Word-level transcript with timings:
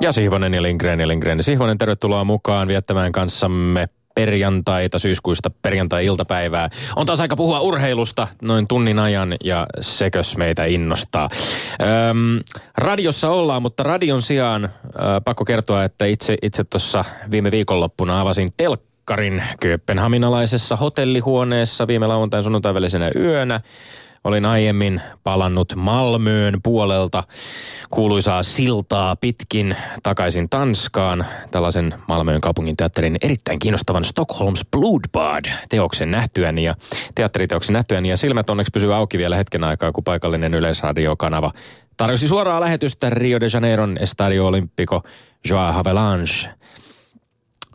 Ja 0.00 0.12
Sihvonen 0.12 0.54
ja 0.54 0.62
Lindgren 0.62 1.00
ja 1.00 1.08
Lindgren. 1.08 1.42
Sihvonen, 1.42 1.78
tervetuloa 1.78 2.24
mukaan 2.24 2.68
viettämään 2.68 3.12
kanssamme 3.12 3.88
perjantaita, 4.14 4.98
syyskuista 4.98 5.50
perjantai-iltapäivää. 5.62 6.70
On 6.96 7.06
taas 7.06 7.20
aika 7.20 7.36
puhua 7.36 7.60
urheilusta 7.60 8.28
noin 8.42 8.68
tunnin 8.68 8.98
ajan 8.98 9.34
ja 9.44 9.66
sekös 9.80 10.36
meitä 10.36 10.64
innostaa. 10.64 11.28
Öm, 12.10 12.40
radiossa 12.78 13.30
ollaan, 13.30 13.62
mutta 13.62 13.82
radion 13.82 14.22
sijaan 14.22 14.64
ö, 14.64 14.68
pakko 15.24 15.44
kertoa, 15.44 15.84
että 15.84 16.04
itse, 16.04 16.36
itse 16.42 16.64
tuossa 16.64 17.04
viime 17.30 17.50
viikonloppuna 17.50 18.20
avasin 18.20 18.52
telkkarin 18.56 19.42
Kööpenhaminalaisessa 19.60 20.76
hotellihuoneessa 20.76 21.86
viime 21.86 22.06
lauantain 22.06 22.42
sunnuntain 22.42 22.74
välisenä 22.74 23.10
yönä. 23.16 23.60
Olin 24.26 24.44
aiemmin 24.44 25.00
palannut 25.22 25.76
Malmöön 25.76 26.60
puolelta 26.62 27.24
kuuluisaa 27.90 28.42
siltaa 28.42 29.16
pitkin 29.16 29.76
takaisin 30.02 30.48
Tanskaan. 30.48 31.26
Tällaisen 31.50 31.94
Malmöön 32.08 32.40
kaupungin 32.40 32.76
teatterin 32.76 33.16
erittäin 33.22 33.58
kiinnostavan 33.58 34.04
Stockholms 34.04 34.64
Bloodbad 34.70 35.44
teoksen 35.68 36.10
nähtyäni 36.10 36.64
ja 36.64 36.74
teatteriteoksen 37.14 37.72
nähtyäni. 37.72 38.08
Ja 38.08 38.16
silmät 38.16 38.50
onneksi 38.50 38.70
pysyy 38.70 38.94
auki 38.94 39.18
vielä 39.18 39.36
hetken 39.36 39.64
aikaa, 39.64 39.92
kun 39.92 40.04
paikallinen 40.04 40.54
yleisradiokanava 40.54 41.52
tarjosi 41.96 42.28
suoraa 42.28 42.60
lähetystä 42.60 43.10
Rio 43.10 43.40
de 43.40 43.46
Janeiron 43.52 43.98
Estadio 44.00 44.46
Olimpico 44.46 45.02
Joao 45.50 45.72
Havelange 45.72 46.50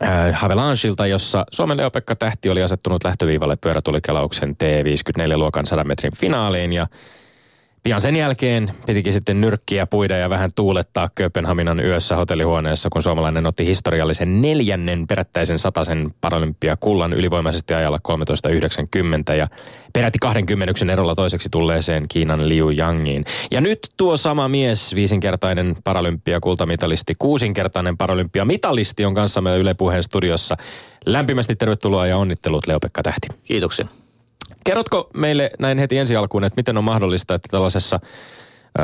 äh, 0.04 0.32
Havelangeilta, 0.32 1.06
jossa 1.06 1.44
Suomen 1.50 1.76
Leopekka 1.76 2.16
Tähti 2.16 2.50
oli 2.50 2.62
asettunut 2.62 3.04
lähtöviivalle 3.04 3.56
pyörätulikelauksen 3.56 4.50
T54-luokan 4.50 5.66
100 5.66 5.84
metrin 5.84 6.16
finaaliin 6.16 6.72
ja 6.72 6.86
Pian 7.82 8.00
sen 8.00 8.16
jälkeen 8.16 8.70
pitikin 8.86 9.12
sitten 9.12 9.40
nyrkkiä 9.40 9.86
puida 9.86 10.16
ja 10.16 10.30
vähän 10.30 10.50
tuulettaa 10.54 11.08
Kööpenhaminan 11.14 11.80
yössä 11.80 12.16
hotellihuoneessa, 12.16 12.90
kun 12.90 13.02
suomalainen 13.02 13.46
otti 13.46 13.66
historiallisen 13.66 14.42
neljännen 14.42 15.06
perättäisen 15.06 15.58
sataisen 15.58 16.14
paralympiakullan 16.20 17.12
ylivoimaisesti 17.12 17.74
ajalla 17.74 17.98
13.90 19.28 19.34
ja 19.34 19.48
peräti 19.92 20.18
20 20.18 20.92
erolla 20.92 21.14
toiseksi 21.14 21.48
tulleeseen 21.52 22.08
Kiinan 22.08 22.48
Liu 22.48 22.70
Yangiin. 22.70 23.24
Ja 23.50 23.60
nyt 23.60 23.78
tuo 23.96 24.16
sama 24.16 24.48
mies, 24.48 24.94
viisinkertainen 24.94 25.76
paralympiakultamitalisti, 25.84 27.14
kuusinkertainen 27.18 27.96
paralympiamitalisti 27.96 29.04
on 29.04 29.14
kanssamme 29.14 29.58
Yle 29.58 29.74
Puheen 29.74 30.02
studiossa. 30.02 30.56
Lämpimästi 31.06 31.56
tervetuloa 31.56 32.06
ja 32.06 32.16
onnittelut 32.16 32.66
Leo-Pekka 32.66 33.02
Tähti. 33.02 33.28
Kiitoksia. 33.44 34.01
Kerrotko 34.64 35.10
meille 35.14 35.50
näin 35.58 35.78
heti 35.78 35.98
ensi 35.98 36.16
alkuun, 36.16 36.44
että 36.44 36.56
miten 36.56 36.78
on 36.78 36.84
mahdollista, 36.84 37.34
että 37.34 37.48
tällaisessa 37.50 38.00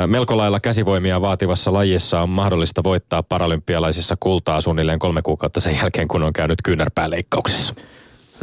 melko 0.07 0.37
lailla 0.37 0.61
käsivoimia 0.61 1.21
vaativassa 1.21 1.73
lajissa 1.73 2.21
on 2.21 2.29
mahdollista 2.29 2.83
voittaa 2.84 3.23
paralympialaisissa 3.23 4.17
kultaa 4.21 4.61
suunnilleen 4.61 4.99
kolme 4.99 5.23
kuukautta 5.23 5.61
sen 5.61 5.77
jälkeen, 5.77 6.09
kun 6.09 6.23
on 6.23 6.33
käynyt 6.33 6.59
kyynärpääleikkauksessa? 6.65 7.75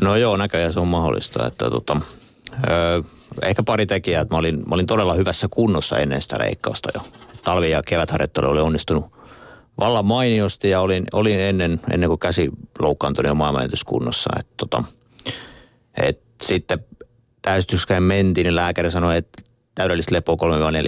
No 0.02 0.16
joo, 0.16 0.38
näköjään 0.38 0.74
se 0.74 0.80
on 0.80 0.88
mahdollista. 0.88 1.48
Että 1.48 1.70
tota, 1.70 2.02
ö, 2.70 3.04
ehkä 3.44 3.64
pari 3.64 3.86
tekijää, 3.86 4.22
että 4.22 4.34
mä 4.34 4.40
olin, 4.40 4.60
mä 4.60 4.76
olin 4.76 4.88
todella 4.88 5.14
hyvässä 5.14 5.48
kunnossa 5.52 5.98
ennen 5.98 6.22
sitä 6.22 6.40
leikkausta 6.40 6.90
jo. 6.96 7.02
Talvi- 7.44 7.72
ja 7.72 7.84
kevätharjoittelu 7.84 8.48
oli 8.48 8.60
onnistunut 8.60 9.06
vallan 9.80 10.06
mainiosti 10.06 10.70
ja 10.70 10.82
olin, 10.82 11.06
olin 11.14 11.40
ennen, 11.40 11.80
ennen 11.94 12.10
kuin 12.10 12.20
käsi 12.20 12.50
loukkaantui 12.80 13.26
jo 13.26 13.36
maailmanennätyskunnossa. 13.36 14.30
Että 14.40 14.54
tota, 14.58 14.84
et 15.98 16.22
sitten 16.42 16.86
täystykseen 17.46 18.04
mentiin, 18.04 18.46
niin 18.46 18.56
lääkäri 18.56 18.92
sanoi, 18.92 19.18
että 19.18 19.44
täydellistä 19.76 20.16
lepoa 20.16 20.36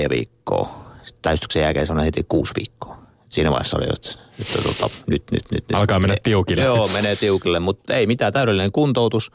3-4 0.06 0.10
viikkoa. 0.10 0.88
Sitten 1.04 1.22
täystyksen 1.22 1.62
jälkeen 1.62 1.88
sanoi 1.88 2.06
heti 2.06 2.26
6 2.30 2.54
viikkoa. 2.58 2.98
Siinä 3.30 3.52
vaiheessa 3.52 3.78
oli, 3.78 3.86
että, 3.94 4.10
että 4.42 4.62
tota, 4.62 4.90
nyt, 5.08 5.24
nyt, 5.32 5.44
nyt. 5.52 5.66
Alkaa 5.74 6.00
mennä 6.00 6.16
tiukille. 6.24 6.64
Joo, 6.64 6.88
menee 6.88 7.16
tiukille, 7.16 7.60
mutta 7.60 7.94
ei 7.94 8.08
mitään 8.08 8.34
täydellinen 8.34 8.72
kuntoutus. 8.72 9.32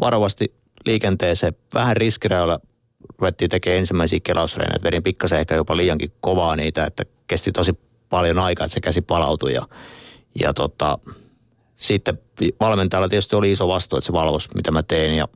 Varovasti 0.00 0.54
liikenteeseen, 0.86 1.54
vähän 1.74 1.96
riskirajoilla 1.96 2.60
ruvettiin 3.18 3.50
tekemään 3.50 3.78
ensimmäisiä 3.78 4.20
kelausreenejä. 4.22 4.82
Vedin 4.82 5.02
pikkasen 5.02 5.40
ehkä 5.40 5.54
jopa 5.54 5.76
liiankin 5.76 6.12
kovaa 6.20 6.56
niitä, 6.56 6.84
että 6.84 7.04
kesti 7.26 7.52
tosi 7.52 7.72
paljon 8.08 8.38
aikaa, 8.38 8.64
että 8.64 8.74
se 8.74 8.80
käsi 8.80 9.02
palautui. 9.02 9.52
Ja, 9.52 9.68
ja 10.40 10.54
tota, 10.54 10.98
sitten 11.76 12.18
valmentajalla 12.60 13.08
tietysti 13.08 13.36
oli 13.36 13.52
iso 13.52 13.68
vastuu, 13.68 13.96
että 13.98 14.06
se 14.06 14.12
valvoisi, 14.12 14.48
mitä 14.54 14.70
mä 14.70 14.82
tein. 14.82 15.16
Ja 15.16 15.28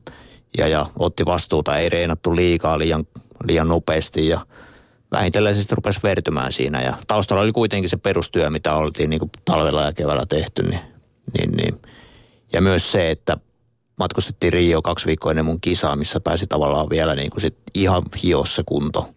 ja, 0.57 0.67
ja 0.67 0.85
otti 0.99 1.25
vastuuta, 1.25 1.77
ei 1.77 1.89
reenattu 1.89 2.35
liikaa 2.35 2.79
liian, 2.79 3.07
liian 3.43 3.67
nopeasti 3.67 4.27
ja 4.27 4.45
vähitellen 5.11 5.55
sitten 5.55 5.77
rupesi 5.77 5.99
vertymään 6.03 6.51
siinä. 6.51 6.81
Ja 6.81 6.97
taustalla 7.07 7.43
oli 7.43 7.51
kuitenkin 7.51 7.89
se 7.89 7.97
perustyö, 7.97 8.49
mitä 8.49 8.75
oltiin 8.75 9.09
niin 9.09 9.19
kuin 9.19 9.31
talvella 9.45 9.81
ja 9.81 9.93
keväällä 9.93 10.25
tehty. 10.25 10.63
Niin, 10.63 10.81
niin, 11.37 11.51
niin. 11.51 11.81
Ja 12.53 12.61
myös 12.61 12.91
se, 12.91 13.11
että 13.11 13.37
matkustettiin 13.97 14.53
Rio 14.53 14.81
kaksi 14.81 15.05
viikkoa 15.05 15.31
ennen 15.31 15.45
mun 15.45 15.61
kisaa, 15.61 15.95
missä 15.95 16.19
pääsi 16.19 16.47
tavallaan 16.47 16.89
vielä 16.89 17.15
niin 17.15 17.31
kuin 17.31 17.41
sit 17.41 17.57
ihan 17.73 18.03
hiossa 18.23 18.63
kunto 18.65 19.09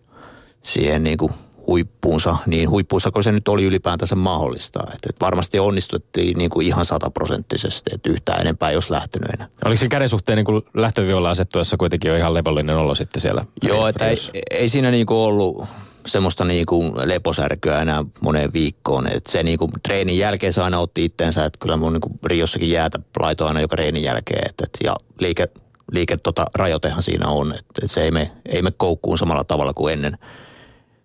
siihen 0.62 1.04
niin 1.04 1.18
kuin 1.18 1.32
huippuunsa, 1.66 2.36
niin 2.46 2.70
huippuunsa 2.70 3.10
kuin 3.10 3.24
se 3.24 3.32
nyt 3.32 3.48
oli 3.48 3.64
ylipäätänsä 3.64 4.14
mahdollista. 4.14 4.80
Että 4.94 5.08
et 5.10 5.16
varmasti 5.20 5.58
onnistuttiin 5.58 6.38
niin 6.38 6.50
kuin 6.50 6.66
ihan 6.66 6.84
sataprosenttisesti, 6.84 7.90
että 7.94 8.10
yhtään 8.10 8.40
enempää 8.40 8.70
ei 8.70 8.76
olisi 8.76 8.92
lähtenyt 8.92 9.30
enää. 9.30 9.48
Oliko 9.64 9.80
se 9.80 9.88
käden 9.88 10.08
suhteen 10.08 10.36
niin 10.36 10.62
lähtöviolla 10.74 11.30
asettuessa 11.30 11.76
kuitenkin 11.76 12.08
jo 12.08 12.16
ihan 12.16 12.34
levollinen 12.34 12.76
olo 12.76 12.94
sitten 12.94 13.20
siellä? 13.20 13.44
Joo, 13.62 13.88
että 13.88 14.06
ei, 14.06 14.16
ei 14.50 14.68
siinä 14.68 14.90
niin 14.90 15.06
kuin 15.06 15.18
ollut 15.18 15.64
semmoista 16.06 16.44
niin 16.44 16.66
kuin 16.66 16.92
leposärkyä 17.04 17.82
enää 17.82 18.04
moneen 18.20 18.52
viikkoon. 18.52 19.06
Et 19.06 19.26
se 19.26 19.42
niin 19.42 19.58
kuin 19.58 19.72
treenin 19.82 20.18
jälkeen 20.18 20.52
se 20.52 20.62
aina 20.62 20.78
otti 20.78 21.04
itteensä, 21.04 21.44
että 21.44 21.58
kyllä 21.58 21.76
mun 21.76 21.92
niin 21.92 22.00
kuin 22.00 22.18
Riossakin 22.24 22.70
jäätä 22.70 22.98
laitoin 23.20 23.48
aina 23.48 23.60
joka 23.60 23.76
treenin 23.76 24.02
jälkeen. 24.02 24.48
Et, 24.48 24.60
et, 24.62 24.78
ja 24.84 24.96
liike, 25.18 25.48
liike 25.92 26.16
tota, 26.16 26.44
rajoitehan 26.54 27.02
siinä 27.02 27.28
on, 27.28 27.52
että 27.52 27.82
et 27.82 27.90
se 27.90 28.02
ei 28.02 28.10
me, 28.10 28.30
ei 28.46 28.62
me 28.62 28.70
koukkuun 28.76 29.18
samalla 29.18 29.44
tavalla 29.44 29.74
kuin 29.74 29.92
ennen– 29.92 30.18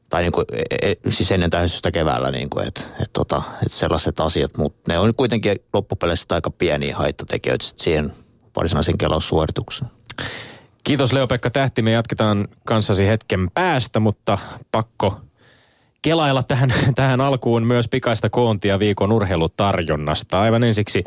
tai 0.09 0.21
niin 0.21 0.31
kuin, 0.31 0.45
e, 0.51 0.91
e, 0.91 0.95
siis 1.11 1.31
ennen 1.31 1.49
täystystä 1.49 1.91
keväällä, 1.91 2.31
niin 2.31 2.49
kuin, 2.49 2.67
että, 2.67 2.81
että, 2.91 3.09
tota, 3.13 3.41
että 3.53 3.77
sellaiset 3.77 4.19
asiat, 4.19 4.57
mutta 4.57 4.81
ne 4.87 4.99
on 4.99 5.15
kuitenkin 5.15 5.55
loppupeleissä 5.73 6.25
aika 6.29 6.49
pieniä 6.49 6.97
haittatekijöitä 6.97 7.65
siihen 7.75 8.13
varsinaisen 8.55 8.97
kelaussuoritukseen. 8.97 9.91
Kiitos 10.83 11.13
Leo-Pekka 11.13 11.49
Tähti, 11.49 11.81
me 11.81 11.91
jatketaan 11.91 12.47
kanssasi 12.65 13.07
hetken 13.07 13.51
päästä, 13.53 13.99
mutta 13.99 14.37
pakko 14.71 15.19
kelailla 16.01 16.43
tähän, 16.43 16.73
tähän 16.95 17.21
alkuun 17.21 17.63
myös 17.63 17.87
pikaista 17.87 18.29
koontia 18.29 18.79
viikon 18.79 19.11
urheilutarjonnasta. 19.11 20.41
Aivan 20.41 20.63
ensiksi 20.63 21.03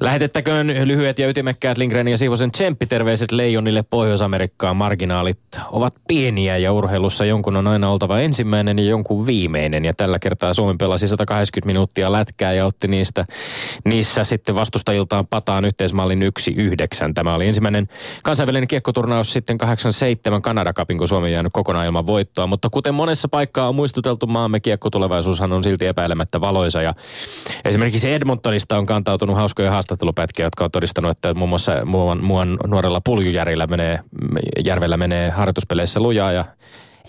Lähetettäköön 0.00 0.66
lyhyet 0.84 1.18
ja 1.18 1.28
ytimekkäät 1.28 1.78
Lindgren 1.78 2.08
ja 2.08 2.18
Siivosen 2.18 2.50
tsemppiterveiset 2.50 3.32
Leijonille 3.32 3.82
Pohjois-Amerikkaan. 3.82 4.76
Marginaalit 4.76 5.38
ovat 5.72 5.94
pieniä 6.08 6.56
ja 6.56 6.72
urheilussa 6.72 7.24
jonkun 7.24 7.56
on 7.56 7.66
aina 7.66 7.90
oltava 7.90 8.20
ensimmäinen 8.20 8.78
ja 8.78 8.84
jonkun 8.84 9.26
viimeinen. 9.26 9.84
Ja 9.84 9.94
tällä 9.94 10.18
kertaa 10.18 10.54
Suomi 10.54 10.76
pelasi 10.78 11.08
180 11.08 11.66
minuuttia 11.66 12.12
lätkää 12.12 12.52
ja 12.52 12.66
otti 12.66 12.88
niistä, 12.88 13.26
niissä 13.84 14.24
sitten 14.24 14.54
vastustajiltaan 14.54 15.26
pataan 15.26 15.64
yhteismallin 15.64 16.22
1-9. 16.22 17.12
Tämä 17.14 17.34
oli 17.34 17.46
ensimmäinen 17.46 17.88
kansainvälinen 18.22 18.68
kiekkoturnaus 18.68 19.32
sitten 19.32 19.58
87 19.58 20.42
Kanada 20.42 20.72
Cupin, 20.72 20.98
kun 20.98 21.08
Suomi 21.08 21.32
jäänyt 21.32 21.52
kokonaan 21.52 21.86
ilman 21.86 22.06
voittoa. 22.06 22.46
Mutta 22.46 22.70
kuten 22.70 22.94
monessa 22.94 23.28
paikkaa 23.28 23.68
on 23.68 23.74
muistuteltu, 23.74 24.26
maamme 24.26 24.60
kiekkotulevaisuushan 24.60 25.52
on 25.52 25.62
silti 25.62 25.86
epäilemättä 25.86 26.40
valoisa. 26.40 26.82
Ja 26.82 26.94
esimerkiksi 27.64 28.12
Edmontonista 28.12 28.78
on 28.78 28.86
kantautunut 28.86 29.36
hauskoja 29.36 29.70
haastattelupätkiä, 29.88 30.46
jotka 30.46 30.64
on 30.64 30.70
todistanut, 30.70 31.10
että 31.10 31.34
muun 31.34 31.48
muassa 31.48 31.84
muuan, 31.84 32.24
muuan 32.24 32.58
nuorella 32.66 33.00
puljujärjellä 33.00 33.66
menee, 33.66 34.00
järvellä 34.64 34.96
menee 34.96 35.30
harjoituspeleissä 35.30 36.00
lujaa 36.00 36.32
ja 36.32 36.44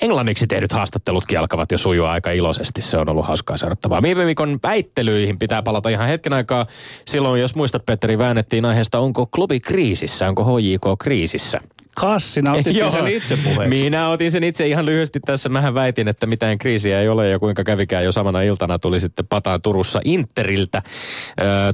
englanniksi 0.01 0.47
tehdyt 0.47 0.71
haastattelutkin 0.71 1.39
alkavat 1.39 1.71
jo 1.71 1.77
sujua 1.77 2.11
aika 2.11 2.31
iloisesti. 2.31 2.81
Se 2.81 2.97
on 2.97 3.09
ollut 3.09 3.25
hauskaa 3.25 3.57
seurattavaa. 3.57 4.01
Viime 4.01 4.25
viikon 4.25 4.59
väittelyihin 4.63 5.39
pitää 5.39 5.61
palata 5.63 5.89
ihan 5.89 6.07
hetken 6.07 6.33
aikaa. 6.33 6.65
Silloin, 7.05 7.41
jos 7.41 7.55
muistat, 7.55 7.85
Petteri, 7.85 8.17
väännettiin 8.17 8.65
aiheesta, 8.65 8.99
onko 8.99 9.25
klubi 9.25 9.59
kriisissä, 9.59 10.27
onko 10.27 10.43
HJK 10.45 10.99
kriisissä. 10.99 11.61
Kassinä 11.95 12.51
otit 12.53 12.77
sen 12.91 13.07
itse 13.07 13.37
puheeksi. 13.43 13.83
Minä 13.83 14.09
otin 14.09 14.31
sen 14.31 14.43
itse 14.43 14.67
ihan 14.67 14.85
lyhyesti 14.85 15.19
tässä. 15.25 15.49
Mähän 15.49 15.73
väitin, 15.73 16.07
että 16.07 16.25
mitään 16.25 16.57
kriisiä 16.57 17.01
ei 17.01 17.09
ole 17.09 17.29
ja 17.29 17.39
kuinka 17.39 17.63
kävikään 17.63 18.03
jo 18.05 18.11
samana 18.11 18.41
iltana 18.41 18.79
tuli 18.79 18.99
sitten 18.99 19.27
pataan 19.27 19.61
Turussa 19.61 19.99
Interiltä 20.05 20.77
äh, 20.77 20.83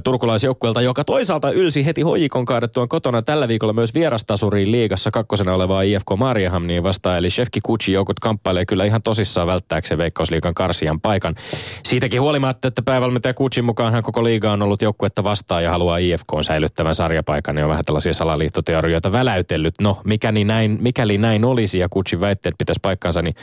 turkulaisjoukkueelta, 0.04 0.80
joka 0.80 1.04
toisaalta 1.04 1.50
ylsi 1.50 1.86
heti 1.86 2.02
hojikon 2.02 2.44
kaadettuaan 2.44 2.88
kotona 2.88 3.22
tällä 3.22 3.48
viikolla 3.48 3.72
myös 3.72 3.94
vierastasuriin 3.94 4.72
liigassa 4.72 5.10
kakkosena 5.10 5.54
olevaa 5.54 5.82
IFK 5.82 6.06
Mariehamniin 6.16 6.82
vastaan. 6.82 7.18
Eli 7.18 7.30
Shefki 7.30 7.60
Kuchi 7.62 7.92
joukot 7.92 8.20
kamppailee 8.20 8.66
kyllä 8.66 8.84
ihan 8.84 9.02
tosissaan 9.02 9.46
välttääkseen 9.46 9.98
Veikkausliigan 9.98 10.54
karsian 10.54 11.00
paikan. 11.00 11.34
Siitäkin 11.84 12.20
huolimatta, 12.20 12.68
että 12.68 12.82
päävalmentaja 12.82 13.34
Kuchin 13.34 13.64
mukaan 13.64 13.92
hän 13.92 14.02
koko 14.02 14.24
liiga 14.24 14.52
on 14.52 14.62
ollut 14.62 14.82
joukkuetta 14.82 15.24
vastaan 15.24 15.64
ja 15.64 15.70
haluaa 15.70 15.98
IFK 15.98 16.32
säilyttävän 16.42 16.94
sarjapaikan, 16.94 17.54
niin 17.54 17.64
on 17.64 17.70
vähän 17.70 17.84
tällaisia 17.84 18.14
salaliittoteorioita 18.14 19.12
väläytellyt. 19.12 19.74
No, 19.80 20.00
mikäli 20.06 20.44
näin, 20.44 20.78
mikäli 20.80 21.18
näin 21.18 21.44
olisi 21.44 21.78
ja 21.78 21.88
Kutsin 21.88 22.20
väitteet 22.20 22.54
pitäisi 22.58 22.80
paikkansa, 22.82 23.22
niin 23.22 23.34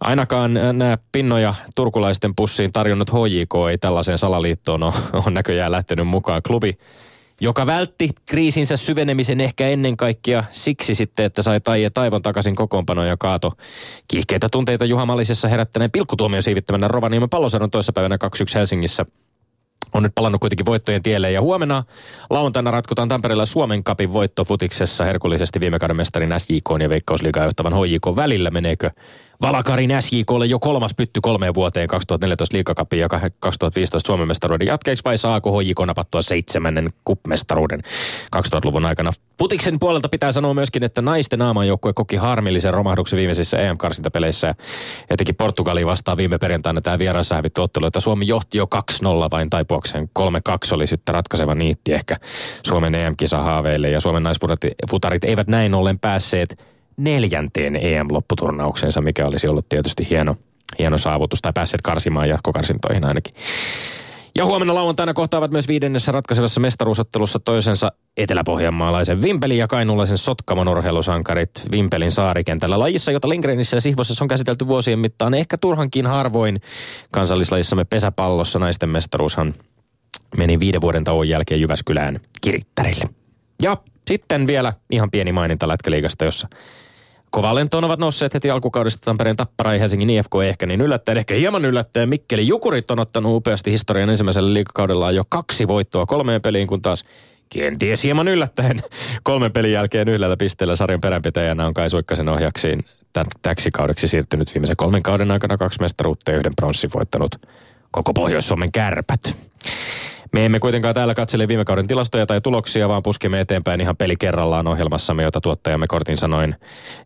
ainakaan 0.00 0.54
nämä 0.54 0.98
pinnoja 1.12 1.54
turkulaisten 1.74 2.34
pussiin 2.34 2.72
tarjonnut 2.72 3.10
HJK 3.10 3.54
ei 3.70 3.78
tällaiseen 3.78 4.18
salaliittoon 4.18 4.82
ole, 4.82 4.94
ole 5.24 5.30
näköjään 5.30 5.72
lähtenyt 5.72 6.08
mukaan. 6.08 6.42
Klubi 6.42 6.78
joka 7.40 7.66
vältti 7.66 8.10
kriisinsä 8.26 8.76
syvenemisen 8.76 9.40
ehkä 9.40 9.68
ennen 9.68 9.96
kaikkea 9.96 10.44
siksi 10.50 10.94
sitten, 10.94 11.26
että 11.26 11.42
sai 11.42 11.60
Taije 11.60 11.90
Taivon 11.90 12.22
takaisin 12.22 12.56
kokoonpano 12.56 13.04
ja 13.04 13.16
kaato 13.16 13.52
kiihkeitä 14.08 14.48
tunteita 14.48 14.84
Juha 14.84 15.06
Malisessa 15.06 15.48
herättäneen 15.48 15.90
pilkkutuomio 15.90 16.42
siivittämänä 16.42 16.88
Rovaniemen 16.88 17.30
palloseudun 17.30 17.70
toissapäivänä 17.70 18.16
2-1 18.16 18.18
Helsingissä 18.54 19.06
on 19.96 20.02
nyt 20.02 20.14
palannut 20.14 20.40
kuitenkin 20.40 20.66
voittojen 20.66 21.02
tielle. 21.02 21.32
Ja 21.32 21.40
huomenna 21.40 21.84
lauantaina 22.30 22.70
ratkotaan 22.70 23.08
Tampereella 23.08 23.46
Suomen 23.46 23.84
kapin 23.84 24.12
voitto 24.12 24.44
futiksessa 24.44 25.04
herkullisesti 25.04 25.60
viime 25.60 25.78
kauden 25.78 25.96
mestarin 25.96 26.34
SJK 26.38 26.80
ja 26.80 26.88
Veikkausliigaa 26.88 27.44
johtavan 27.44 27.72
HJK 27.72 28.16
välillä. 28.16 28.50
Meneekö 28.50 28.90
Valakarin 29.42 29.90
SJKlle 30.00 30.46
jo 30.46 30.58
kolmas 30.58 30.94
pytty 30.94 31.20
kolmeen 31.20 31.54
vuoteen 31.54 31.88
2014 31.88 32.56
liikakapin 32.56 32.98
ja 32.98 33.08
2015 33.40 34.06
Suomen 34.06 34.28
mestaruuden 34.28 34.66
jatkeeksi 34.66 35.04
vai 35.04 35.18
saako 35.18 35.60
HJK 35.60 35.80
napattua 35.86 36.22
seitsemännen 36.22 36.92
kuppmestaruuden 37.04 37.80
2000-luvun 38.36 38.84
aikana? 38.84 39.10
Putiksen 39.38 39.78
puolelta 39.78 40.08
pitää 40.08 40.32
sanoa 40.32 40.54
myöskin, 40.54 40.84
että 40.84 41.02
naisten 41.02 41.42
aamajoukkue 41.42 41.92
koki 41.92 42.16
harmillisen 42.16 42.74
romahduksen 42.74 43.16
viimeisissä 43.16 43.56
EM-karsintapeleissä. 43.56 44.54
Etenkin 45.10 45.36
Portugali 45.36 45.86
vastaa 45.86 46.16
viime 46.16 46.38
perjantaina 46.38 46.80
tämä 46.80 46.98
vieraassa 46.98 47.34
hävitty 47.34 47.60
ottelu, 47.60 47.86
että 47.86 48.00
Suomi 48.00 48.26
johti 48.26 48.58
jo 48.58 48.66
2-0 48.74 49.08
vain 49.30 49.50
taipuakseen. 49.50 50.10
3-2 50.18 50.22
oli 50.72 50.86
sitten 50.86 51.14
ratkaiseva 51.14 51.54
niitti 51.54 51.92
ehkä 51.92 52.16
Suomen 52.66 52.94
EM-kisahaaveille 52.94 53.90
ja 53.90 54.00
Suomen 54.00 54.22
naisfutarit 54.22 55.24
eivät 55.24 55.48
näin 55.48 55.74
ollen 55.74 55.98
päässeet 55.98 56.75
neljänteen 56.96 57.76
EM-lopputurnaukseensa, 57.76 59.00
mikä 59.00 59.26
olisi 59.26 59.48
ollut 59.48 59.68
tietysti 59.68 60.06
hieno, 60.10 60.36
hieno 60.78 60.98
saavutus, 60.98 61.42
tai 61.42 61.52
päässeet 61.54 61.82
karsimaan 61.82 62.28
jatkokarsintoihin 62.28 63.04
ainakin. 63.04 63.34
Ja 64.36 64.44
huomenna 64.44 64.74
lauantaina 64.74 65.14
kohtaavat 65.14 65.50
myös 65.50 65.68
viidennessä 65.68 66.12
ratkaisevassa 66.12 66.60
mestaruusottelussa 66.60 67.38
toisensa 67.38 67.92
eteläpohjanmaalaisen 68.16 69.22
Vimpelin 69.22 69.58
ja 69.58 69.68
kainulaisen 69.68 70.18
Sotkamon 70.18 70.68
urheilusankarit 70.68 71.50
Vimpelin 71.70 72.10
saarikentällä. 72.12 72.78
Lajissa, 72.78 73.12
jota 73.12 73.28
Lindgrenissä 73.28 73.76
ja 73.76 73.80
Sihvossa 73.80 74.24
on 74.24 74.28
käsitelty 74.28 74.66
vuosien 74.66 74.98
mittaan, 74.98 75.34
ehkä 75.34 75.58
turhankin 75.58 76.06
harvoin 76.06 76.60
kansallislajissamme 77.10 77.84
pesäpallossa 77.84 78.58
naisten 78.58 78.88
mestaruushan 78.88 79.54
meni 80.36 80.60
viiden 80.60 80.80
vuoden 80.80 81.04
tauon 81.04 81.28
jälkeen 81.28 81.60
Jyväskylään 81.60 82.20
kirittärille. 82.40 83.04
Ja 83.62 83.76
sitten 84.08 84.46
vielä 84.46 84.72
ihan 84.90 85.10
pieni 85.10 85.32
maininta 85.32 85.68
Lätkäliigasta, 85.68 86.24
jossa 86.24 86.48
Kovalentoon 87.36 87.84
ovat 87.84 87.98
nousseet 87.98 88.34
heti 88.34 88.50
alkukaudesta 88.50 89.04
Tampereen 89.04 89.36
Tappara 89.36 89.72
ja 89.72 89.80
Helsingin 89.80 90.10
IFK 90.10 90.34
ehkä 90.44 90.66
niin 90.66 90.80
yllättäen, 90.80 91.18
ehkä 91.18 91.34
hieman 91.34 91.64
yllättäen. 91.64 92.08
Mikkeli 92.08 92.46
Jukurit 92.46 92.90
on 92.90 92.98
ottanut 92.98 93.36
upeasti 93.36 93.72
historian 93.72 94.10
ensimmäisellä 94.10 94.54
liikakaudellaan 94.54 95.14
jo 95.14 95.22
kaksi 95.28 95.68
voittoa 95.68 96.06
kolmeen 96.06 96.42
peliin, 96.42 96.66
kun 96.66 96.82
taas 96.82 97.04
kenties 97.48 98.04
hieman 98.04 98.28
yllättäen 98.28 98.82
kolmen 99.22 99.52
pelin 99.52 99.72
jälkeen 99.72 100.08
yhdellä 100.08 100.36
pisteellä 100.36 100.76
sarjan 100.76 101.00
peränpitäjänä 101.00 101.66
on 101.66 101.74
Kai 101.74 101.90
Suikkasen 101.90 102.28
ohjaksiin 102.28 102.84
täksi 103.42 103.70
kaudeksi 103.70 104.08
siirtynyt 104.08 104.54
viimeisen 104.54 104.76
kolmen 104.76 105.02
kauden 105.02 105.30
aikana 105.30 105.56
kaksi 105.56 105.80
mestaruutta 105.80 106.30
ja 106.30 106.38
yhden 106.38 106.56
pronssin 106.56 106.90
voittanut 106.94 107.36
koko 107.90 108.12
Pohjois-Suomen 108.12 108.72
kärpät. 108.72 109.36
Me 110.36 110.44
emme 110.44 110.60
kuitenkaan 110.60 110.94
täällä 110.94 111.14
katsele 111.14 111.48
viime 111.48 111.64
kauden 111.64 111.86
tilastoja 111.86 112.26
tai 112.26 112.40
tuloksia, 112.40 112.88
vaan 112.88 113.02
puskemme 113.02 113.40
eteenpäin 113.40 113.80
ihan 113.80 113.96
peli 113.96 114.16
kerrallaan 114.16 114.66
ohjelmassamme, 114.66 115.22
jota 115.22 115.40
tuottajamme 115.40 115.86
Kortin 115.88 116.16
sanoin, 116.16 116.54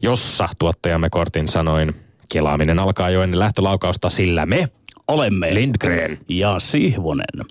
jossa 0.03 0.49
tuottajamme 0.59 1.11
Kortin 1.11 1.49
sanoin, 1.49 1.95
kelaaminen 2.33 2.79
alkaa 2.79 3.11
jo 3.11 3.23
ennen 3.23 3.39
lähtölaukausta, 3.39 4.11
sillä 4.11 4.47
me 4.47 4.69
olemme 5.09 5.55
Lindgren 5.55 6.19
ja 6.29 6.59
Sihvonen. 6.59 7.45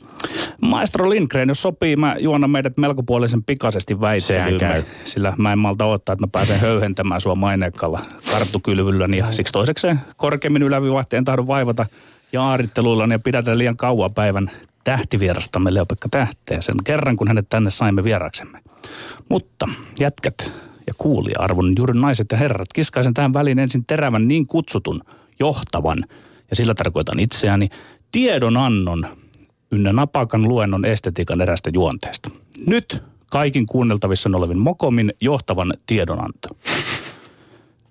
Maestro 0.61 1.09
Lindgren, 1.09 1.49
jos 1.49 1.61
sopii, 1.61 1.95
mä 1.95 2.15
juonan 2.19 2.49
meidät 2.49 2.77
melkopuolisen 2.77 3.43
pikaisesti 3.43 4.01
väittelyyn. 4.01 4.85
Sillä 5.05 5.33
mä 5.37 5.51
en 5.51 5.59
malta 5.59 5.85
odottaa, 5.85 6.13
että 6.13 6.23
mä 6.23 6.29
pääsen 6.31 6.59
höyhentämään 6.59 7.21
sua 7.21 7.35
mainekkalla 7.35 7.99
karttukylvylläni. 8.31 9.17
Ja 9.17 9.31
siksi 9.31 9.53
toisekseen 9.53 9.99
korkeammin 10.17 10.63
ylävivaihteen 10.63 11.25
tahdon 11.25 11.47
vaivata 11.47 11.85
ja 12.33 12.43
aaritteluillani 12.43 13.13
ja 13.13 13.19
pidätä 13.19 13.57
liian 13.57 13.77
kauan 13.77 14.13
päivän 14.13 14.51
tähtivierastamme 14.89 15.73
Leopekka 15.73 16.09
Tähteä 16.11 16.61
sen 16.61 16.75
kerran, 16.83 17.15
kun 17.15 17.27
hänet 17.27 17.49
tänne 17.49 17.69
saimme 17.69 18.03
vieraksemme. 18.03 18.59
Mutta 19.29 19.67
jätkät 19.99 20.51
ja 20.87 20.93
kuulija-arvon 20.97 21.73
juuri 21.77 21.99
naiset 21.99 22.27
ja 22.31 22.37
herrat, 22.37 22.73
kiskaisen 22.73 23.13
tähän 23.13 23.33
väliin 23.33 23.59
ensin 23.59 23.85
terävän 23.85 24.27
niin 24.27 24.47
kutsutun 24.47 25.01
johtavan, 25.39 26.05
ja 26.49 26.55
sillä 26.55 26.73
tarkoitan 26.73 27.19
itseäni, 27.19 27.69
tiedonannon 28.11 29.07
ynnä 29.71 29.93
napakan 29.93 30.43
luennon 30.43 30.85
estetiikan 30.85 31.41
erästä 31.41 31.69
juonteesta. 31.73 32.29
Nyt 32.67 33.03
kaikin 33.31 33.65
kuunneltavissa 33.65 34.29
olevin 34.33 34.59
Mokomin 34.59 35.13
johtavan 35.21 35.73
tiedonanto. 35.85 36.49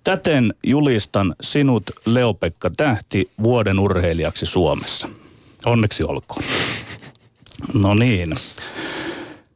Täten 0.05 0.55
julistan 0.67 1.35
sinut, 1.41 1.91
Leopekka 2.07 2.71
Tähti, 2.77 3.31
vuoden 3.43 3.79
urheilijaksi 3.79 4.47
Suomessa. 4.47 5.09
Onneksi 5.67 6.05
olkoon. 6.05 6.43
No 7.75 7.95
niin. 7.95 8.35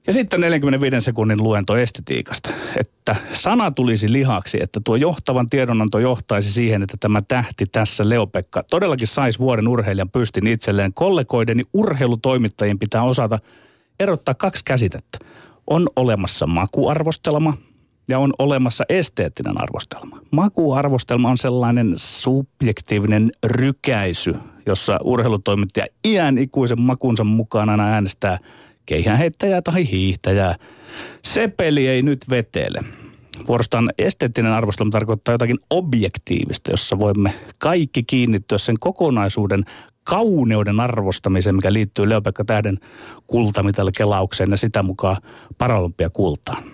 Ja 0.07 0.13
sitten 0.13 0.41
45 0.41 1.01
sekunnin 1.01 1.43
luento 1.43 1.77
estetiikasta, 1.77 2.51
että 2.77 3.17
sana 3.33 3.71
tulisi 3.71 4.13
lihaksi, 4.13 4.63
että 4.63 4.81
tuo 4.85 4.97
johtavan 4.97 5.51
tiedonanto 5.51 5.99
johtaisi 5.99 6.53
siihen, 6.53 6.83
että 6.83 6.97
tämä 7.01 7.23
tähti 7.29 7.67
tässä 7.67 8.09
Leopekka 8.09 8.65
todellakin 8.71 9.07
saisi 9.07 9.39
vuoden 9.39 9.69
urheilijan 9.69 10.11
pystin 10.11 10.47
itselleen. 10.47 10.95
Kollegoideni 10.95 11.63
urheilutoimittajien 11.73 12.79
pitää 12.79 13.03
osata 13.03 13.39
erottaa 14.01 14.35
kaksi 14.35 14.65
käsitettä. 14.65 15.19
On 15.67 15.89
olemassa 15.97 16.47
makuarvostelma 16.47 17.57
ja 18.09 18.19
on 18.19 18.33
olemassa 18.39 18.85
esteettinen 18.89 19.61
arvostelma. 19.61 20.21
Makuarvostelma 20.31 21.31
on 21.31 21.39
sellainen 21.39 21.93
subjektiivinen 21.97 23.33
rykäisy 23.45 24.35
jossa 24.67 24.99
urheilutoimittaja 25.05 25.87
iän 26.05 26.39
ikuisen 26.39 26.81
makunsa 26.81 27.25
mukaan 27.25 27.69
aina 27.69 27.87
äänestää 27.87 28.39
keihäänheittäjää 28.87 29.63
tai 29.63 29.91
hiihtäjää. 29.91 30.57
Se 31.25 31.49
peli 31.49 31.89
ei 31.89 32.03
nyt 32.03 32.21
vetele. 32.31 32.81
Vuorostaan 33.49 33.91
esteettinen 33.99 34.53
arvostelma 34.53 34.91
tarkoittaa 34.91 35.35
jotakin 35.35 35.59
objektiivista, 35.71 36.71
jossa 36.71 36.99
voimme 36.99 37.35
kaikki 37.59 38.03
kiinnittyä 38.03 38.59
sen 38.59 38.77
kokonaisuuden 38.81 39.65
kauneuden 40.05 40.81
arvostamiseen, 40.81 41.55
mikä 41.55 41.73
liittyy 41.73 42.09
Leopekka 42.09 42.45
Tähden 42.45 42.79
kultamitalle 43.27 43.93
kelaukseen 43.97 44.51
ja 44.51 44.57
sitä 44.57 44.83
mukaan 44.83 45.17
paralympia 45.59 46.11
kultaan. 46.11 46.65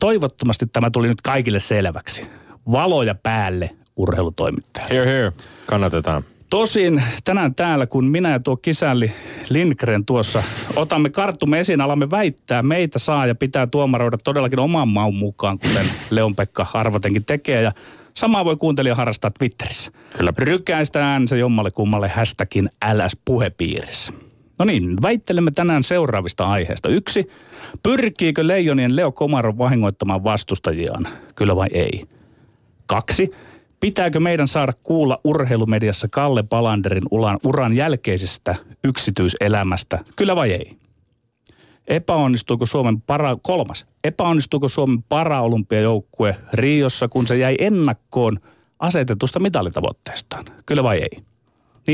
Toivottavasti 0.00 0.66
tämä 0.66 0.90
tuli 0.90 1.08
nyt 1.08 1.20
kaikille 1.20 1.60
selväksi. 1.60 2.26
Valoja 2.72 3.14
päälle 3.14 3.70
urheilutoimittajalle. 3.96 4.94
Here, 4.94 5.10
here. 5.10 5.32
Kannatetaan. 5.66 6.24
Tosin 6.50 7.02
tänään 7.24 7.54
täällä, 7.54 7.86
kun 7.86 8.04
minä 8.04 8.30
ja 8.30 8.40
tuo 8.40 8.56
kisälli 8.56 9.12
Lindgren 9.48 10.04
tuossa 10.04 10.42
otamme 10.76 11.10
karttumme 11.10 11.60
esiin, 11.60 11.80
alamme 11.80 12.10
väittää, 12.10 12.62
meitä 12.62 12.98
saa 12.98 13.26
ja 13.26 13.34
pitää 13.34 13.66
tuomaroida 13.66 14.18
todellakin 14.24 14.58
oman 14.58 14.88
maun 14.88 15.14
mukaan, 15.14 15.58
kuten 15.58 15.86
Leon-Pekka 16.10 16.66
arvotenkin 16.74 17.24
tekee. 17.24 17.62
Ja 17.62 17.72
samaa 18.14 18.44
voi 18.44 18.56
kuuntelija 18.56 18.94
harrastaa 18.94 19.30
Twitterissä. 19.38 19.90
Kyllä. 20.16 20.32
Rykäistä 20.38 21.12
äänensä 21.12 21.36
jommalle 21.36 21.70
kummalle 21.70 22.08
hashtagin 22.08 22.70
LS 22.94 23.16
puhepiirissä. 23.24 24.12
No 24.58 24.64
niin, 24.64 25.02
väittelemme 25.02 25.50
tänään 25.50 25.82
seuraavista 25.82 26.46
aiheista. 26.46 26.88
Yksi, 26.88 27.26
pyrkiikö 27.82 28.46
leijonien 28.46 28.96
Leo 28.96 29.12
Komaro 29.12 29.58
vahingoittamaan 29.58 30.24
vastustajiaan? 30.24 31.08
Kyllä 31.34 31.56
vai 31.56 31.68
ei? 31.72 32.04
Kaksi, 32.86 33.30
Pitääkö 33.80 34.20
meidän 34.20 34.48
saada 34.48 34.72
kuulla 34.82 35.20
urheilumediassa 35.24 36.08
Kalle 36.10 36.42
Palanderin 36.42 37.02
uran, 37.10 37.38
uran 37.44 37.76
jälkeisestä 37.76 38.54
yksityiselämästä? 38.84 40.04
Kyllä 40.16 40.36
vai 40.36 40.52
ei? 40.52 40.76
Epäonnistuiko 41.86 42.66
Suomen 42.66 43.00
para, 43.00 43.36
kolmas, 43.42 43.86
epäonnistuiko 44.04 44.68
Suomen 44.68 45.02
paraolympiajoukkue 45.02 46.36
Riossa, 46.52 47.08
kun 47.08 47.26
se 47.26 47.36
jäi 47.36 47.56
ennakkoon 47.58 48.38
asetetusta 48.78 49.40
mitalitavoitteestaan? 49.40 50.44
Kyllä 50.66 50.82
vai 50.82 50.98
ei? 50.98 51.22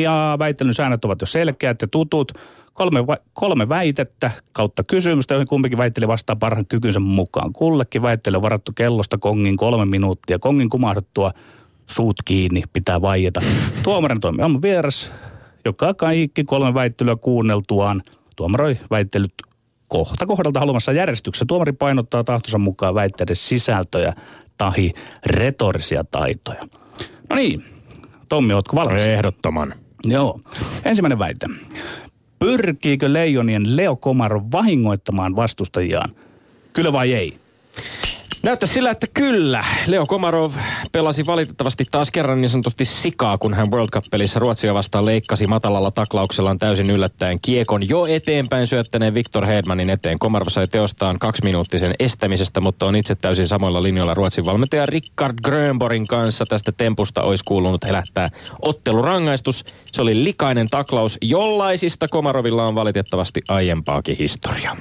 Ja 0.00 0.36
väittelyn 0.38 0.74
säännöt 0.74 1.04
ovat 1.04 1.20
jo 1.20 1.26
selkeät 1.26 1.82
ja 1.82 1.88
tutut. 1.88 2.32
Kolme, 2.72 3.00
kolme 3.32 3.68
väitettä 3.68 4.30
kautta 4.52 4.84
kysymystä, 4.84 5.34
joihin 5.34 5.48
kumpikin 5.48 5.78
väitteli 5.78 6.08
vastaa 6.08 6.36
parhaan 6.36 6.66
kykynsä 6.66 7.00
mukaan. 7.00 7.52
Kullekin 7.52 8.02
väittely 8.02 8.42
varattu 8.42 8.72
kellosta 8.74 9.18
kongin 9.18 9.56
kolme 9.56 9.84
minuuttia. 9.84 10.38
Kongin 10.38 10.70
kumahduttua 10.70 11.32
suut 11.86 12.16
kiinni, 12.24 12.62
pitää 12.72 13.00
vaieta. 13.00 13.40
Tuomarin 13.82 14.20
toimi 14.20 14.42
on 14.42 14.62
vieras, 14.62 15.12
joka 15.64 15.94
kaikki 15.94 16.44
kolme 16.44 16.74
väittelyä 16.74 17.16
kuunneltuaan 17.16 18.02
tuomaroi 18.36 18.78
väittelyt 18.90 19.34
kohta 19.88 20.26
kohdalta 20.26 20.60
haluamassa 20.60 20.92
järjestyksessä. 20.92 21.44
Tuomari 21.48 21.72
painottaa 21.72 22.24
tahtonsa 22.24 22.58
mukaan 22.58 22.94
väitteiden 22.94 23.36
sisältöjä 23.36 24.14
tahi 24.58 24.92
retorisia 25.26 26.04
taitoja. 26.04 26.62
No 27.30 27.36
niin, 27.36 27.64
Tommi, 28.28 28.54
ootko 28.54 28.76
valmis? 28.76 29.02
Ehdottoman. 29.02 29.74
Joo. 30.04 30.40
Ensimmäinen 30.84 31.18
väite. 31.18 31.46
Pyrkiikö 32.38 33.12
leijonien 33.12 33.76
Leo 33.76 33.96
Komaro 33.96 34.42
vahingoittamaan 34.52 35.36
vastustajiaan? 35.36 36.10
Kyllä 36.72 36.92
vai 36.92 37.12
ei? 37.12 37.38
Näyttää 38.44 38.68
sillä, 38.68 38.90
että 38.90 39.06
kyllä. 39.14 39.64
Leo 39.86 40.06
Komarov 40.06 40.52
pelasi 40.92 41.26
valitettavasti 41.26 41.84
taas 41.90 42.10
kerran 42.10 42.40
niin 42.40 42.48
sanotusti 42.50 42.84
sikaa, 42.84 43.38
kun 43.38 43.54
hän 43.54 43.66
World 43.72 43.88
Cup-pelissä 43.90 44.40
Ruotsia 44.40 44.74
vastaan 44.74 45.06
leikkasi 45.06 45.46
matalalla 45.46 45.90
taklauksellaan 45.90 46.58
täysin 46.58 46.90
yllättäen 46.90 47.40
kiekon 47.40 47.88
jo 47.88 48.06
eteenpäin 48.06 48.66
syöttäneen 48.66 49.14
Viktor 49.14 49.46
Hedmanin 49.46 49.90
eteen. 49.90 50.18
Komarov 50.18 50.46
sai 50.48 50.68
teostaan 50.68 51.18
kaksiminuuttisen 51.18 51.94
estämisestä, 51.98 52.60
mutta 52.60 52.86
on 52.86 52.96
itse 52.96 53.14
täysin 53.14 53.48
samoilla 53.48 53.82
linjoilla 53.82 54.14
Ruotsin 54.14 54.46
valmentaja 54.46 54.86
Rickard 54.86 55.38
Grönborin 55.44 56.06
kanssa. 56.06 56.46
Tästä 56.46 56.72
tempusta 56.72 57.22
olisi 57.22 57.44
kuulunut 57.44 57.84
helättää 57.84 58.28
ottelurangaistus. 58.62 59.64
Se 59.92 60.02
oli 60.02 60.24
likainen 60.24 60.68
taklaus, 60.70 61.18
jollaisista 61.22 62.08
Komarovilla 62.08 62.64
on 62.64 62.74
valitettavasti 62.74 63.42
aiempaakin 63.48 64.16
historia. 64.18 64.76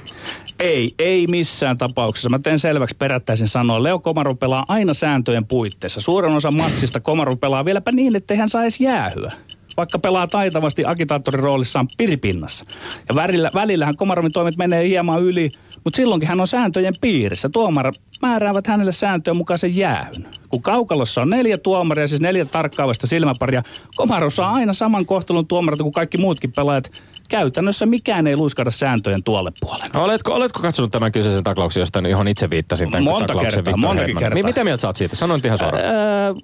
Ei, 0.60 0.90
ei 0.98 1.26
missään 1.26 1.78
tapauksessa. 1.78 2.28
Mä 2.28 2.38
teen 2.38 2.58
selväksi 2.58 2.96
perättäisin 2.96 3.48
sanoa. 3.48 3.82
Leo 3.82 3.98
Komaru 3.98 4.34
pelaa 4.34 4.64
aina 4.68 4.94
sääntöjen 4.94 5.46
puitteissa. 5.46 6.00
Suurin 6.00 6.34
osa 6.34 6.50
matsista 6.50 7.00
Komaru 7.00 7.36
pelaa 7.36 7.64
vieläpä 7.64 7.92
niin, 7.92 8.16
ettei 8.16 8.36
hän 8.36 8.48
saa 8.48 8.62
jäähyä 8.80 9.30
vaikka 9.76 9.98
pelaa 9.98 10.26
taitavasti 10.26 10.84
agitaattorin 10.86 11.42
roolissaan 11.42 11.88
piripinnassa. 11.96 12.64
Ja 13.08 13.14
välillä, 13.14 13.50
välillähän 13.54 13.96
Komarovin 13.96 14.32
toimet 14.32 14.56
menee 14.56 14.88
hieman 14.88 15.22
yli, 15.22 15.50
mutta 15.84 15.96
silloinkin 15.96 16.28
hän 16.28 16.40
on 16.40 16.46
sääntöjen 16.46 16.94
piirissä. 17.00 17.48
Tuomar 17.48 17.92
määräävät 18.22 18.66
hänelle 18.66 18.92
sääntöjen 18.92 19.36
mukaisen 19.36 19.76
jäähyn. 19.76 20.28
Kun 20.48 20.62
kaukalossa 20.62 21.22
on 21.22 21.30
neljä 21.30 21.58
tuomaria, 21.58 22.08
siis 22.08 22.20
neljä 22.20 22.44
tarkkaavasta 22.44 23.06
silmäparia, 23.06 23.62
Komaro 23.96 24.30
saa 24.30 24.50
aina 24.50 24.72
saman 24.72 25.06
kohtelun 25.06 25.46
tuomarilta 25.46 25.82
kuin 25.82 25.92
kaikki 25.92 26.18
muutkin 26.18 26.52
pelaajat 26.56 27.02
käytännössä 27.28 27.86
mikään 27.86 28.26
ei 28.26 28.36
luiskata 28.36 28.70
sääntöjen 28.70 29.22
tuolle 29.22 29.52
puolelle. 29.60 29.90
No, 29.94 30.04
oletko, 30.04 30.34
oletko 30.34 30.62
katsonut 30.62 30.90
tämän 30.90 31.12
kyseisen 31.12 31.44
taklauksen, 31.44 31.80
josta, 31.80 32.08
johon 32.08 32.28
itse 32.28 32.50
viittasin? 32.50 32.90
Tämän 32.90 33.04
monta 33.04 33.34
kertaa, 33.34 33.76
montakin 33.76 34.16
kertaa. 34.16 34.34
Niin, 34.34 34.46
mitä 34.46 34.64
mieltä 34.64 34.80
sä 34.80 34.86
oot 34.86 34.96
siitä? 34.96 35.16
Sanoin 35.16 35.40
ihan 35.44 35.58
suoraan. 35.58 35.84
Öö, 35.84 36.34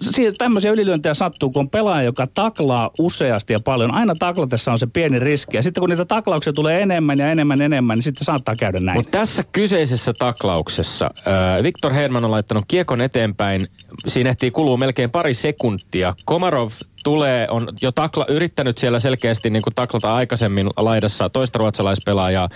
siis 0.00 0.34
tämmöisiä 0.38 0.70
ylilyöntejä 0.70 1.14
sattuu, 1.14 1.50
kun 1.50 1.60
on 1.60 1.70
pelaaja, 1.70 2.02
joka 2.02 2.26
taklaa 2.26 2.90
useasti 2.98 3.52
ja 3.52 3.60
paljon. 3.60 3.94
Aina 3.94 4.14
taklatessa 4.18 4.72
on 4.72 4.78
se 4.78 4.86
pieni 4.86 5.18
riski. 5.18 5.56
Ja 5.56 5.62
sitten 5.62 5.80
kun 5.80 5.90
niitä 5.90 6.04
taklauksia 6.04 6.52
tulee 6.52 6.82
enemmän 6.82 7.18
ja 7.18 7.30
enemmän 7.30 7.62
enemmän, 7.62 7.96
niin 7.96 8.02
sitten 8.02 8.24
saattaa 8.24 8.54
käydä 8.58 8.80
näin. 8.80 8.98
Mutta 8.98 9.18
tässä 9.18 9.44
kyseisessä 9.52 10.12
taklauksessa 10.18 11.10
äh, 11.26 11.62
Viktor 11.62 11.92
Hedman 11.92 12.24
on 12.24 12.30
laittanut 12.30 12.64
kiekon 12.68 13.00
eteenpäin. 13.00 13.66
Siinä 14.06 14.30
ehtii 14.30 14.50
kuluu 14.50 14.76
melkein 14.76 15.10
pari 15.10 15.34
sekuntia. 15.34 16.14
Komarov 16.24 16.68
tulee, 17.04 17.46
on 17.50 17.68
jo 17.82 17.92
takla, 17.92 18.24
yrittänyt 18.28 18.78
siellä 18.78 19.00
selkeästi 19.00 19.50
niin 19.50 19.62
kuin 19.62 19.74
taklata 19.74 20.14
aikaisemmin 20.14 20.68
laidassa 20.76 21.30
toista 21.30 21.58
ruotsalaispelaajaa, 21.58 22.48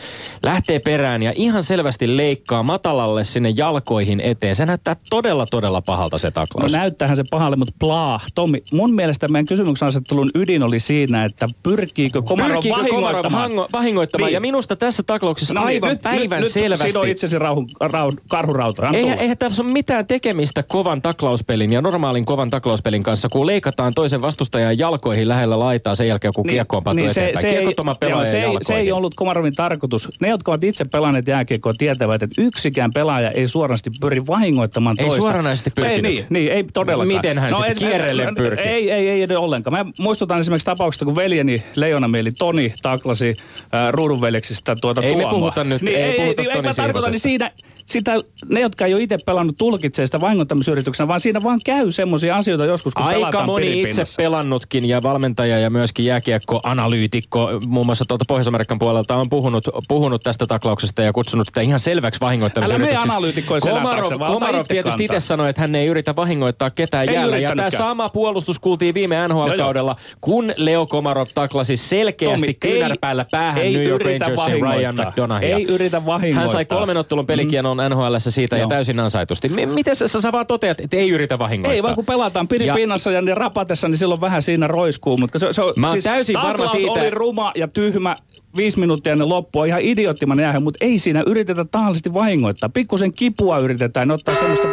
lähtee 0.43 0.79
perään 0.79 1.23
ja 1.23 1.33
ihan 1.37 1.63
selvästi 1.63 2.17
leikkaa 2.17 2.63
matalalle 2.63 3.25
sinne 3.25 3.53
jalkoihin 3.57 4.21
eteen. 4.21 4.57
Se 4.57 4.67
näyttää 4.67 4.97
todella, 5.11 5.47
todella 5.47 5.83
pahalta 5.83 6.19
se 6.19 6.31
taklaus. 6.31 6.73
No 6.73 6.79
näyttäähän 6.79 7.17
se 7.17 7.25
pahalle, 7.31 7.57
mutta 7.57 7.75
plaa. 7.79 8.21
Tommi, 8.35 8.63
mun 8.73 8.95
mielestä 8.95 9.29
meidän 9.29 9.47
kysymyksen 9.47 9.89
asettelun 9.89 10.31
ydin 10.35 10.63
oli 10.63 10.81
siinä, 10.81 11.25
että 11.25 11.47
pyrkiikö 11.63 12.23
Komaro 12.23 12.55
pyrkiikö 12.55 12.79
vahingoittamaan. 12.79 13.51
Komaro 13.51 13.69
vahingoittamaan. 13.73 14.27
Niin. 14.27 14.35
Ja 14.35 14.41
minusta 14.41 14.77
tässä 14.77 15.03
taklauksessa 15.03 15.55
no, 15.55 15.61
niin, 15.61 15.67
aivan 15.67 15.91
nyt, 15.91 16.03
päivän 16.03 16.41
nyt, 16.41 16.53
selvästi. 16.53 16.99
Nyt 16.99 17.09
itsesi 17.09 17.39
rauhun, 17.39 17.67
rauhun, 17.81 18.19
karhurauta. 18.31 18.89
Eihän, 18.89 19.19
eihän 19.19 19.39
tässä 19.39 19.63
ole 19.63 19.73
mitään 19.73 20.07
tekemistä 20.07 20.63
kovan 20.63 21.03
taklauspelin 21.03 21.73
ja 21.73 21.83
normaalin 21.83 22.25
kovan 22.25 22.51
taklauspelin 22.51 23.03
kanssa, 23.03 23.29
kun 23.29 23.47
leikataan 23.47 23.93
toisen 23.95 24.23
vastustajan 24.35 24.79
jalkoihin 24.79 25.29
lähellä 25.29 25.59
laitaa 25.59 25.95
sen 25.95 26.09
jälkeen, 26.09 26.35
kun 26.35 26.47
niin, 26.47 26.55
kiekko 26.55 26.83
on 26.85 26.97
niin 26.97 27.15
se, 27.15 27.33
se, 27.41 27.75
joo, 28.09 28.25
se, 28.25 28.43
ei, 28.43 28.57
se 28.63 28.75
ei 28.75 28.93
ollut 28.93 29.15
Komarovin 29.15 29.55
tarkoitus. 29.55 30.09
Ne, 30.21 30.29
jotka 30.29 30.53
ovat 30.53 30.65
itse 30.65 30.85
pelanneet 30.85 31.27
jääkiekkoa, 31.27 31.73
tietävät, 31.79 32.23
että 32.23 32.43
yksikään 32.43 32.91
pelaaja 32.95 33.31
ei 33.31 33.49
suorasti 33.49 33.91
pyri 34.01 34.27
vahingoittamaan 34.27 34.97
ei 34.99 35.05
toista. 35.05 35.17
Ei 35.17 35.23
suoranaisesti 35.23 35.71
pyrkinyt. 35.71 36.05
Ei, 36.05 36.13
niin, 36.13 36.27
niin, 36.31 36.53
ei 36.53 36.65
todellakaan. 36.65 37.17
Miten 37.17 37.39
hän 37.39 37.53
no, 37.53 37.59
sitten 37.59 37.77
kierrelle 37.77 38.29
pyrki? 38.37 38.63
Ei, 38.63 38.91
ei, 38.91 39.09
ei, 39.09 39.23
ei 39.23 39.37
ollenkaan. 39.37 39.87
Mä 39.87 39.93
muistutan 40.01 40.41
esimerkiksi 40.41 40.67
tapauksesta, 40.67 41.05
kun 41.05 41.17
veljeni 41.17 41.63
Leijonamieli 41.77 42.33
Toni 42.33 42.73
taklasi 42.83 43.35
äh, 43.75 43.93
ruudunveljeksistä 43.93 44.77
tuota 44.81 45.01
ei 45.01 45.13
Tuomoa. 45.13 45.29
Ei 45.29 45.35
me 45.35 45.39
puhuta 45.39 45.65
nyt, 45.65 45.83
niin, 45.83 45.97
ei, 45.97 46.03
ei 46.03 46.17
puhuta 46.17 46.43
ei, 46.43 46.49
Toni 46.49 46.69
ei, 46.69 46.75
tarkoitan, 46.75 47.11
niin 47.11 47.21
siinä, 47.21 47.51
sitä, 47.87 48.21
ne, 48.49 48.61
jotka 48.61 48.87
ei 48.87 48.95
ole 48.95 49.03
itse 49.03 49.17
pelannut, 49.27 49.57
tulkitsee 49.59 50.07
sitä 50.07 50.21
vahingoittamisyrityksenä, 50.21 51.09
vaan 51.09 51.21
siinä 51.21 51.43
vaan 51.43 51.61
käy 51.65 51.91
semmoisia 51.91 52.37
asioita 52.37 52.65
joskus, 52.65 52.95
kun 52.95 53.07
Aika 53.07 53.47
moni 53.47 53.83
itse 53.83 54.05
pelannutkin 54.25 54.89
ja 54.89 55.03
valmentaja 55.03 55.59
ja 55.59 55.71
myöskin 55.71 56.05
jääkiekko-analyytikko 56.05 57.49
muun 57.67 57.87
muassa 57.87 58.05
tuolta 58.09 58.25
Pohjois-Amerikan 58.29 58.79
puolelta 58.79 59.17
on 59.17 59.29
puhunut, 59.29 59.65
puhunut 59.89 60.23
tästä 60.23 60.47
taklauksesta 60.47 61.03
ja 61.03 61.13
kutsunut 61.13 61.47
sitä 61.47 61.61
ihan 61.61 61.81
selväksi 61.81 62.21
vahingoittamisyritykseksi. 62.21 62.97
Älä 62.97 63.07
me 63.07 63.13
analyytikkoja 63.13 63.61
Komarov, 63.61 64.19
Komarov 64.27 64.65
tietysti 64.69 65.05
itse 65.05 65.21
sanoi, 65.21 65.51
että 65.51 65.61
hän 65.61 65.75
ei 65.75 65.87
yritä 65.87 66.17
vahingoittaa 66.17 66.71
ketään 66.71 67.09
ei 67.09 67.15
jäällä. 67.15 67.39
Ja 67.39 67.57
tämä 67.57 67.71
sama 67.71 68.09
puolustus 68.09 68.59
kuultiin 68.59 68.95
viime 68.95 69.29
NHL-kaudella, 69.29 69.97
kun 70.21 70.53
Leo 70.57 70.87
Komarov 70.87 71.27
taklasi 71.35 71.77
selkeästi 71.77 72.37
Tommi, 72.37 72.55
kyynärpäällä 72.55 73.27
päähän 73.31 73.63
ei 73.63 73.75
New 73.75 73.87
York 73.87 74.05
Rangersin 74.05 74.63
Ryan 74.63 74.95
McDonahia. 74.95 75.57
Ei 75.57 75.65
yritä 75.65 76.07
vahingoittaa. 76.07 76.41
Hän 76.41 76.49
sai 76.49 76.65
kolmen 76.65 76.97
ottelun 76.97 77.27
pelikienon 77.27 77.77
mm. 77.77 77.97
NHL 77.97 78.15
siitä 78.19 78.57
Joo. 78.57 78.65
ja 78.65 78.69
täysin 78.69 79.01
ansaitusti. 79.01 79.49
M- 79.49 79.75
miten 79.75 79.97
sä, 79.97 80.09
sä 80.09 80.33
vaan 80.33 80.47
toteat, 80.47 80.81
että 80.81 80.97
ei 80.97 81.11
yritä 81.11 81.39
vahingoittaa? 81.39 81.75
Ei 81.75 81.83
vaan 81.83 81.95
kun 81.95 82.07
pelataan 82.07 82.49
piripinnassa 82.49 83.11
ja, 83.11 83.21
ja 83.21 83.35
rapatessa, 83.35 83.89
niin 83.89 83.99
silloin 83.99 84.14
vähän 84.21 84.43
siinä 84.43 84.67
roiskuu. 84.67 85.17
Mutta 85.17 85.39
se, 85.39 85.53
se, 85.53 85.63
Mä 85.77 85.91
siis 85.91 86.05
täysin 86.05 86.35
varma 86.35 86.67
siitä. 86.67 86.93
oli 86.93 87.11
ruma 87.11 87.53
ja 87.55 87.69
tyhmä 87.69 88.17
viisi 88.57 88.81
minuuttia 88.81 89.13
ennen 89.13 89.29
loppua 89.29 89.65
ihan 89.65 89.81
idioottiman 89.83 90.41
jäähän, 90.41 90.63
mutta 90.63 90.85
ei 90.85 90.99
siinä 90.99 91.23
yritetä 91.27 91.65
tahallisesti 91.65 92.15
vahingoittaa. 92.15 92.69
Pikkusen 92.69 93.13
kipua 93.13 93.59
yritetään 93.59 94.11
ottaa 94.11 94.35
semmoista... 94.35 94.69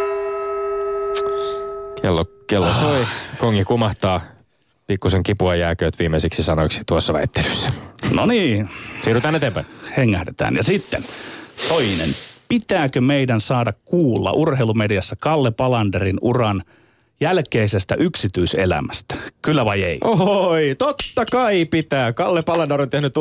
Kello, 2.01 2.25
kello 2.47 2.73
soi, 2.73 3.05
kongi 3.37 3.63
kumahtaa. 3.63 4.21
Pikkusen 4.87 5.23
kipua 5.23 5.55
jääkööt 5.55 5.99
viimeisiksi 5.99 6.43
sanoiksi 6.43 6.81
tuossa 6.87 7.13
väittelyssä. 7.13 7.71
No 8.11 8.25
niin. 8.25 8.69
Siirrytään 9.01 9.35
eteenpäin. 9.35 9.65
Hengähdetään. 9.97 10.55
Ja 10.55 10.63
sitten 10.63 11.03
toinen. 11.67 12.09
Pitääkö 12.47 13.01
meidän 13.01 13.41
saada 13.41 13.73
kuulla 13.85 14.31
urheilumediassa 14.31 15.15
Kalle 15.15 15.51
Palanderin 15.51 16.17
uran– 16.21 16.63
jälkeisestä 17.21 17.95
yksityiselämästä. 17.95 19.15
Kyllä 19.41 19.65
vai 19.65 19.83
ei? 19.83 19.97
Oi, 20.03 20.75
totta 20.77 21.25
kai 21.31 21.65
pitää. 21.65 22.13
Kalle 22.13 22.41
Palandor 22.41 22.81
on 22.81 22.89
tehnyt 22.89 23.17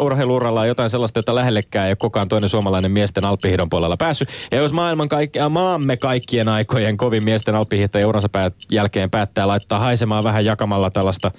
urheiluuralla, 0.00 0.66
jotain 0.66 0.90
sellaista, 0.90 1.18
jota 1.18 1.34
lähellekään 1.34 1.88
ei 1.88 1.96
koko 1.96 2.26
toinen 2.26 2.48
suomalainen 2.48 2.90
miesten 2.90 3.24
alppihidon 3.24 3.70
puolella 3.70 3.96
päässyt. 3.96 4.28
Ja 4.50 4.58
jos 4.58 4.72
maailman 4.72 5.08
kaikki, 5.08 5.38
maamme 5.50 5.96
kaikkien 5.96 6.48
aikojen 6.48 6.96
kovin 6.96 7.24
miesten 7.24 7.54
alppihiihtäjä 7.54 8.06
uransa 8.08 8.28
päät, 8.28 8.54
jälkeen 8.70 9.10
päättää 9.10 9.48
laittaa 9.48 9.80
haisemaan 9.80 10.24
vähän 10.24 10.44
jakamalla 10.44 10.90
tällaista 10.90 11.30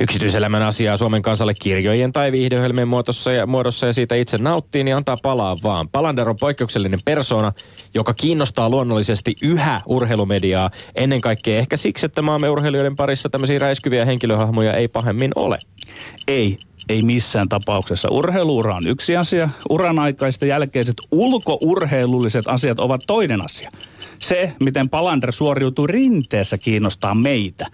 yksityiselämän 0.00 0.62
asiaa 0.62 0.96
Suomen 0.96 1.22
kansalle 1.22 1.52
kirjojen 1.62 2.12
tai 2.12 2.32
viihdeohjelmien 2.32 2.88
muodossa 2.88 3.32
ja, 3.32 3.46
muodossa 3.46 3.86
ja 3.86 3.92
siitä 3.92 4.14
itse 4.14 4.38
nauttii, 4.38 4.84
niin 4.84 4.96
antaa 4.96 5.16
palaa 5.22 5.56
vaan. 5.62 5.88
Palander 5.88 6.28
on 6.28 6.36
poikkeuksellinen 6.40 6.98
persona, 7.04 7.52
joka 7.94 8.14
kiinnostaa 8.14 8.68
luonnollisesti 8.68 9.34
yhä 9.42 9.80
urheilumediaa 9.86 10.70
ennen 10.94 11.20
kaikkea 11.26 11.58
ehkä 11.58 11.76
siksi, 11.76 12.06
että 12.06 12.22
maamme 12.22 12.50
urheilijoiden 12.50 12.96
parissa 12.96 13.28
tämmöisiä 13.28 13.58
räiskyviä 13.58 14.04
henkilöhahmoja 14.04 14.72
ei 14.72 14.88
pahemmin 14.88 15.32
ole. 15.36 15.58
Ei, 16.28 16.56
ei 16.88 17.02
missään 17.02 17.48
tapauksessa. 17.48 18.08
Urheiluura 18.10 18.76
on 18.76 18.86
yksi 18.86 19.16
asia, 19.16 19.48
uran 19.70 19.98
aikaiset 19.98 20.42
jälkeiset 20.42 20.96
ulkourheilulliset 21.10 22.44
asiat 22.48 22.78
ovat 22.78 23.00
toinen 23.06 23.44
asia. 23.44 23.70
Se, 24.18 24.52
miten 24.64 24.88
Palander 24.88 25.32
suoriutuu 25.32 25.86
rinteessä, 25.86 26.58
kiinnostaa 26.58 27.14
meitä. 27.14 27.66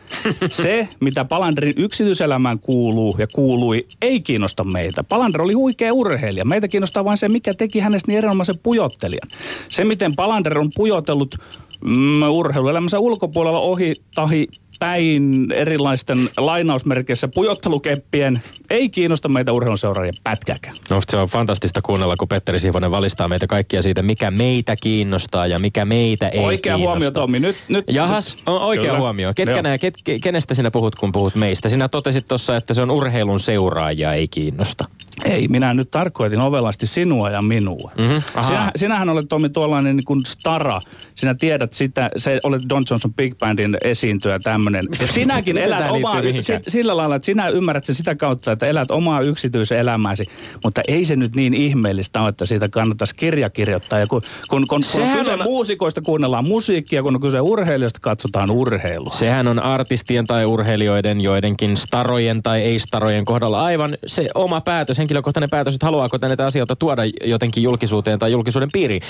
Se, 0.50 0.88
mitä 1.00 1.24
Palanderin 1.24 1.74
yksityiselämään 1.76 2.58
kuuluu 2.58 3.14
ja 3.18 3.26
kuului, 3.34 3.86
ei 4.02 4.20
kiinnosta 4.20 4.64
meitä. 4.64 5.04
Palander 5.04 5.42
oli 5.42 5.52
huikea 5.52 5.92
urheilija. 5.92 6.44
Meitä 6.44 6.68
kiinnostaa 6.68 7.04
vain 7.04 7.16
se, 7.16 7.28
mikä 7.28 7.54
teki 7.54 7.80
hänestä 7.80 8.10
niin 8.10 8.18
erinomaisen 8.18 8.58
pujottelijan. 8.62 9.28
Se, 9.68 9.84
miten 9.84 10.12
Palander 10.16 10.58
on 10.58 10.70
pujotellut 10.74 11.34
mm, 11.82 12.22
urheiluelämänsä 12.30 12.98
ulkopuolella 12.98 13.60
ohi 13.60 13.94
tahi 14.14 14.46
päin 14.82 15.52
erilaisten 15.52 16.28
lainausmerkeissä 16.36 17.28
pujottelukeppien 17.34 18.42
ei 18.70 18.88
kiinnosta 18.88 19.28
meitä 19.28 19.52
urheiluseuraajia 19.52 20.12
pätkäkään. 20.24 20.74
No 20.90 21.00
se 21.10 21.16
on 21.16 21.28
fantastista 21.28 21.82
kuunnella, 21.82 22.16
kun 22.16 22.28
Petteri 22.28 22.60
Sivonen 22.60 22.90
valistaa 22.90 23.28
meitä 23.28 23.46
kaikkia 23.46 23.82
siitä, 23.82 24.02
mikä 24.02 24.30
meitä 24.30 24.74
kiinnostaa 24.82 25.46
ja 25.46 25.58
mikä 25.58 25.84
meitä 25.84 26.28
ei 26.28 26.40
Oikea 26.40 26.74
kiinnosta. 26.74 26.90
huomio, 26.90 27.10
Tommi. 27.10 27.40
Nyt, 27.40 27.56
nyt, 27.68 27.84
Jahas, 27.90 28.36
on 28.46 28.60
oikea 28.60 28.84
Kyllä. 28.84 28.98
huomio. 28.98 29.32
Ketkä 29.34 29.62
nää, 29.62 29.78
ket, 29.78 29.94
kenestä 30.22 30.54
sinä 30.54 30.70
puhut, 30.70 30.94
kun 30.94 31.12
puhut 31.12 31.34
meistä? 31.34 31.68
Sinä 31.68 31.88
totesit 31.88 32.28
tuossa, 32.28 32.56
että 32.56 32.74
se 32.74 32.82
on 32.82 32.90
urheilun 32.90 33.40
seuraajia 33.40 34.14
ei 34.14 34.28
kiinnosta. 34.28 34.84
Ei, 35.24 35.48
minä 35.48 35.74
nyt 35.74 35.90
tarkoitin 35.90 36.40
ovelasti 36.40 36.86
sinua 36.86 37.30
ja 37.30 37.42
minua. 37.42 37.92
Mm-hmm. 37.98 38.22
Sinä, 38.46 38.70
sinähän 38.76 39.08
olet 39.08 39.28
Tomi 39.28 39.48
tuollainen 39.48 39.96
niin 39.96 40.04
kuin 40.04 40.26
stara. 40.26 40.80
Sinä 41.14 41.34
tiedät 41.34 41.72
sitä, 41.72 42.10
se 42.16 42.40
olet 42.44 42.62
Don 42.68 42.82
Johnson 42.90 43.14
Big 43.14 43.38
Bandin 43.38 43.76
esiintyjä 43.84 44.38
tämmöinen. 44.38 44.71
Ja 45.00 45.06
sinäkin 45.06 45.58
elät 45.58 45.90
omaa, 45.90 46.20
sillä 46.68 46.96
lailla, 46.96 47.16
että 47.16 47.26
sinä 47.26 47.48
ymmärrät 47.48 47.84
sen 47.84 47.94
sitä 47.94 48.14
kautta, 48.14 48.52
että 48.52 48.66
elät 48.66 48.90
omaa 48.90 49.20
yksityisen 49.20 49.78
elämääsi. 49.78 50.24
Mutta 50.64 50.80
ei 50.88 51.04
se 51.04 51.16
nyt 51.16 51.36
niin 51.36 51.54
ihmeellistä 51.54 52.20
ole, 52.20 52.28
että 52.28 52.46
siitä 52.46 52.68
kannattaisi 52.68 53.14
kirja 53.14 53.50
kirjoittaa. 53.50 53.98
Ja 53.98 54.06
kun, 54.06 54.22
kun, 54.50 54.66
kun, 54.68 54.82
kun 54.92 55.02
on 55.02 55.10
kyse 55.18 55.32
on... 55.32 55.42
muusikoista, 55.42 56.00
kuunnellaan 56.00 56.48
musiikkia, 56.48 57.02
kun 57.02 57.14
on 57.14 57.20
kyse 57.20 57.40
urheilijoista, 57.40 58.00
katsotaan 58.02 58.50
urheilua. 58.50 59.12
Sehän 59.12 59.48
on 59.48 59.58
artistien 59.58 60.26
tai 60.26 60.44
urheilijoiden, 60.44 61.20
joidenkin 61.20 61.76
starojen 61.76 62.42
tai 62.42 62.60
ei-starojen 62.60 63.24
kohdalla 63.24 63.64
aivan 63.64 63.98
se 64.06 64.26
oma 64.34 64.60
päätös, 64.60 64.98
henkilökohtainen 64.98 65.50
päätös, 65.50 65.74
että 65.74 65.86
haluaako 65.86 66.18
näitä 66.22 66.46
asioita 66.46 66.76
tuoda 66.76 67.02
jotenkin 67.24 67.62
julkisuuteen 67.62 68.18
tai 68.18 68.32
julkisuuden 68.32 68.68
piiriin. 68.72 69.02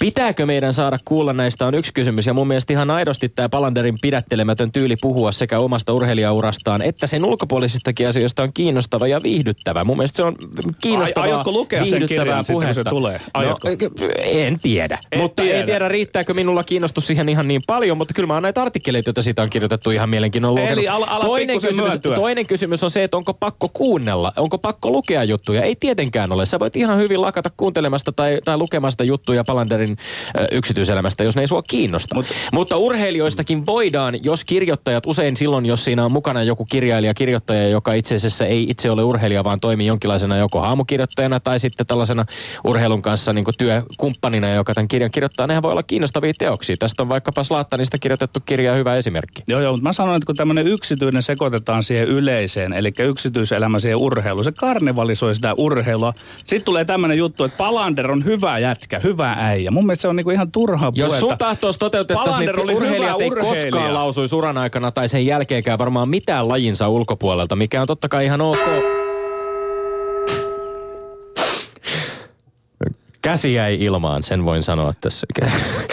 Pitääkö 0.00 0.46
meidän 0.46 0.72
saada 0.72 0.98
kuulla 1.04 1.32
näistä 1.32 1.66
on 1.66 1.74
yksi 1.74 1.92
kysymys 1.92 2.26
ja 2.26 2.34
mun 2.34 2.48
mielestä 2.48 2.72
ihan 2.72 2.90
aidosti 2.90 3.28
tämä 3.28 3.48
Palanderin 3.48 3.94
pidättelemätön 4.02 4.72
tyyli 4.72 4.96
puhua 5.10 5.32
sekä 5.32 5.58
omasta 5.58 5.92
urheilijaurastaan 5.92 6.82
että 6.82 7.06
sen 7.06 7.24
ulkopuolisistakin 7.24 8.08
asioista 8.08 8.42
on 8.42 8.52
kiinnostava 8.52 9.06
ja 9.06 9.20
viihdyttävä. 9.22 9.84
Mun 9.84 9.96
mielestä 9.96 10.16
se 10.16 10.22
on 10.22 10.36
kiinnostavaa, 10.82 11.24
Ai, 11.24 11.32
aiotko 11.32 11.52
lukea 11.52 11.86
sen 11.86 12.08
kirjan 12.08 12.44
se 12.44 12.84
tulee? 12.84 13.20
No, 13.34 13.58
en 14.24 14.58
tiedä, 14.58 14.98
en 15.12 15.20
mutta 15.20 15.42
tiedä. 15.42 15.58
ei 15.58 15.66
tiedä 15.66 15.88
riittääkö 15.88 16.34
minulla 16.34 16.64
kiinnostus 16.64 17.06
siihen 17.06 17.28
ihan 17.28 17.48
niin 17.48 17.60
paljon, 17.66 17.96
mutta 17.96 18.14
kyllä 18.14 18.26
mä 18.26 18.34
oon 18.34 18.42
näitä 18.42 18.62
artikkeleita, 18.62 19.08
joita 19.08 19.22
siitä 19.22 19.42
on 19.42 19.50
kirjoitettu 19.50 19.90
ihan 19.90 20.10
mielenkiinnolla 20.10 20.60
Eli 20.60 20.88
ala, 20.88 21.06
ala 21.06 21.24
toinen, 21.24 21.60
kysymys, 21.60 21.94
toinen 22.14 22.46
kysymys 22.46 22.84
on 22.84 22.90
se, 22.90 23.04
että 23.04 23.16
onko 23.16 23.34
pakko 23.34 23.68
kuunnella, 23.72 24.32
onko 24.36 24.58
pakko 24.58 24.90
lukea 24.90 25.24
juttuja. 25.24 25.62
Ei 25.62 25.76
tietenkään 25.76 26.32
ole. 26.32 26.46
Sä 26.46 26.58
voit 26.58 26.76
ihan 26.76 26.98
hyvin 26.98 27.20
lakata 27.20 27.50
kuuntelemasta 27.56 28.12
tai, 28.12 28.38
tai 28.44 28.56
lukemasta 28.56 29.04
juttuja 29.04 29.44
Palanderin 29.46 29.96
ö, 30.38 30.46
yksityiselämästä, 30.52 31.24
jos 31.24 31.36
ne 31.36 31.40
ei 31.40 31.48
sua 31.48 31.62
kiinnosta. 31.62 32.14
Mut, 32.14 32.26
Mutta 32.52 32.76
urheilijoistakin 32.76 33.66
voidaan, 33.66 34.24
jos 34.24 34.44
kirjoittajat, 34.90 35.06
usein 35.06 35.36
silloin, 35.36 35.66
jos 35.66 35.84
siinä 35.84 36.04
on 36.04 36.12
mukana 36.12 36.42
joku 36.42 36.64
kirjailija, 36.64 37.14
kirjoittaja, 37.14 37.68
joka 37.68 37.92
itse 37.92 38.14
asiassa 38.14 38.46
ei 38.46 38.66
itse 38.68 38.90
ole 38.90 39.02
urheilija, 39.02 39.44
vaan 39.44 39.60
toimii 39.60 39.86
jonkinlaisena 39.86 40.36
joko 40.36 40.60
haamukirjoittajana 40.60 41.40
tai 41.40 41.60
sitten 41.60 41.86
tällaisena 41.86 42.24
urheilun 42.64 43.02
kanssa 43.02 43.32
niin 43.32 43.44
työkumppanina, 43.58 44.48
joka 44.48 44.74
tämän 44.74 44.88
kirjan 44.88 45.10
kirjoittaa, 45.10 45.46
nehän 45.46 45.62
voi 45.62 45.70
olla 45.70 45.82
kiinnostavia 45.82 46.32
teoksia. 46.38 46.76
Tästä 46.78 47.02
on 47.02 47.08
vaikkapa 47.08 47.44
Slaattanista 47.44 47.98
kirjoitettu 47.98 48.40
kirja 48.44 48.74
hyvä 48.74 48.96
esimerkki. 48.96 49.42
Joo, 49.46 49.60
joo, 49.60 49.72
mutta 49.72 49.82
mä 49.82 49.92
sanoin, 49.92 50.16
että 50.16 50.26
kun 50.26 50.36
tämmöinen 50.36 50.66
yksityinen 50.66 51.22
sekoitetaan 51.22 51.82
siihen 51.82 52.08
yleiseen, 52.08 52.72
eli 52.72 52.92
yksityiselämä 52.98 53.78
siihen 53.78 53.98
urheiluun, 53.98 54.44
se 54.44 54.52
karnevalisoi 54.52 55.34
sitä 55.34 55.54
urheilua. 55.58 56.12
Sitten 56.36 56.64
tulee 56.64 56.84
tämmöinen 56.84 57.18
juttu, 57.18 57.44
että 57.44 57.56
Palander 57.56 58.10
on 58.10 58.24
hyvä 58.24 58.58
jätkä, 58.58 59.00
hyvä 59.04 59.34
äijä. 59.38 59.70
Mun 59.70 59.86
mielestä 59.86 60.02
se 60.02 60.08
on 60.08 60.16
niinku 60.16 60.30
ihan 60.30 60.52
turha 60.52 60.92
Jos 60.94 61.20
sun 61.20 61.38
tahtoisi 61.38 61.78
toteutettaisiin, 61.78 62.52
niin 62.56 62.76
urheilijat 62.76 63.20
ei 63.20 63.30
koskaan 63.30 63.94
lausuisi 63.94 64.34
uran 64.34 64.58
aikana 64.58 64.79
tai 64.94 65.08
sen 65.08 65.26
jälkeenkään 65.26 65.78
varmaan 65.78 66.08
mitään 66.08 66.48
lajinsa 66.48 66.88
ulkopuolelta, 66.88 67.56
mikä 67.56 67.80
on 67.80 67.86
totta 67.86 68.08
kai 68.08 68.24
ihan 68.24 68.40
ok. 68.40 68.60
Käsi 73.22 73.54
jäi 73.54 73.76
ilmaan, 73.80 74.22
sen 74.22 74.44
voin 74.44 74.62
sanoa 74.62 74.92
tässä. 75.00 75.26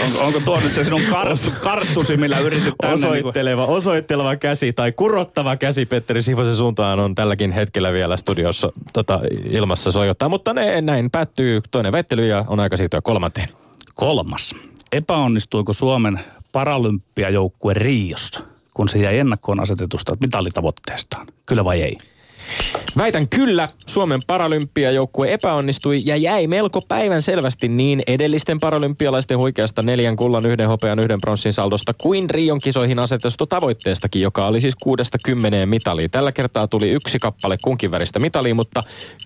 onko, 0.06 0.20
onko 0.20 0.40
tuo 0.40 0.60
nyt 0.60 0.72
se 0.72 0.84
sinun 0.84 1.02
karttu, 1.12 1.52
karttusi, 1.64 2.18
millä 2.18 2.40
yritit 2.40 2.74
tänne? 2.82 3.08
Osoitteleva, 3.08 3.62
niin 3.62 3.68
kuin... 3.68 3.78
osoitteleva 3.78 4.36
käsi 4.36 4.74
tai 4.74 4.92
kurottava 4.92 5.56
käsi 5.58 5.86
Petteri 5.86 6.22
Sivosen 6.24 6.56
suuntaan 6.56 7.00
on 7.00 7.16
tälläkin 7.16 7.52
hetkellä 7.52 7.94
vielä 7.94 8.18
studiossa 8.18 8.72
tota, 8.94 9.20
ilmassa 9.50 9.92
sojottaa. 9.92 10.30
Mutta 10.30 10.54
ne, 10.54 10.82
näin 10.82 11.12
päättyy 11.12 11.62
toinen 11.72 11.92
väittely 11.92 12.28
ja 12.28 12.46
on 12.48 12.60
aika 12.60 12.78
siirtyä 12.78 13.02
kolmanteen. 13.02 13.50
Kolmas. 13.96 14.56
Epäonnistuiko 14.92 15.74
Suomen 15.74 16.20
paralympiajoukkue 16.52 17.74
Riossa, 17.74 18.40
kun 18.78 18.90
se 18.90 18.98
jäi 19.00 19.18
ennakkoon 19.18 19.60
asetetusta 19.60 20.18
mitallitavoitteestaan? 20.22 21.28
Kyllä 21.46 21.66
vai 21.66 21.82
ei? 21.82 21.98
Väitän 22.98 23.28
kyllä, 23.30 23.70
Suomen 23.86 24.20
paralympiajoukkue 24.28 25.34
epäonnistui 25.34 26.02
ja 26.06 26.16
jäi 26.16 26.48
melko 26.48 26.82
päivän 26.88 27.22
selvästi 27.22 27.68
niin 27.68 28.02
edellisten 28.08 28.58
paralympialaisten 28.60 29.38
huikeasta 29.38 29.82
neljän 29.82 30.16
kullan, 30.16 30.46
yhden 30.46 30.68
hopean, 30.68 31.00
yhden 31.00 31.22
pronssin 31.22 31.54
saldosta 31.54 31.94
kuin 31.94 32.30
Rion 32.30 32.60
kisoihin 32.64 33.00
asetusta 33.00 33.46
tavoitteestakin, 33.46 34.22
joka 34.22 34.48
oli 34.48 34.62
siis 34.62 34.76
kuudesta 34.76 35.18
kymmeneen 35.26 35.70
mitalia. 35.70 36.10
Tällä 36.10 36.32
kertaa 36.32 36.68
tuli 36.68 36.90
yksi 36.90 37.20
kappale 37.20 37.58
kunkin 37.64 37.92
väristä 37.92 38.20
mitalia, 38.20 38.56
mutta 38.56 38.82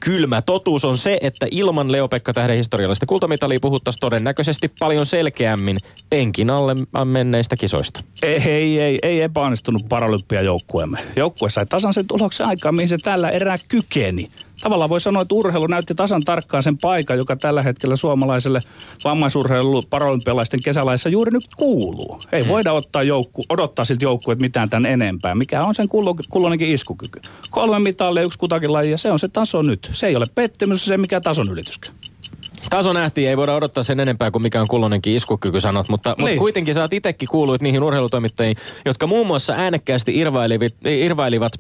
kylmä 0.06 0.42
totuus 0.42 0.86
on 0.86 0.98
se, 0.98 1.18
että 1.22 1.48
ilman 1.52 1.92
Leo-Pekka 1.92 2.34
Tähden 2.34 2.58
historiallista 2.58 3.06
kultamitalia 3.06 3.60
puhuttaisiin 3.62 4.02
todennäköisesti 4.02 4.72
paljon 4.80 5.06
selkeämmin 5.06 5.78
penkin 6.10 6.50
alle 6.50 6.76
menneistä 7.06 7.56
kisoista. 7.56 8.04
Ei, 8.22 8.42
ei, 8.46 8.80
ei, 8.80 9.00
ei 9.04 9.22
epäonnistunut 9.22 9.82
paralympiajoukkueemme. 9.90 10.98
Joukkue 11.16 11.50
sai 11.50 11.66
tasan 11.66 11.94
sen 11.94 12.08
tuloksen 12.08 12.48
aikaa, 12.48 12.72
mihin 12.72 12.90
se 12.90 12.98
tällä 13.12 13.30
erää 13.30 13.58
kykeni. 13.68 14.32
Tavallaan 14.62 14.90
voi 14.90 15.02
sanoa, 15.02 15.22
että 15.22 15.36
urheilu 15.36 15.68
näytti 15.68 15.96
tasan 15.96 16.22
tarkkaan 16.24 16.64
sen 16.64 16.78
paikan, 16.78 17.18
joka 17.18 17.36
tällä 17.36 17.62
hetkellä 17.62 17.96
suomalaiselle 17.96 18.60
vammaisurheilu 19.04 19.82
paralympialaisten 19.90 20.64
kesälaissa 20.64 21.10
juuri 21.10 21.32
nyt 21.32 21.44
kuuluu. 21.58 22.20
Ei 22.32 22.42
hmm. 22.42 22.50
voida 22.50 22.74
ottaa 22.74 23.04
joukku, 23.04 23.44
odottaa 23.50 23.86
siltä 23.86 24.06
joukkueet 24.06 24.40
mitään 24.40 24.70
tämän 24.70 24.92
enempää. 24.92 25.36
Mikä 25.36 25.64
on 25.64 25.76
sen 25.76 25.88
kulloinenkin 26.30 26.70
iskukyky? 26.70 27.22
Kolme 27.50 27.80
mitalia, 27.80 28.24
yksi 28.24 28.40
kutakin 28.40 28.74
laji 28.74 28.92
ja 28.92 28.98
se 28.98 29.12
on 29.12 29.20
se 29.20 29.28
taso 29.28 29.62
nyt. 29.62 29.90
Se 29.94 30.08
ei 30.08 30.16
ole 30.16 30.26
pettymys, 30.36 30.86
se 30.86 30.94
ei 30.94 30.98
mikään 30.98 31.22
tason 31.22 31.50
ylityskään. 31.50 31.96
Taso 32.70 32.94
nähtiin, 32.94 33.30
ei 33.30 33.38
voida 33.38 33.56
odottaa 33.56 33.84
sen 33.84 34.00
enempää 34.00 34.32
kuin 34.32 34.42
mikä 34.42 34.62
on 34.62 34.68
kulloinenkin 34.68 35.16
iskukyky 35.16 35.62
sanot, 35.62 35.90
mutta, 35.90 36.10
niin. 36.10 36.22
mutta 36.22 36.40
kuitenkin 36.40 36.74
sä 36.74 36.82
oot 36.82 36.94
itsekin 36.94 37.30
kuullut 37.30 37.62
niihin 37.62 37.84
urheilutoimittajiin, 37.84 38.58
jotka 38.86 39.08
muun 39.08 39.28
muassa 39.28 39.54
äänekkäästi 39.54 40.18
irvailivat, 40.18 40.74
irvailivat 40.86 41.52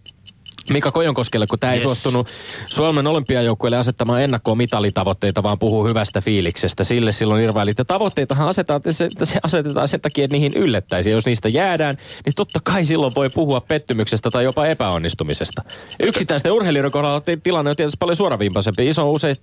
Mika 0.71 0.91
Kojonkoskelle, 0.91 1.47
kun 1.47 1.59
tämä 1.59 1.73
yes. 1.73 1.81
ei 1.81 1.87
suostunut 1.87 2.27
Suomen 2.65 3.07
olympiajoukkueelle 3.07 3.77
asettamaan 3.77 4.21
ennakkoon 4.21 4.57
mitalitavoitteita, 4.57 5.43
vaan 5.43 5.59
puhuu 5.59 5.87
hyvästä 5.87 6.21
fiiliksestä. 6.21 6.83
Sille 6.83 7.11
silloin 7.11 7.43
irvailit. 7.43 7.77
Ja 7.77 7.85
tavoitteitahan 7.85 8.47
asetetaan, 8.47 8.81
se, 8.89 9.09
se 9.23 9.39
asetetaan 9.43 9.87
sen 9.87 10.01
takia, 10.01 10.25
että 10.25 10.37
niihin 10.37 10.51
yllättäisiin. 10.55 11.13
Jos 11.13 11.25
niistä 11.25 11.49
jäädään, 11.49 11.97
niin 12.25 12.33
totta 12.35 12.59
kai 12.63 12.85
silloin 12.85 13.13
voi 13.15 13.29
puhua 13.29 13.61
pettymyksestä 13.61 14.29
tai 14.29 14.43
jopa 14.43 14.65
epäonnistumisesta. 14.65 15.61
Yksittäisten 15.99 16.51
urheilijoiden 16.51 16.91
kohdalla 16.91 17.21
tilanne 17.43 17.69
on 17.69 17.75
tietysti 17.75 17.97
paljon 17.99 18.15
suoravimpaisempi. 18.15 18.87
Iso, 18.87 19.09
use, 19.09 19.35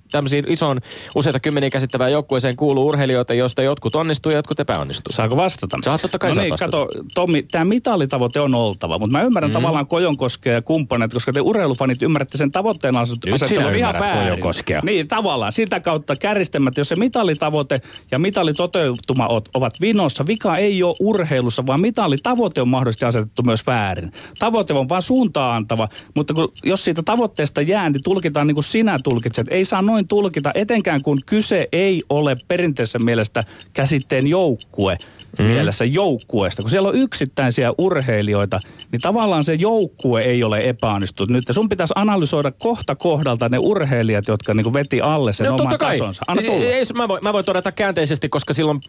ison, 0.47 0.81
useita 1.15 1.41
kymmeniä 1.41 1.71
käsittävää 1.71 2.09
joukkueeseen 2.09 2.57
kuuluu 2.57 2.87
urheilijoita, 2.87 3.35
joista 3.35 3.63
jotkut 3.63 3.95
onnistuu 3.95 4.33
ja 4.33 4.39
jotkut 4.39 4.61
epäonnistuu. 4.61 5.13
Saako 5.13 5.37
vastata? 5.37 5.79
Saat 5.85 6.03
totta 6.03 6.19
kai 6.19 6.35
no 6.35 6.41
niin, 6.41 6.51
vastata. 6.51 6.71
kato, 6.71 6.89
Tommi, 7.15 7.43
tämä 7.43 7.65
mitalitavoite 7.65 8.41
on 8.41 8.55
oltava, 8.55 8.99
mutta 8.99 9.19
mä 9.19 9.25
ymmärrän 9.25 9.51
mm. 9.51 9.53
tavallaan 9.53 9.87
Kojonkoskea 9.87 10.53
ja 10.53 10.63
kumppaneita 10.63 11.09
että 11.09 11.18
koska 11.19 11.33
te 11.33 11.41
urheilufanit 11.41 12.03
ymmärrätte 12.03 12.39
sen 12.39 12.51
tavoitteen 12.51 12.97
asettelun 12.97 13.75
ihan 13.75 13.95
väärin. 14.01 14.41
Niin, 14.83 15.09
tavallaan. 15.09 15.53
Sitä 15.53 15.81
kautta 15.81 16.17
kärjistämät, 16.17 16.77
jos 16.77 16.89
se 16.89 16.97
mitalitavoite 16.97 17.81
ja 18.11 18.19
mitalitoteutuma 18.19 19.29
ovat 19.55 19.75
vinossa, 19.81 20.27
vika 20.27 20.57
ei 20.57 20.83
ole 20.83 20.95
urheilussa, 21.01 21.67
vaan 21.67 21.81
mitalitavoite 21.81 22.61
on 22.61 22.69
mahdollisesti 22.69 23.05
asetettu 23.05 23.43
myös 23.43 23.67
väärin. 23.67 24.13
Tavoite 24.39 24.75
on 24.75 24.89
vain 24.89 25.03
suuntaan 25.03 25.57
antava, 25.57 25.89
mutta 26.17 26.35
kun, 26.35 26.53
jos 26.65 26.85
siitä 26.85 27.03
tavoitteesta 27.03 27.63
jää, 27.63 27.91
niin 27.91 28.03
tulkitaan 28.05 28.47
niin 28.47 28.55
kuin 28.55 28.65
sinä 28.65 28.99
tulkitset. 29.05 29.47
Ei 29.51 29.65
saa 29.65 29.83
noin 29.83 30.09
tulkita, 30.09 30.53
etenkään 30.55 31.03
kun 31.03 31.19
kyse 31.27 31.69
ei 31.73 32.03
ole 32.11 32.37
perinteisessä 32.49 32.99
mielestä 32.99 33.43
käsitteen 33.73 34.27
joukkue 34.27 34.97
mm. 35.39 35.47
mielessä 35.47 35.85
joukkueesta. 35.85 36.63
Kun 36.63 36.71
siellä 36.71 36.89
on 36.89 36.95
yksittäisiä 36.95 37.73
urheilijoita, 37.79 38.61
niin 38.93 39.01
tavallaan 39.01 39.45
se 39.45 39.55
joukkue 39.55 40.23
ei 40.23 40.45
ole 40.45 40.69
epäonnistunut. 40.69 41.31
Nyt 41.31 41.45
sun 41.51 41.69
pitäisi 41.69 41.95
analysoida 41.97 42.53
kohta 42.53 42.95
kohdalta 42.95 43.49
ne 43.49 43.59
urheilijat, 43.59 44.29
jotka 44.29 44.55
niin 44.55 44.73
veti 44.73 45.01
alle 45.01 45.33
sen 45.33 45.47
no, 45.47 45.55
oman 45.55 45.79
kai. 45.79 45.99
tasonsa. 45.99 46.23
Anna 46.29 46.43
tulla. 46.43 46.65
Ei, 46.65 46.85
mä, 46.95 47.09
voin, 47.09 47.25
mä 47.25 47.33
voin 47.33 47.45
todeta 47.45 47.73
käänteisesti, 47.73 48.29
koska 48.29 48.55
silloin 48.55 48.81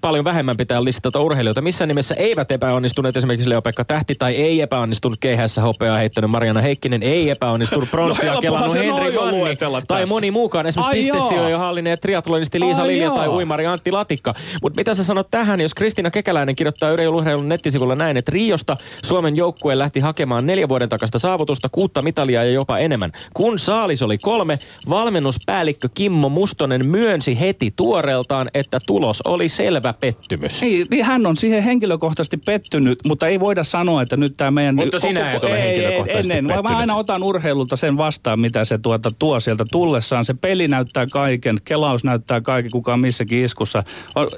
paljon 0.00 0.24
vähemmän 0.24 0.56
pitää 0.56 0.84
listata 0.84 1.20
urheilijoita. 1.20 1.60
Missä 1.62 1.86
nimessä 1.86 2.14
eivät 2.14 2.50
epäonnistuneet 2.50 3.16
esimerkiksi 3.16 3.50
Leo-Pekka 3.50 3.84
Tähti 3.84 4.14
tai 4.18 4.34
ei 4.34 4.60
epäonnistunut 4.60 5.18
keihässä 5.20 5.62
hopeaa 5.62 5.98
heittänyt 5.98 6.30
Mariana 6.30 6.60
Heikkinen, 6.60 7.02
ei 7.02 7.30
epäonnistunut 7.30 7.90
pronssia 7.90 8.32
no, 8.34 8.40
kelannut 8.40 8.74
Henri 8.74 9.14
Vanni 9.14 9.56
tai 9.86 10.06
moni 10.06 10.30
muukaan. 10.30 10.66
Esimerkiksi 10.66 11.10
pistesijoja 11.10 11.58
hallinneet 11.58 12.00
triatlonisti 12.00 12.60
Liisa 12.60 12.86
Lilja 12.86 13.10
tai 13.10 13.28
uimari 13.28 13.66
Antti 13.66 13.92
Latikka. 13.92 14.34
Mutta 14.62 14.80
mitä 14.80 14.94
sä 14.94 15.04
sanot 15.04 15.30
tähän, 15.30 15.60
jos 15.60 15.74
Kristiina 15.86 16.10
Kekäläinen 16.10 16.54
kirjoittaa 16.54 16.92
Urheilun 16.92 17.48
nettisivulla 17.48 17.96
näin, 17.96 18.16
että 18.16 18.32
Riosta 18.32 18.76
Suomen 19.04 19.36
joukkue 19.36 19.78
lähti 19.78 20.00
hakemaan 20.00 20.46
neljä 20.46 20.68
vuoden 20.68 20.88
takasta 20.88 21.18
saavutusta, 21.18 21.68
kuutta 21.68 22.02
mitalia 22.02 22.44
ja 22.44 22.50
jopa 22.50 22.78
enemmän. 22.78 23.12
Kun 23.34 23.58
saalis 23.58 24.02
oli 24.02 24.18
kolme, 24.18 24.58
valmennuspäällikkö 24.88 25.88
Kimmo 25.94 26.28
Mustonen 26.28 26.88
myönsi 26.88 27.40
heti 27.40 27.72
tuoreeltaan, 27.76 28.48
että 28.54 28.78
tulos 28.86 29.22
oli 29.22 29.48
selvä 29.48 29.94
pettymys. 30.00 30.60
Niin, 30.60 30.86
niin 30.90 31.04
hän 31.04 31.26
on 31.26 31.36
siihen 31.36 31.62
henkilökohtaisesti 31.62 32.36
pettynyt, 32.36 32.98
mutta 33.04 33.26
ei 33.26 33.40
voida 33.40 33.64
sanoa, 33.64 34.02
että 34.02 34.16
nyt 34.16 34.36
tämä 34.36 34.50
meidän... 34.50 34.74
Mutta 34.74 34.98
sinä 34.98 35.32
et 35.32 35.44
ole 35.44 35.62
henkilökohtaisesti 35.62 36.32
ei, 36.32 36.38
ei, 36.38 36.62
Mä 36.62 36.78
aina 36.78 36.94
otan 36.94 37.22
urheilulta 37.22 37.76
sen 37.76 37.96
vastaan, 37.96 38.40
mitä 38.40 38.64
se 38.64 38.78
tuota, 38.78 39.10
tuo 39.18 39.40
sieltä 39.40 39.64
tullessaan. 39.72 40.24
Se 40.24 40.34
peli 40.34 40.68
näyttää 40.68 41.06
kaiken, 41.12 41.58
kelaus 41.64 42.04
näyttää 42.04 42.40
kaiken, 42.40 42.70
kuka 42.70 42.92
on 42.92 43.00
missäkin 43.00 43.44
iskussa. 43.44 43.82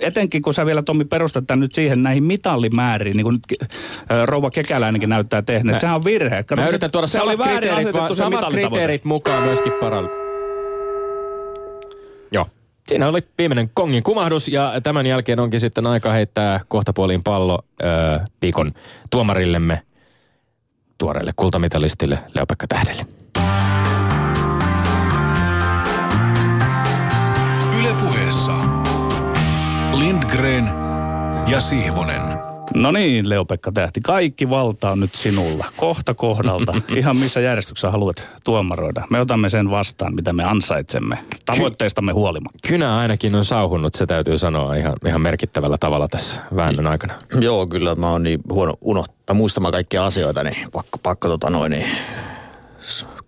Etenkin 0.00 0.42
kun 0.42 0.54
sä 0.54 0.66
vielä 0.66 0.82
Tommi 0.82 1.04
perustat 1.04 1.37
tämän 1.46 1.60
nyt 1.60 1.72
siihen 1.72 2.02
näihin 2.02 2.24
mitallimääriin, 2.24 3.16
niin 3.16 3.24
kuin 3.24 3.34
nyt 3.34 3.70
Rouva 4.24 4.50
Kekäläinenkin 4.50 5.08
näyttää 5.08 5.42
tehneet. 5.42 5.80
Sehän 5.80 5.96
on 5.96 6.04
virhe. 6.04 6.42
Kato, 6.42 6.62
mä 6.62 6.68
yritän 6.68 6.90
tuoda 6.90 7.06
se 7.06 7.18
samat, 7.18 7.36
kriteerit, 7.36 7.92
va- 7.92 8.14
samat 8.14 8.44
kriteerit 8.50 9.04
mukaan 9.04 9.42
myöskin 9.42 9.72
paral. 9.72 10.08
Joo. 12.32 12.46
Siinä 12.88 13.08
oli 13.08 13.20
viimeinen 13.38 13.70
kongin 13.74 14.02
kumahdus 14.02 14.48
ja 14.48 14.72
tämän 14.82 15.06
jälkeen 15.06 15.40
onkin 15.40 15.60
sitten 15.60 15.86
aika 15.86 16.12
heittää 16.12 16.60
kohtapuoliin 16.68 17.22
pallo 17.22 17.58
öö, 17.82 18.18
viikon 18.42 18.72
tuomarillemme, 19.10 19.82
tuoreelle 20.98 21.32
kultamitalistille 21.36 22.18
Leopekka 22.34 22.66
Tähdelle. 22.66 23.06
Ylepuheessa 27.80 28.52
Lindgren 29.92 30.87
ja 31.50 31.60
Sihvonen. 31.60 32.22
No 32.74 32.90
niin, 32.92 33.28
Leopekka 33.28 33.72
Tähti, 33.72 34.00
kaikki 34.00 34.50
valta 34.50 34.90
on 34.90 35.00
nyt 35.00 35.14
sinulla. 35.14 35.66
Kohta 35.76 36.14
kohdalta, 36.14 36.74
ihan 36.96 37.16
missä 37.16 37.40
järjestyksessä 37.40 37.90
haluat 37.90 38.24
tuomaroida. 38.44 39.04
Me 39.10 39.20
otamme 39.20 39.50
sen 39.50 39.70
vastaan, 39.70 40.14
mitä 40.14 40.32
me 40.32 40.44
ansaitsemme, 40.44 41.18
tavoitteistamme 41.46 42.12
huolimatta. 42.12 42.68
Kynä 42.68 42.96
ainakin 42.96 43.34
on 43.34 43.44
sauhunut, 43.44 43.94
se 43.94 44.06
täytyy 44.06 44.38
sanoa 44.38 44.74
ihan, 44.74 44.96
ihan 45.06 45.20
merkittävällä 45.20 45.78
tavalla 45.78 46.08
tässä 46.08 46.42
väännön 46.56 46.86
aikana. 46.86 47.14
Joo, 47.40 47.66
kyllä 47.66 47.94
mä 47.94 48.10
oon 48.10 48.22
niin 48.22 48.40
huono 48.52 48.74
unohtaa 48.80 49.36
muistamaan 49.36 49.72
kaikkia 49.72 50.06
asioita, 50.06 50.44
niin 50.44 50.56
pakko, 50.72 50.98
pakko 51.02 51.28
tota 51.28 51.50
noin, 51.50 51.70
niin 51.70 51.86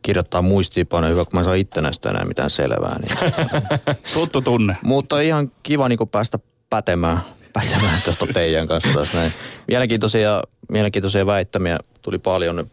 kirjoittaa 0.03 0.43
muistiinpanoja, 0.43 1.11
hyvä 1.11 1.25
kun 1.25 1.41
mä 1.41 1.45
saan 1.45 1.57
itsenäistä 1.57 2.11
enää 2.11 2.25
mitään 2.25 2.51
selvää. 2.51 2.97
Niin. 2.99 3.35
Tuttu 4.15 4.43
tunne. 4.43 4.77
Mutta 4.83 5.21
ihan 5.21 5.53
kiva 5.63 5.89
niin 5.89 6.09
päästä 6.13 6.39
pätemään, 6.71 7.21
pätemään 7.53 8.03
tuosta 8.03 8.27
teidän 8.27 8.69
kanssa 8.69 8.95
taas 8.95 9.13
näin. 9.13 9.33
Mielenkiintoisia, 9.69 10.43
mielenkiintoisia 10.69 11.27
väittämiä 11.27 11.79
tuli 12.03 12.19
paljon. 12.19 12.71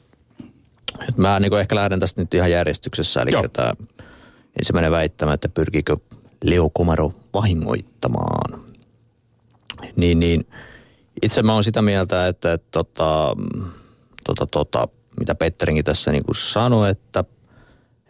Et 1.10 1.18
mä 1.18 1.40
niin 1.40 1.60
ehkä 1.60 1.76
lähden 1.76 2.00
tästä 2.00 2.22
nyt 2.22 2.34
ihan 2.34 2.52
järjestyksessä. 2.52 3.22
Eli 3.22 3.32
tämä 3.54 3.74
ensimmäinen 4.60 4.92
väittämä, 4.92 5.34
että 5.34 5.50
pyrkikö 5.50 5.98
Leo 6.44 6.70
Komaro 6.70 7.12
vahingoittamaan. 7.34 8.62
Niin, 9.96 10.20
niin 10.20 10.48
itse 11.22 11.44
mä 11.44 11.54
oon 11.54 11.63
sitä 11.63 11.82
mieltä, 11.82 12.28
että, 12.28 12.54
että 12.54 12.68
tota, 12.72 13.36
tota, 14.24 14.48
tota, 14.48 14.88
mitä 15.20 15.36
Petterinkin 15.36 15.86
tässä 15.86 16.12
niin 16.12 16.24
kuin 16.24 16.36
sanoi, 16.36 16.90
että, 16.90 17.24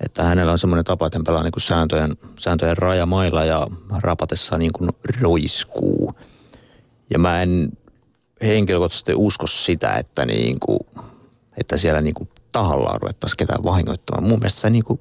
että 0.06 0.24
hänellä 0.24 0.52
on 0.52 0.60
semmoinen 0.60 0.86
tapa, 0.86 1.08
että 1.08 1.18
hän 1.18 1.24
pelaa 1.24 1.44
niin 1.44 1.52
kuin 1.52 1.64
sääntöjen, 1.64 2.18
sääntöjen 2.40 2.78
rajamailla 2.78 3.46
ja 3.46 3.68
rapatessa 4.02 4.58
niin 4.58 4.74
kuin 4.74 4.90
roiskuu. 5.22 6.14
Ja 7.10 7.20
mä 7.20 7.42
en 7.42 7.72
henkilökohtaisesti 8.42 9.14
usko 9.16 9.48
sitä, 9.48 9.96
että, 9.96 10.26
niin 10.26 10.60
kuin, 10.60 10.80
että 11.58 11.78
siellä 11.78 12.02
niin 12.02 12.14
kuin 12.14 12.30
tahallaan 12.52 13.02
ruvettaisiin 13.02 13.38
ketään 13.38 13.64
vahingoittamaan. 13.64 14.30
Mun 14.30 14.40
mielestä 14.40 14.62
se 14.62 14.70
niin 14.70 14.84
kuin, 14.84 15.00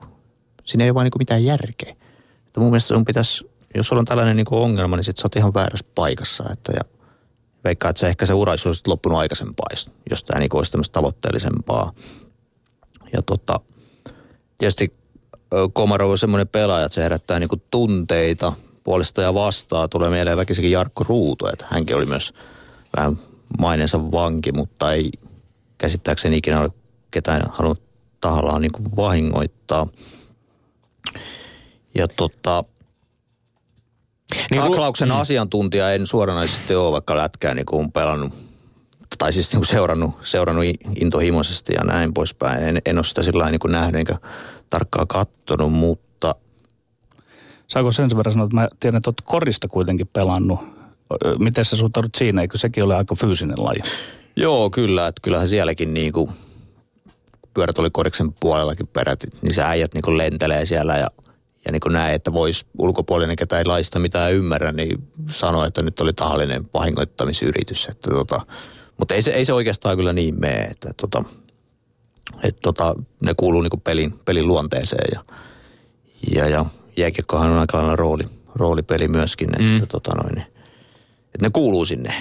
siinä 0.64 0.84
ei 0.84 0.90
ole 0.90 0.94
vaan 0.94 1.04
niin 1.04 1.10
kuin 1.10 1.20
mitään 1.20 1.44
järkeä. 1.44 1.96
Että 2.46 2.60
mun 2.60 2.70
mielestä 2.70 2.94
sun 2.94 3.04
pitäisi, 3.04 3.50
jos 3.74 3.88
sulla 3.88 4.00
on 4.00 4.06
tällainen 4.06 4.36
niin 4.36 4.46
kuin 4.46 4.60
ongelma, 4.62 4.96
niin 4.96 5.04
sit 5.04 5.16
sä 5.16 5.24
oot 5.24 5.36
ihan 5.36 5.54
väärässä 5.54 5.86
paikassa. 5.94 6.44
Että, 6.52 6.72
ja 6.74 6.80
veikkaa, 7.64 7.90
että 7.90 8.00
se 8.00 8.08
ehkä 8.08 8.26
se 8.26 8.34
ura 8.34 8.52
olisi 8.52 8.82
loppunut 8.86 9.18
aikaisempaa, 9.18 9.66
jos 10.10 10.24
tämä 10.24 10.40
niin 10.40 10.56
olisi 10.56 10.72
tämmöistä 10.72 10.92
tavoitteellisempaa. 10.92 11.92
Ja 13.12 13.22
tota, 13.22 13.60
tietysti 14.58 14.94
Komarov 15.72 16.10
on 16.10 16.18
semmoinen 16.18 16.48
pelaaja, 16.48 16.86
että 16.86 16.94
se 16.94 17.02
herättää 17.02 17.38
niin 17.38 17.62
tunteita 17.70 18.52
puolesta 18.86 19.22
ja 19.22 19.34
vastaan. 19.34 19.90
Tulee 19.90 20.10
mieleen 20.10 20.36
väkisinkin 20.36 20.72
Jarkko 20.72 21.04
Ruutu, 21.08 21.46
että 21.46 21.66
hänkin 21.70 21.96
oli 21.96 22.06
myös 22.06 22.32
vähän 22.96 23.18
mainensa 23.58 24.12
vanki, 24.12 24.52
mutta 24.52 24.92
ei 24.92 25.10
käsittääkseni 25.78 26.36
ikinä 26.36 26.60
ole 26.60 26.70
ketään 27.10 27.42
halunnut 27.50 27.82
tahallaan 28.20 28.62
niin 28.62 28.96
vahingoittaa. 28.96 29.86
Ja 31.94 32.08
tota, 32.08 32.64
niin 34.50 34.62
Taklauksen 34.62 35.08
mm. 35.08 35.14
asiantuntija 35.14 35.92
en 35.92 36.06
suoranaisesti 36.06 36.74
ole, 36.74 36.92
vaikka 36.92 37.16
lätkää 37.16 37.54
niin 37.54 37.66
kuin 37.66 37.92
pelannut 37.92 38.34
tai 39.18 39.32
siis 39.32 39.52
niin 39.52 39.60
kuin 39.60 39.68
seurannut, 39.68 40.14
seurannut 40.22 40.64
intohimoisesti 41.00 41.74
ja 41.74 41.84
näin 41.84 42.14
poispäin. 42.14 42.62
En, 42.62 42.82
en 42.86 42.98
ole 42.98 43.04
sitä 43.04 43.22
sillä 43.22 43.50
niin 43.50 43.58
kuin 43.58 43.72
nähnyt 43.72 43.98
enkä 43.98 44.18
tarkkaan 44.70 45.06
katsonut, 45.06 45.72
mutta... 45.72 46.05
Saako 47.68 47.92
sen 47.92 48.10
verran 48.16 48.32
sanoa, 48.32 48.44
että 48.44 48.56
mä 48.56 48.68
tiedän, 48.80 48.96
että 48.96 49.10
olet 49.10 49.20
korista 49.24 49.68
kuitenkin 49.68 50.06
pelannut. 50.12 50.60
Miten 51.38 51.64
sä 51.64 51.76
suhtaudut 51.76 52.14
siinä? 52.14 52.40
Eikö 52.40 52.58
sekin 52.58 52.84
ole 52.84 52.96
aika 52.96 53.14
fyysinen 53.14 53.64
laji? 53.64 53.80
Joo, 54.36 54.70
kyllä. 54.70 55.06
Että 55.06 55.20
kyllähän 55.22 55.48
sielläkin 55.48 55.94
niin 55.94 56.12
kuin 56.12 56.30
pyörät 57.54 57.78
oli 57.78 57.90
koriksen 57.90 58.32
puolellakin 58.40 58.86
peräti, 58.86 59.26
niin 59.42 59.54
se 59.54 59.62
äijät 59.62 59.94
niin 59.94 60.02
kuin 60.02 60.18
lentelee 60.18 60.66
siellä 60.66 60.96
ja– 60.96 61.06
ja 61.66 61.72
niin 61.72 61.80
kuin 61.80 61.92
näin, 61.92 62.14
että 62.14 62.32
voisi 62.32 62.66
ulkopuolinen, 62.78 63.36
ketä 63.36 63.58
ei 63.58 63.64
laista 63.64 63.98
mitään 63.98 64.32
ymmärrä, 64.32 64.72
niin 64.72 65.08
sanoa, 65.30 65.66
että 65.66 65.82
nyt 65.82 66.00
oli 66.00 66.12
tahallinen 66.12 66.70
vahingoittamisyritys. 66.74 67.86
Että 67.88 68.10
tota, 68.10 68.40
mutta 68.98 69.14
ei 69.14 69.22
se, 69.22 69.30
ei 69.30 69.44
se 69.44 69.52
oikeastaan 69.52 69.96
kyllä 69.96 70.12
niin 70.12 70.40
mene, 70.40 70.64
että 70.64 70.90
tota, 70.96 71.24
että 72.42 72.60
tota, 72.62 72.94
ne 73.20 73.34
kuuluu 73.36 73.60
niin 73.60 73.70
kuin 73.70 73.80
pelin, 73.80 74.20
pelin 74.24 74.46
luonteeseen 74.46 75.08
ja, 75.14 75.24
ja, 76.34 76.48
ja 76.48 76.64
jääkiekkohan 76.96 77.50
on 77.50 77.58
aika 77.58 77.96
rooli, 77.96 78.24
roolipeli 78.54 79.08
myöskin, 79.08 79.48
että, 79.48 79.62
mm. 79.62 79.88
tota 79.88 80.10
noin, 80.22 80.38
että 81.34 81.42
ne 81.42 81.50
kuuluu 81.52 81.84
sinne. 81.84 82.14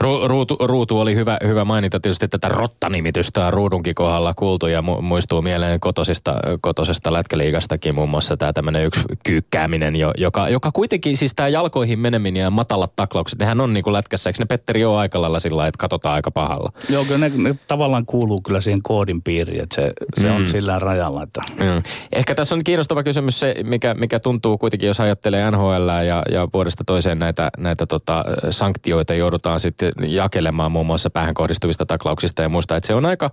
Ru, 0.00 0.28
ruutu, 0.28 0.56
ruutu 0.60 1.00
oli 1.00 1.14
hyvä, 1.14 1.38
hyvä 1.46 1.64
mainita 1.64 2.00
tietysti 2.00 2.28
tätä 2.28 2.48
Rotta-nimitystä 2.48 3.46
on 3.46 3.52
ruudunkin 3.52 3.94
kohdalla 3.94 4.34
kuultu 4.34 4.66
ja 4.66 4.82
mu, 4.82 5.02
muistuu 5.02 5.42
mieleen 5.42 5.80
kotosesta, 5.80 6.34
kotosesta 6.60 7.12
lätkäliigastakin 7.12 7.94
muun 7.94 8.08
muassa 8.08 8.36
tämä 8.36 8.52
tämmöinen 8.52 8.84
yksi 8.84 9.00
kyykkääminen, 9.24 9.96
jo, 9.96 10.12
joka, 10.16 10.48
joka 10.48 10.70
kuitenkin 10.72 11.16
siis 11.16 11.34
tämä 11.34 11.48
jalkoihin 11.48 11.98
meneminen 11.98 12.40
ja 12.40 12.50
matalat 12.50 12.96
taklaukset, 12.96 13.38
nehän 13.38 13.60
on 13.60 13.72
niin 13.72 13.84
kuin 13.84 13.92
lätkässä, 13.92 14.30
eikö 14.30 14.38
ne 14.38 14.46
Petteri 14.46 14.84
ole 14.84 14.98
aika 14.98 15.20
lailla 15.20 15.40
sillä 15.40 15.66
että 15.66 15.78
katsotaan 15.78 16.14
aika 16.14 16.30
pahalla? 16.30 16.72
Joo, 16.90 17.04
kyllä 17.04 17.18
ne, 17.18 17.32
ne 17.36 17.54
tavallaan 17.68 18.06
kuuluu 18.06 18.40
kyllä 18.40 18.60
siihen 18.60 18.82
koodin 18.82 19.22
piiriin, 19.22 19.62
että 19.62 19.74
se, 19.74 19.92
se 20.20 20.28
mm. 20.28 20.36
on 20.36 20.48
sillä 20.48 20.78
rajalla. 20.78 21.22
Että. 21.22 21.42
Mm. 21.60 21.82
Ehkä 22.12 22.34
tässä 22.34 22.54
on 22.54 22.64
kiinnostava 22.64 23.02
kysymys 23.02 23.40
se, 23.40 23.54
mikä, 23.64 23.94
mikä 23.94 24.20
tuntuu 24.20 24.58
kuitenkin, 24.58 24.86
jos 24.86 25.00
ajattelee 25.00 25.50
NHL 25.50 25.88
ja, 26.06 26.22
ja 26.32 26.48
vuodesta 26.54 26.84
toiseen 26.86 27.18
näitä, 27.18 27.50
näitä 27.58 27.86
tota, 27.86 28.24
sanktioita 28.50 29.14
joudutaan 29.14 29.60
sitten 29.60 29.87
jakelemaan 30.06 30.72
muun 30.72 30.86
muassa 30.86 31.10
päähän 31.10 31.34
kohdistuvista 31.34 31.86
taklauksista 31.86 32.42
ja 32.42 32.48
muista. 32.48 32.76
Että 32.76 32.86
se 32.86 32.94
on 32.94 33.06
aika, 33.06 33.30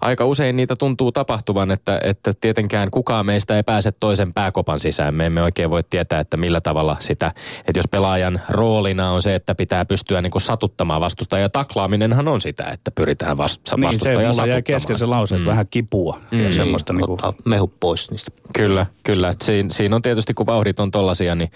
aika 0.00 0.24
usein 0.24 0.56
niitä 0.56 0.76
tuntuu 0.76 1.12
tapahtuvan, 1.12 1.70
että, 1.70 2.00
että 2.04 2.32
tietenkään 2.40 2.90
kukaan 2.90 3.26
meistä 3.26 3.56
ei 3.56 3.62
pääse 3.62 3.92
toisen 3.92 4.34
pääkopan 4.34 4.80
sisään. 4.80 5.14
Me 5.14 5.26
emme 5.26 5.42
oikein 5.42 5.70
voi 5.70 5.82
tietää, 5.90 6.20
että 6.20 6.36
millä 6.36 6.60
tavalla 6.60 6.96
sitä, 7.00 7.32
että 7.58 7.78
jos 7.78 7.88
pelaajan 7.90 8.40
roolina 8.48 9.10
on 9.10 9.22
se, 9.22 9.34
että 9.34 9.54
pitää 9.54 9.84
pystyä 9.84 10.22
niin 10.22 10.30
kuin 10.30 10.42
satuttamaan 10.42 11.00
vastusta 11.00 11.38
ja 11.38 11.48
taklaaminenhan 11.48 12.28
on 12.28 12.40
sitä, 12.40 12.64
että 12.72 12.90
pyritään 12.90 13.36
vast, 13.36 13.60
niin, 13.76 14.00
se 14.00 14.14
mulla 14.14 14.46
jäi 14.46 14.62
kesken 14.62 14.98
se 14.98 15.06
lause, 15.06 15.34
että 15.34 15.46
mm. 15.46 15.50
vähän 15.50 15.66
kipua 15.70 16.20
mm. 16.30 16.44
ja 16.44 16.52
semmoista. 16.52 16.92
Niin, 16.92 17.06
kuin... 17.06 17.18
mehu 17.44 17.72
pois 17.80 18.10
niistä. 18.10 18.30
Kyllä, 18.54 18.86
kyllä. 19.04 19.34
Siin, 19.42 19.70
siinä 19.70 19.96
on 19.96 20.02
tietysti, 20.02 20.34
kun 20.34 20.46
vauhdit 20.46 20.80
on 20.80 20.90
tollasia, 20.90 21.34
niin 21.34 21.50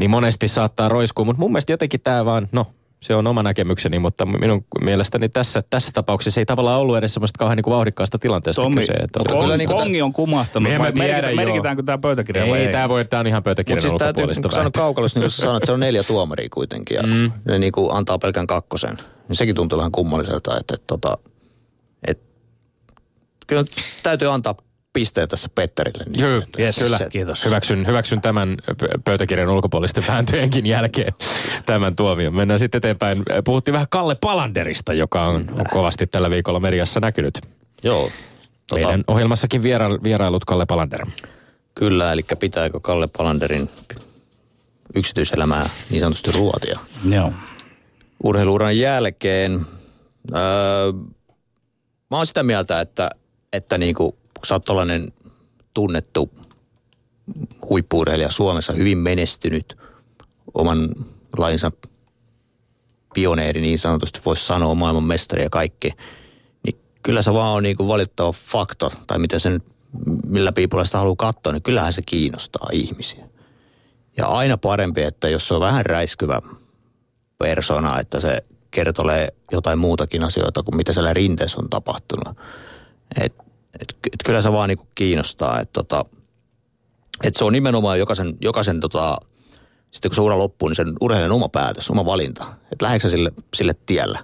niin 0.00 0.10
monesti 0.10 0.48
saattaa 0.48 0.88
roiskua, 0.88 1.24
mutta 1.24 1.40
mun 1.40 1.52
mielestä 1.52 1.72
jotenkin 1.72 2.00
tämä 2.00 2.24
vaan, 2.24 2.48
no 2.52 2.66
se 3.00 3.14
on 3.14 3.26
oma 3.26 3.42
näkemykseni, 3.42 3.98
mutta 3.98 4.26
minun 4.26 4.64
mielestäni 4.80 5.28
tässä, 5.28 5.62
tässä 5.70 5.92
tapauksessa 5.92 6.40
ei 6.40 6.46
tavallaan 6.46 6.80
ollut 6.80 6.96
edes 6.96 7.14
semmoista 7.14 7.38
kauhean 7.38 7.56
niin 7.56 7.64
kuin 7.64 7.74
vauhdikkaasta 7.74 8.18
tilanteesta 8.18 8.62
Tommi, 8.62 8.80
kyse. 8.80 8.92
Että 8.92 9.20
Kong, 9.28 9.40
kyllä 9.40 9.56
niin 9.56 9.68
kongi 9.68 10.02
on 10.02 10.12
kumahtanut. 10.12 10.72
Me 10.72 10.78
merkitään, 10.78 11.36
merkitäänkö 11.36 11.82
tämä 11.82 11.98
pöytäkirja 11.98 12.44
ei, 12.44 12.50
vai 12.50 12.58
ei? 12.60 12.72
Tämä, 12.72 12.88
voi, 12.88 13.04
tämä 13.04 13.20
on 13.20 13.26
ihan 13.26 13.42
pöytäkirjan 13.42 13.82
siis 13.82 13.92
ulkopuolista. 13.92 14.48
Mutta 14.48 14.62
siis 14.62 14.72
kaukalossa, 14.72 15.20
niin 15.20 15.24
kuin 15.24 15.30
sanoit, 15.30 15.64
se 15.64 15.72
on 15.72 15.80
neljä 15.80 16.02
tuomaria 16.02 16.48
kuitenkin 16.52 16.94
ja 16.94 17.02
mm. 17.02 17.32
ne 17.44 17.58
niin 17.58 17.72
kuin 17.72 17.92
antaa 17.92 18.18
pelkän 18.18 18.46
kakkosen. 18.46 18.96
Niin 19.28 19.36
sekin 19.36 19.54
tuntuu 19.54 19.78
vähän 19.78 19.92
kummalliselta, 19.92 20.58
että, 20.58 20.74
että, 20.74 20.94
että, 20.94 21.16
että 22.08 22.24
kyllä 23.46 23.64
täytyy 24.02 24.32
antaa 24.32 24.54
pisteet 24.92 25.30
tässä 25.30 25.48
Petterille. 25.54 26.04
Niin 26.04 26.20
Joo, 26.20 26.38
että 26.42 26.62
yes, 26.62 26.78
kyllä, 26.78 26.98
se- 26.98 27.10
kiitos. 27.10 27.44
Hyväksyn, 27.44 27.86
hyväksyn 27.86 28.20
tämän 28.20 28.56
pöytäkirjan 29.04 29.48
ulkopuolisten 29.48 30.04
vääntöjenkin 30.08 30.66
jälkeen 30.66 31.12
tämän 31.66 31.96
tuomion. 31.96 32.34
Mennään 32.34 32.60
sitten 32.60 32.78
eteenpäin. 32.78 33.22
Puhuttiin 33.44 33.72
vähän 33.72 33.86
Kalle 33.90 34.14
Palanderista, 34.14 34.92
joka 34.92 35.24
on, 35.24 35.36
on 35.50 35.64
kovasti 35.70 36.06
tällä 36.06 36.30
viikolla 36.30 36.60
mediassa 36.60 37.00
näkynyt. 37.00 37.40
Joo. 37.84 38.10
Tota, 38.66 38.82
Meidän 38.82 39.04
ohjelmassakin 39.06 39.62
viera, 39.62 39.88
vierailut 40.02 40.44
Kalle 40.44 40.66
Palander. 40.66 41.06
Kyllä, 41.74 42.12
eli 42.12 42.22
pitääkö 42.38 42.80
Kalle 42.80 43.08
Palanderin 43.18 43.70
yksityiselämää 44.94 45.68
niin 45.90 46.00
sanotusti 46.00 46.32
ruotia. 46.32 46.78
Joo. 47.10 47.32
urheiluuran 48.24 48.78
jälkeen. 48.78 49.66
Öö, 50.34 50.92
mä 52.10 52.16
oon 52.16 52.26
sitä 52.26 52.42
mieltä, 52.42 52.80
että, 52.80 53.10
että 53.52 53.78
niinku, 53.78 54.12
kun 54.12 54.19
sä 54.44 54.54
oot 54.54 54.64
tunnettu 55.74 56.30
huippuurheilija 57.68 58.30
Suomessa, 58.30 58.72
hyvin 58.72 58.98
menestynyt, 58.98 59.78
oman 60.54 60.88
lainsa 61.38 61.72
pioneeri 63.14 63.60
niin 63.60 63.78
sanotusti, 63.78 64.20
voisi 64.24 64.46
sanoa 64.46 64.74
maailman 64.74 65.04
mestari 65.04 65.42
ja 65.42 65.50
kaikki, 65.50 65.92
niin 66.64 66.80
kyllä 67.02 67.22
se 67.22 67.32
vaan 67.32 67.56
on 67.56 67.62
niinku 67.62 67.88
valittava 67.88 68.32
fakta, 68.32 68.90
tai 69.06 69.18
miten 69.18 69.40
se 69.40 69.50
nyt, 69.50 69.62
millä 70.26 70.52
piipulla 70.52 70.84
sitä 70.84 70.98
haluaa 70.98 71.16
katsoa, 71.16 71.52
niin 71.52 71.62
kyllähän 71.62 71.92
se 71.92 72.02
kiinnostaa 72.02 72.68
ihmisiä. 72.72 73.24
Ja 74.16 74.26
aina 74.26 74.56
parempi, 74.56 75.02
että 75.02 75.28
jos 75.28 75.48
se 75.48 75.54
on 75.54 75.60
vähän 75.60 75.86
räiskyvä 75.86 76.40
persona, 77.38 78.00
että 78.00 78.20
se 78.20 78.38
kertolee 78.70 79.28
jotain 79.52 79.78
muutakin 79.78 80.24
asioita 80.24 80.62
kuin 80.62 80.76
mitä 80.76 80.92
siellä 80.92 81.14
rinteessä 81.14 81.58
on 81.60 81.70
tapahtunut. 81.70 82.36
Et, 83.20 83.34
et, 83.74 83.96
et 84.12 84.22
kyllä 84.24 84.42
se 84.42 84.52
vaan 84.52 84.68
niinku 84.68 84.86
kiinnostaa, 84.94 85.60
että 85.60 85.72
tota, 85.72 86.04
et 87.24 87.34
se 87.34 87.44
on 87.44 87.52
nimenomaan 87.52 87.98
jokaisen, 87.98 88.36
jokaisen 88.40 88.80
tota, 88.80 89.18
sitten 89.90 90.10
kun 90.10 90.14
se 90.14 90.20
ura 90.20 90.38
loppuu, 90.38 90.68
niin 90.68 90.76
sen 90.76 90.92
urheilijan 91.00 91.32
oma 91.32 91.48
päätös, 91.48 91.90
oma 91.90 92.04
valinta. 92.04 92.44
Että 92.72 92.84
lähdetkö 92.84 93.10
sille, 93.10 93.32
sille 93.54 93.74
tielle, 93.86 94.18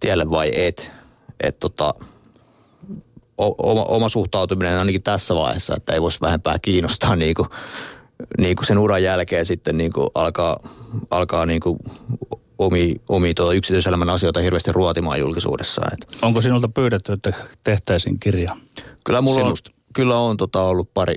tielle 0.00 0.30
vai 0.30 0.50
et. 0.54 0.90
Et 1.40 1.58
tota, 1.58 1.94
o- 3.38 3.70
oma, 3.70 3.84
oma 3.84 4.08
suhtautuminen 4.08 4.78
ainakin 4.78 5.02
tässä 5.02 5.34
vaiheessa, 5.34 5.74
että 5.76 5.92
ei 5.92 6.02
voisi 6.02 6.20
vähempää 6.20 6.58
kiinnostaa 6.58 7.16
niinku, 7.26 7.46
niinku 8.38 8.64
sen 8.64 8.78
uran 8.78 9.02
jälkeen 9.02 9.46
sitten 9.46 9.78
niinku 9.78 10.10
alkaa, 10.14 10.68
alkaa 11.10 11.46
niinku 11.46 11.78
omi, 12.58 12.96
omi 13.08 13.34
tuota 13.34 13.52
yksityiselämän 13.52 14.10
asioita 14.10 14.40
hirveästi 14.40 14.72
ruotimaan 14.72 15.20
julkisuudessa. 15.20 15.82
Et 15.92 16.22
Onko 16.22 16.40
sinulta 16.40 16.68
pyydetty, 16.68 17.12
että 17.12 17.32
tehtäisiin 17.64 18.20
kirja? 18.20 18.56
kyllä 19.04 19.20
mulla 19.20 19.40
on, 19.40 19.44
Sinusta. 19.44 19.70
kyllä 19.94 20.18
on 20.18 20.36
tota 20.36 20.62
ollut 20.62 20.94
pari, 20.94 21.14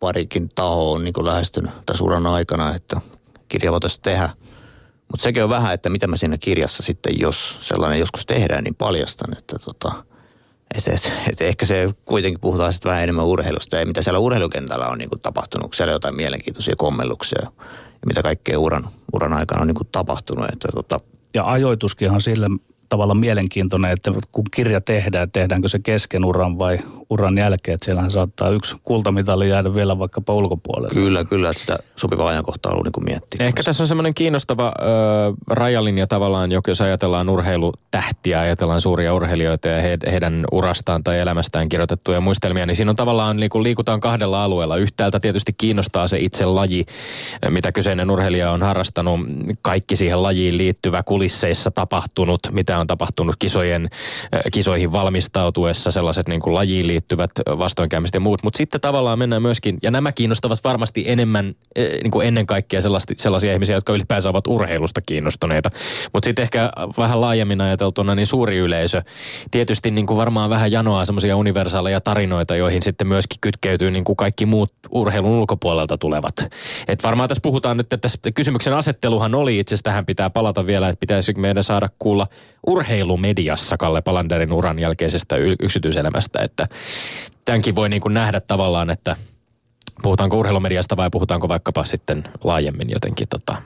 parikin 0.00 0.48
tahoa 0.54 0.94
on 0.94 1.04
niinku 1.04 1.24
lähestynyt 1.24 1.70
tässä 1.86 2.04
uran 2.04 2.26
aikana, 2.26 2.74
että 2.74 3.00
kirja 3.48 3.72
voitaisiin 3.72 4.02
tehdä. 4.02 4.30
Mutta 5.10 5.22
sekin 5.22 5.44
on 5.44 5.50
vähän, 5.50 5.74
että 5.74 5.88
mitä 5.88 6.06
mä 6.06 6.16
siinä 6.16 6.38
kirjassa 6.38 6.82
sitten, 6.82 7.20
jos 7.20 7.58
sellainen 7.60 7.98
joskus 7.98 8.26
tehdään, 8.26 8.64
niin 8.64 8.74
paljastan, 8.74 9.38
että 9.38 9.58
tota, 9.58 10.04
et, 10.74 10.88
et, 10.88 11.12
et 11.32 11.40
ehkä 11.40 11.66
se 11.66 11.94
kuitenkin 12.04 12.40
puhutaan 12.40 12.72
sitten 12.72 12.90
vähän 12.90 13.02
enemmän 13.02 13.24
urheilusta 13.24 13.76
ja 13.76 13.86
mitä 13.86 14.02
siellä 14.02 14.18
urheilukentällä 14.18 14.88
on 14.88 14.98
niinku 14.98 15.18
tapahtunut, 15.18 15.64
onko 15.64 15.74
siellä 15.74 15.92
jotain 15.92 16.16
mielenkiintoisia 16.16 16.74
kommelluksia 16.76 17.50
ja 18.00 18.06
mitä 18.06 18.22
kaikkea 18.22 18.58
uran, 18.58 18.88
uran 19.12 19.32
aikana 19.32 19.60
on 19.60 19.66
niinku 19.66 19.84
tapahtunut. 19.84 20.46
Että 20.52 20.68
tota, 20.74 21.00
Ja 21.34 21.50
ajoituskin 21.50 22.10
on 22.10 22.20
sillä 22.88 22.96
tavalla 22.98 23.14
mielenkiintoinen, 23.14 23.90
että 23.92 24.12
kun 24.32 24.44
kirja 24.54 24.80
tehdään, 24.80 25.30
tehdäänkö 25.30 25.68
se 25.68 25.78
kesken 25.78 26.24
uran 26.24 26.58
vai 26.58 26.78
uran 27.10 27.38
jälkeen, 27.38 27.74
että 27.74 27.84
siellähän 27.84 28.10
saattaa 28.10 28.48
yksi 28.50 28.76
kultamitali 28.82 29.48
jäädä 29.48 29.74
vielä 29.74 29.98
vaikkapa 29.98 30.34
ulkopuolelle. 30.34 30.94
kyllä, 30.94 31.24
kyllä, 31.24 31.50
että 31.50 31.60
sitä 31.60 31.78
sopivaa 31.96 32.28
ajankohtaa 32.28 32.72
on 32.72 32.84
niinku 32.84 33.00
miettiä. 33.00 33.46
Ehkä 33.46 33.62
tässä 33.62 33.82
on 33.84 33.88
semmoinen 33.88 34.14
kiinnostava 34.14 34.72
ö, 34.78 34.82
rajalinja 35.50 36.06
tavallaan, 36.06 36.52
joka- 36.52 36.70
jos 36.70 36.80
ajatellaan 36.80 37.28
urheilutähtiä, 37.28 38.40
ajatellaan 38.40 38.80
suuria 38.80 39.14
urheilijoita 39.14 39.68
ja 39.68 39.82
he, 39.82 39.98
heidän 40.10 40.44
urastaan 40.52 41.04
tai 41.04 41.18
elämästään 41.18 41.68
kirjoitettuja 41.68 42.20
muistelmia, 42.20 42.66
niin 42.66 42.76
siinä 42.76 42.90
on 42.90 42.96
tavallaan 42.96 43.36
niin 43.36 43.50
kuin 43.50 43.62
liikutaan 43.62 44.00
kahdella 44.00 44.44
alueella. 44.44 44.76
Yhtäältä 44.76 45.20
tietysti 45.20 45.52
kiinnostaa 45.52 46.08
se 46.08 46.18
itse 46.18 46.44
laji, 46.44 46.86
mitä 47.50 47.72
kyseinen 47.72 48.10
urheilija 48.10 48.50
on 48.50 48.62
harrastanut, 48.62 49.20
kaikki 49.62 49.96
siihen 49.96 50.22
lajiin 50.22 50.58
liittyvä 50.58 51.02
kulisseissa 51.02 51.70
tapahtunut, 51.70 52.40
mitä 52.50 52.77
on 52.80 52.86
tapahtunut 52.86 53.36
kisojen, 53.38 53.88
ö, 54.34 54.38
kisoihin 54.52 54.92
valmistautuessa, 54.92 55.90
sellaiset 55.90 56.28
niin 56.28 56.40
kuin 56.40 56.54
lajiin 56.54 56.86
liittyvät 56.86 57.30
vastoinkäymiset 57.46 58.14
ja 58.14 58.20
muut. 58.20 58.42
Mutta 58.42 58.56
sitten 58.56 58.80
tavallaan 58.80 59.18
mennään 59.18 59.42
myöskin, 59.42 59.78
ja 59.82 59.90
nämä 59.90 60.12
kiinnostavat 60.12 60.64
varmasti 60.64 61.04
enemmän 61.06 61.54
eh, 61.76 62.02
niin 62.02 62.10
kuin 62.10 62.26
ennen 62.26 62.46
kaikkea 62.46 62.82
sellaisia, 62.82 63.14
sellaisia 63.16 63.52
ihmisiä, 63.52 63.76
jotka 63.76 63.92
ylipäänsä 63.92 64.28
ovat 64.28 64.46
urheilusta 64.46 65.00
kiinnostuneita. 65.06 65.70
Mutta 66.12 66.26
sitten 66.26 66.42
ehkä 66.42 66.72
vähän 66.98 67.20
laajemmin 67.20 67.60
ajateltuna, 67.60 68.14
niin 68.14 68.26
suuri 68.26 68.56
yleisö 68.56 69.02
tietysti 69.50 69.90
niin 69.90 70.06
kuin 70.06 70.16
varmaan 70.16 70.50
vähän 70.50 70.72
janoaa 70.72 71.04
semmoisia 71.04 71.36
universaaleja 71.36 72.00
tarinoita, 72.00 72.56
joihin 72.56 72.82
sitten 72.82 73.06
myöskin 73.06 73.38
kytkeytyy 73.40 73.90
niin 73.90 74.04
kuin 74.04 74.16
kaikki 74.16 74.46
muut 74.46 74.72
urheilun 74.90 75.30
ulkopuolelta 75.30 75.98
tulevat. 75.98 76.34
Et 76.88 77.02
varmaan 77.02 77.28
tässä 77.28 77.42
puhutaan 77.42 77.76
nyt, 77.76 77.92
että 77.92 77.96
tässä 77.98 78.18
kysymyksen 78.34 78.74
asetteluhan 78.74 79.34
oli, 79.34 79.58
itse 79.58 79.74
asiassa 79.74 79.84
tähän 79.84 80.06
pitää 80.06 80.30
palata 80.30 80.66
vielä, 80.66 80.88
että 80.88 81.00
pitäisikö 81.00 81.40
meidän 81.40 81.64
saada 81.64 81.88
kuulla 81.98 82.26
urheilumediassa 82.68 83.76
Kalle 83.76 84.02
Palanderin 84.02 84.52
uran 84.52 84.78
jälkeisestä 84.78 85.36
yksityiselämästä, 85.62 86.42
että 86.42 86.68
tämänkin 87.44 87.74
voi 87.74 87.88
niin 87.88 88.02
kuin 88.02 88.14
nähdä 88.14 88.40
tavallaan, 88.40 88.90
että 88.90 89.16
puhutaanko 90.02 90.38
urheilumediasta 90.38 90.96
vai 90.96 91.10
puhutaanko 91.10 91.48
vaikkapa 91.48 91.84
sitten 91.84 92.24
laajemmin 92.44 92.90
jotenkin 92.90 93.28
tota, 93.28 93.62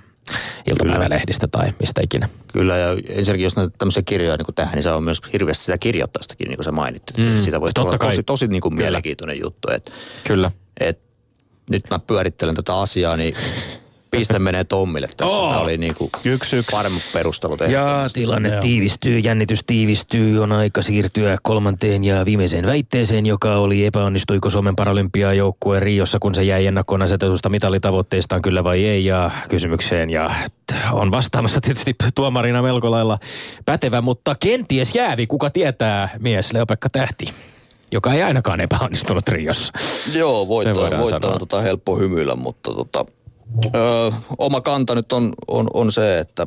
iltapäivälehdistä 0.66 1.48
tai 1.48 1.72
mistä 1.80 2.00
ikinä. 2.04 2.28
Kyllä, 2.52 2.76
ja 2.76 2.88
ensinnäkin 3.08 3.44
jos 3.44 3.56
näitä 3.56 3.74
tämmöisiä 3.78 4.02
kirjoja 4.02 4.36
niin 4.36 4.54
tehdään, 4.54 4.74
niin 4.74 4.82
se 4.82 4.90
on 4.90 5.04
myös 5.04 5.20
hirveästi 5.32 5.64
sitä 5.64 5.78
kirjoittastakin, 5.78 6.48
niin 6.48 6.56
kuin 6.56 6.64
sä 6.64 6.72
mainittit. 6.72 7.16
Mm, 7.16 7.38
siitä 7.38 7.60
totta 7.60 7.82
olla 7.82 7.98
kai. 7.98 8.10
tosi, 8.10 8.22
tosi 8.22 8.48
niin 8.48 8.60
kuin 8.60 8.72
Kyllä. 8.72 8.84
mielenkiintoinen 8.84 9.40
juttu. 9.40 9.70
Et, 9.70 9.92
Kyllä. 10.24 10.50
et, 10.80 11.00
nyt 11.70 11.82
mä 11.90 11.98
pyörittelen 11.98 12.54
tätä 12.54 12.78
asiaa, 12.78 13.16
niin 13.16 13.34
piste 14.16 14.38
menee 14.38 14.64
Tommille 14.64 15.08
tässä. 15.16 15.36
Oo. 15.36 15.50
Tämä 15.50 15.60
oli 15.60 15.78
niin 15.78 15.94
kuin 15.94 16.10
Yksi, 16.24 16.56
yksi. 16.56 16.70
paremmat 16.70 17.02
perustelut. 17.12 17.60
Ja 17.60 18.10
tilanne 18.12 18.48
Joo. 18.48 18.60
tiivistyy, 18.60 19.18
jännitys 19.18 19.60
tiivistyy, 19.66 20.42
on 20.42 20.52
aika 20.52 20.82
siirtyä 20.82 21.36
kolmanteen 21.42 22.04
ja 22.04 22.24
viimeiseen 22.24 22.66
väitteeseen, 22.66 23.26
joka 23.26 23.56
oli 23.56 23.86
epäonnistuiko 23.86 24.50
Suomen 24.50 24.76
paralympiajoukkue 24.76 25.80
Riossa, 25.80 26.18
kun 26.18 26.34
se 26.34 26.42
jäi 26.42 26.66
ennakkoon 26.66 27.02
asetetusta 27.02 27.48
mitalitavoitteistaan 27.48 28.42
kyllä 28.42 28.64
vai 28.64 28.84
ei, 28.84 29.04
ja 29.04 29.30
kysymykseen, 29.48 30.10
ja 30.10 30.30
on 30.92 31.10
vastaamassa 31.10 31.60
tietysti 31.60 31.94
tuomarina 32.14 32.62
melko 32.62 32.90
lailla 32.90 33.18
pätevä, 33.64 34.00
mutta 34.00 34.34
kenties 34.40 34.94
jäävi, 34.94 35.26
kuka 35.26 35.50
tietää, 35.50 36.08
mies 36.18 36.52
Leopekka 36.52 36.88
Tähti, 36.88 37.32
joka 37.92 38.12
ei 38.12 38.22
ainakaan 38.22 38.60
epäonnistunut 38.60 39.28
Riossa. 39.28 39.72
Joo, 40.14 40.46
sanoa. 41.10 41.32
on 41.32 41.38
tota 41.38 41.60
helppo 41.60 41.96
hymyillä, 41.96 42.36
mutta 42.36 42.70
tota, 42.72 43.04
ö, 43.74 44.12
oma 44.38 44.60
kanta 44.60 44.94
nyt 44.94 45.12
on, 45.12 45.32
on, 45.48 45.66
on 45.74 45.92
se, 45.92 46.18
että 46.18 46.46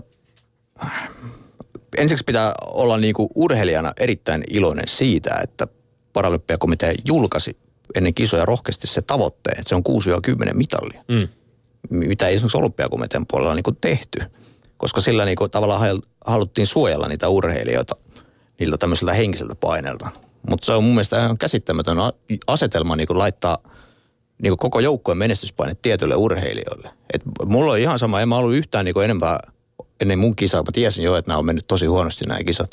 ensiksi 1.97 2.23
pitää 2.23 2.53
olla 2.65 2.97
niinku 2.97 3.29
urheilijana 3.35 3.93
erittäin 3.99 4.43
iloinen 4.49 4.87
siitä, 4.87 5.39
että 5.43 5.67
Paralympiakomitea 6.13 6.93
julkaisi 7.05 7.57
ennen 7.95 8.13
kisoja 8.13 8.45
rohkeasti 8.45 8.87
se 8.87 9.01
tavoitteen, 9.01 9.59
että 9.59 9.69
se 9.69 9.75
on 9.75 9.83
6-10 10.49 10.53
mitallia. 10.53 11.03
Mm. 11.07 11.27
Mitä 11.89 12.27
ei 12.27 12.35
esimerkiksi 12.35 12.57
olympiakomitean 12.57 13.25
puolella 13.31 13.55
niinku 13.55 13.71
tehty. 13.71 14.19
Koska 14.77 15.01
sillä 15.01 15.25
niinku 15.25 15.49
tavallaan 15.49 15.81
hal- 15.81 16.09
haluttiin 16.25 16.67
suojella 16.67 17.07
niitä 17.07 17.29
urheilijoita 17.29 17.95
niiltä 18.59 18.77
tämmöiseltä 18.77 19.13
henkiseltä 19.13 19.55
paineelta. 19.55 20.09
Mutta 20.49 20.65
se 20.65 20.71
on 20.71 20.83
mun 20.83 20.93
mielestä 20.93 21.19
ihan 21.19 21.37
käsittämätön 21.37 21.97
asetelma 22.47 22.95
niinku 22.95 23.17
laittaa 23.17 23.57
niinku 24.41 24.57
koko 24.57 24.79
joukkueen 24.79 25.17
menestyspaine 25.17 25.73
tietyille 25.81 26.15
urheilijoille. 26.15 26.89
Et 27.13 27.21
mulla 27.45 27.71
on 27.71 27.77
ihan 27.77 27.99
sama, 27.99 28.21
en 28.21 28.29
mä 28.29 28.37
ollut 28.37 28.55
yhtään 28.55 28.85
niinku 28.85 28.99
enempää 28.99 29.39
ennen 30.01 30.19
mun 30.19 30.35
kisaa. 30.35 30.61
Mä 30.61 30.71
tiesin 30.73 31.03
jo, 31.03 31.15
että 31.15 31.29
nämä 31.29 31.37
on 31.37 31.45
mennyt 31.45 31.67
tosi 31.67 31.85
huonosti 31.85 32.25
nämä 32.25 32.43
kisat. 32.43 32.71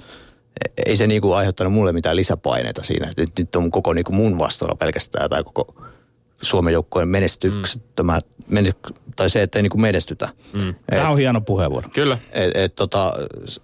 E- 0.64 0.82
Ei 0.86 0.96
se 0.96 1.06
niinku 1.06 1.32
aiheuttanut 1.32 1.72
mulle 1.72 1.92
mitään 1.92 2.16
lisäpaineita 2.16 2.82
siinä, 2.82 3.10
että 3.18 3.42
nyt, 3.42 3.56
on 3.56 3.70
koko 3.70 3.92
niinku 3.92 4.12
mun 4.12 4.38
vastuulla 4.38 4.74
pelkästään 4.74 5.30
tai 5.30 5.44
koko 5.44 5.74
Suomen 6.42 6.72
joukkueen 6.72 7.08
menestyksettömät, 7.08 8.26
mm. 8.48 8.72
tai 9.16 9.30
se, 9.30 9.42
että 9.42 9.58
ei 9.58 9.62
niinku 9.62 9.78
menestytä. 9.78 10.28
Mm. 10.52 10.74
Tämä 10.90 11.10
on 11.10 11.18
hieno 11.18 11.40
puheenvuoro. 11.40 11.88
Kyllä. 11.88 12.18
Et, 12.32 12.50
et, 12.54 12.74
tota, 12.74 13.12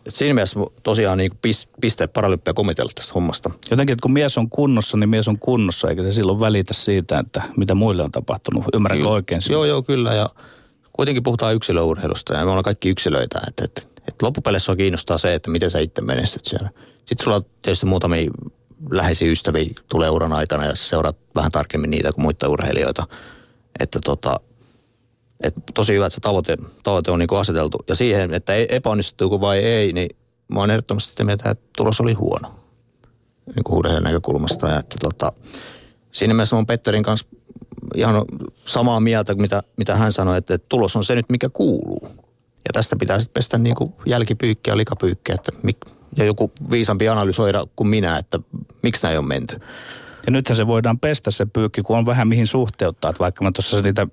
et 0.06 0.14
siinä 0.14 0.34
mielessä 0.34 0.60
tosiaan 0.82 1.18
niin 1.18 1.30
pis, 1.42 1.68
pisteet 1.80 2.12
paralympiakomitealle 2.12 2.92
tästä 2.94 3.12
hommasta. 3.14 3.50
Jotenkin, 3.70 3.92
että 3.92 4.02
kun 4.02 4.12
mies 4.12 4.38
on 4.38 4.50
kunnossa, 4.50 4.96
niin 4.96 5.08
mies 5.08 5.28
on 5.28 5.38
kunnossa, 5.38 5.88
eikä 5.88 6.02
se 6.02 6.12
silloin 6.12 6.40
välitä 6.40 6.74
siitä, 6.74 7.18
että 7.18 7.42
mitä 7.56 7.74
muille 7.74 8.02
on 8.02 8.12
tapahtunut. 8.12 8.64
Ymmärränkö 8.74 9.02
Kyllä. 9.02 9.14
oikein? 9.14 9.42
sinua? 9.42 9.56
Joo, 9.56 9.64
joo, 9.64 9.82
kyllä. 9.82 10.14
Ja 10.14 10.28
kuitenkin 10.92 11.22
puhutaan 11.22 11.54
yksilöurheilusta 11.54 12.34
ja 12.34 12.44
me 12.44 12.50
ollaan 12.50 12.62
kaikki 12.62 12.88
yksilöitä. 12.88 13.40
Että 13.48 13.64
et, 13.64 13.88
et 14.08 14.22
loppupeleissä 14.22 14.72
on 14.72 14.78
kiinnostaa 14.78 15.18
se, 15.18 15.34
että 15.34 15.50
miten 15.50 15.70
sä 15.70 15.78
itse 15.78 16.00
menestyt 16.02 16.44
siellä. 16.44 16.70
Sitten 17.04 17.24
sulla 17.24 17.36
on 17.36 17.44
tietysti 17.62 17.86
muutamia 17.86 18.30
läheisiä 18.90 19.32
ystäviä 19.32 19.70
tulee 19.88 20.10
uran 20.10 20.32
aikana 20.32 20.66
ja 20.66 20.76
seuraat 20.76 21.16
vähän 21.34 21.52
tarkemmin 21.52 21.90
niitä 21.90 22.12
kuin 22.12 22.22
muita 22.22 22.48
urheilijoita. 22.48 23.06
Että 23.80 23.98
tota, 24.04 24.40
et 25.42 25.54
tosi 25.74 25.94
hyvä, 25.94 26.06
että 26.06 26.14
se 26.14 26.20
tavoite, 26.20 26.56
tavoite 26.82 27.10
on 27.10 27.18
niin 27.18 27.28
kuin 27.28 27.38
aseteltu. 27.38 27.78
Ja 27.88 27.94
siihen, 27.94 28.34
että 28.34 28.54
epäonnistuuko 28.54 29.40
vai 29.40 29.58
ei, 29.58 29.92
niin 29.92 30.16
mä 30.48 30.60
oon 30.60 30.70
ehdottomasti 30.70 31.10
sitä 31.10 31.24
mieltä, 31.24 31.50
että 31.50 31.68
tulos 31.76 32.00
oli 32.00 32.12
huono. 32.12 32.54
Niin 33.54 33.64
kuin 33.64 33.78
urheilijan 33.78 34.04
näkökulmasta. 34.04 34.68
Ja 34.68 34.78
että 34.78 34.96
tota, 35.00 35.32
siinä 36.10 36.34
mielessä 36.34 36.56
mä 36.56 36.58
oon 36.58 36.66
Petterin 36.66 37.02
kanssa 37.02 37.26
ihan 37.94 38.24
samaa 38.66 39.00
mieltä 39.00 39.34
kuin 39.34 39.42
mitä, 39.42 39.62
mitä 39.76 39.96
hän 39.96 40.12
sanoi, 40.12 40.38
että, 40.38 40.54
että 40.54 40.66
tulos 40.68 40.96
on 40.96 41.04
se 41.04 41.14
nyt, 41.14 41.26
mikä 41.28 41.48
kuuluu. 41.48 42.08
Ja 42.68 42.72
tästä 42.72 42.96
pitää 42.96 43.20
sitten 43.20 43.34
pestä 43.34 43.58
niin 43.58 43.76
kuin 43.76 43.92
jälkipyykkiä 44.06 44.76
likapyykkiä, 44.76 45.34
että 45.34 45.52
mik, 45.62 45.76
ja 46.16 46.24
joku 46.24 46.52
viisampi 46.70 47.08
analysoida 47.08 47.66
kuin 47.76 47.88
minä, 47.88 48.18
että 48.18 48.38
miksi 48.82 49.02
näin 49.02 49.18
on 49.18 49.28
menty. 49.28 49.60
Ja 50.26 50.32
nythän 50.32 50.56
se 50.56 50.66
voidaan 50.66 50.98
pestä 50.98 51.30
se 51.30 51.46
pyykki, 51.46 51.82
kun 51.82 51.98
on 51.98 52.06
vähän 52.06 52.28
mihin 52.28 52.46
suhteuttaa. 52.46 53.10
Että 53.10 53.18
vaikka 53.18 53.44
mä 53.44 53.52
tuossa 53.52 53.82
niitä 53.82 54.06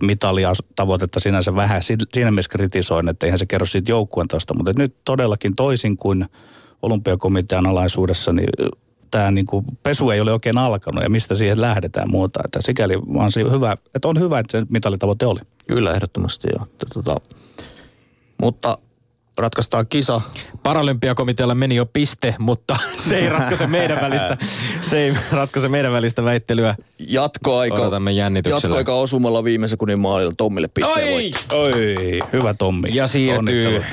mitalia 0.00 0.52
tavoitetta 0.76 1.20
sinänsä 1.20 1.54
vähän 1.54 1.82
siinä 1.82 2.30
mielessä 2.30 2.50
kritisoin, 2.50 3.08
että 3.08 3.26
eihän 3.26 3.38
se 3.38 3.46
kerro 3.46 3.66
siitä 3.66 3.90
joukkueen 3.92 4.28
tosta. 4.28 4.54
Mutta 4.54 4.72
nyt 4.76 4.94
todellakin 5.04 5.56
toisin 5.56 5.96
kuin 5.96 6.26
olympiakomitean 6.82 7.66
alaisuudessa, 7.66 8.32
niin 8.32 8.48
tämä 9.10 9.30
niin 9.30 9.46
kuin 9.46 9.64
pesu 9.82 10.10
ei 10.10 10.20
ole 10.20 10.32
oikein 10.32 10.58
alkanut 10.58 11.02
ja 11.02 11.10
mistä 11.10 11.34
siihen 11.34 11.60
lähdetään 11.60 12.10
muuta. 12.10 12.40
Että 12.44 12.62
sikäli 12.62 12.94
vaan 13.14 13.32
se 13.32 13.40
hyvä, 13.50 13.76
että 13.94 14.08
on 14.08 14.20
hyvä, 14.20 14.38
että 14.38 14.58
se 14.58 14.66
mitalitavoite 14.68 15.26
oli. 15.26 15.40
Kyllä, 15.66 15.94
ehdottomasti 15.94 16.48
joo. 16.56 16.66
Tota, 16.94 17.16
mutta 18.42 18.78
ratkaistaan 19.38 19.86
kisa. 19.88 20.20
Paralympiakomitealle 20.62 21.54
meni 21.54 21.76
jo 21.76 21.86
piste, 21.86 22.34
mutta 22.38 22.76
se 23.08 23.18
ei 23.18 23.28
ratkaise 23.28 23.66
meidän 23.66 24.00
välistä, 24.00 24.36
se 24.80 24.98
ei 24.98 25.14
ratkaise 25.32 25.68
meidän 25.68 25.92
välistä 25.92 26.24
väittelyä. 26.24 26.74
Jatkoaika, 26.98 27.74
Odotamme 27.82 28.12
jännityksellä. 28.12 28.56
jatkoaika 28.56 28.94
osumalla 28.94 29.44
viime 29.44 29.66
sekunnin 29.68 29.98
maalilla 29.98 30.32
Tommille 30.36 30.68
pisteen 30.68 31.14
Oi! 31.14 31.32
Oi, 31.52 32.18
hyvä 32.32 32.54
Tommi. 32.54 32.88
Ja 32.94 33.06
siirtyy 33.06 33.84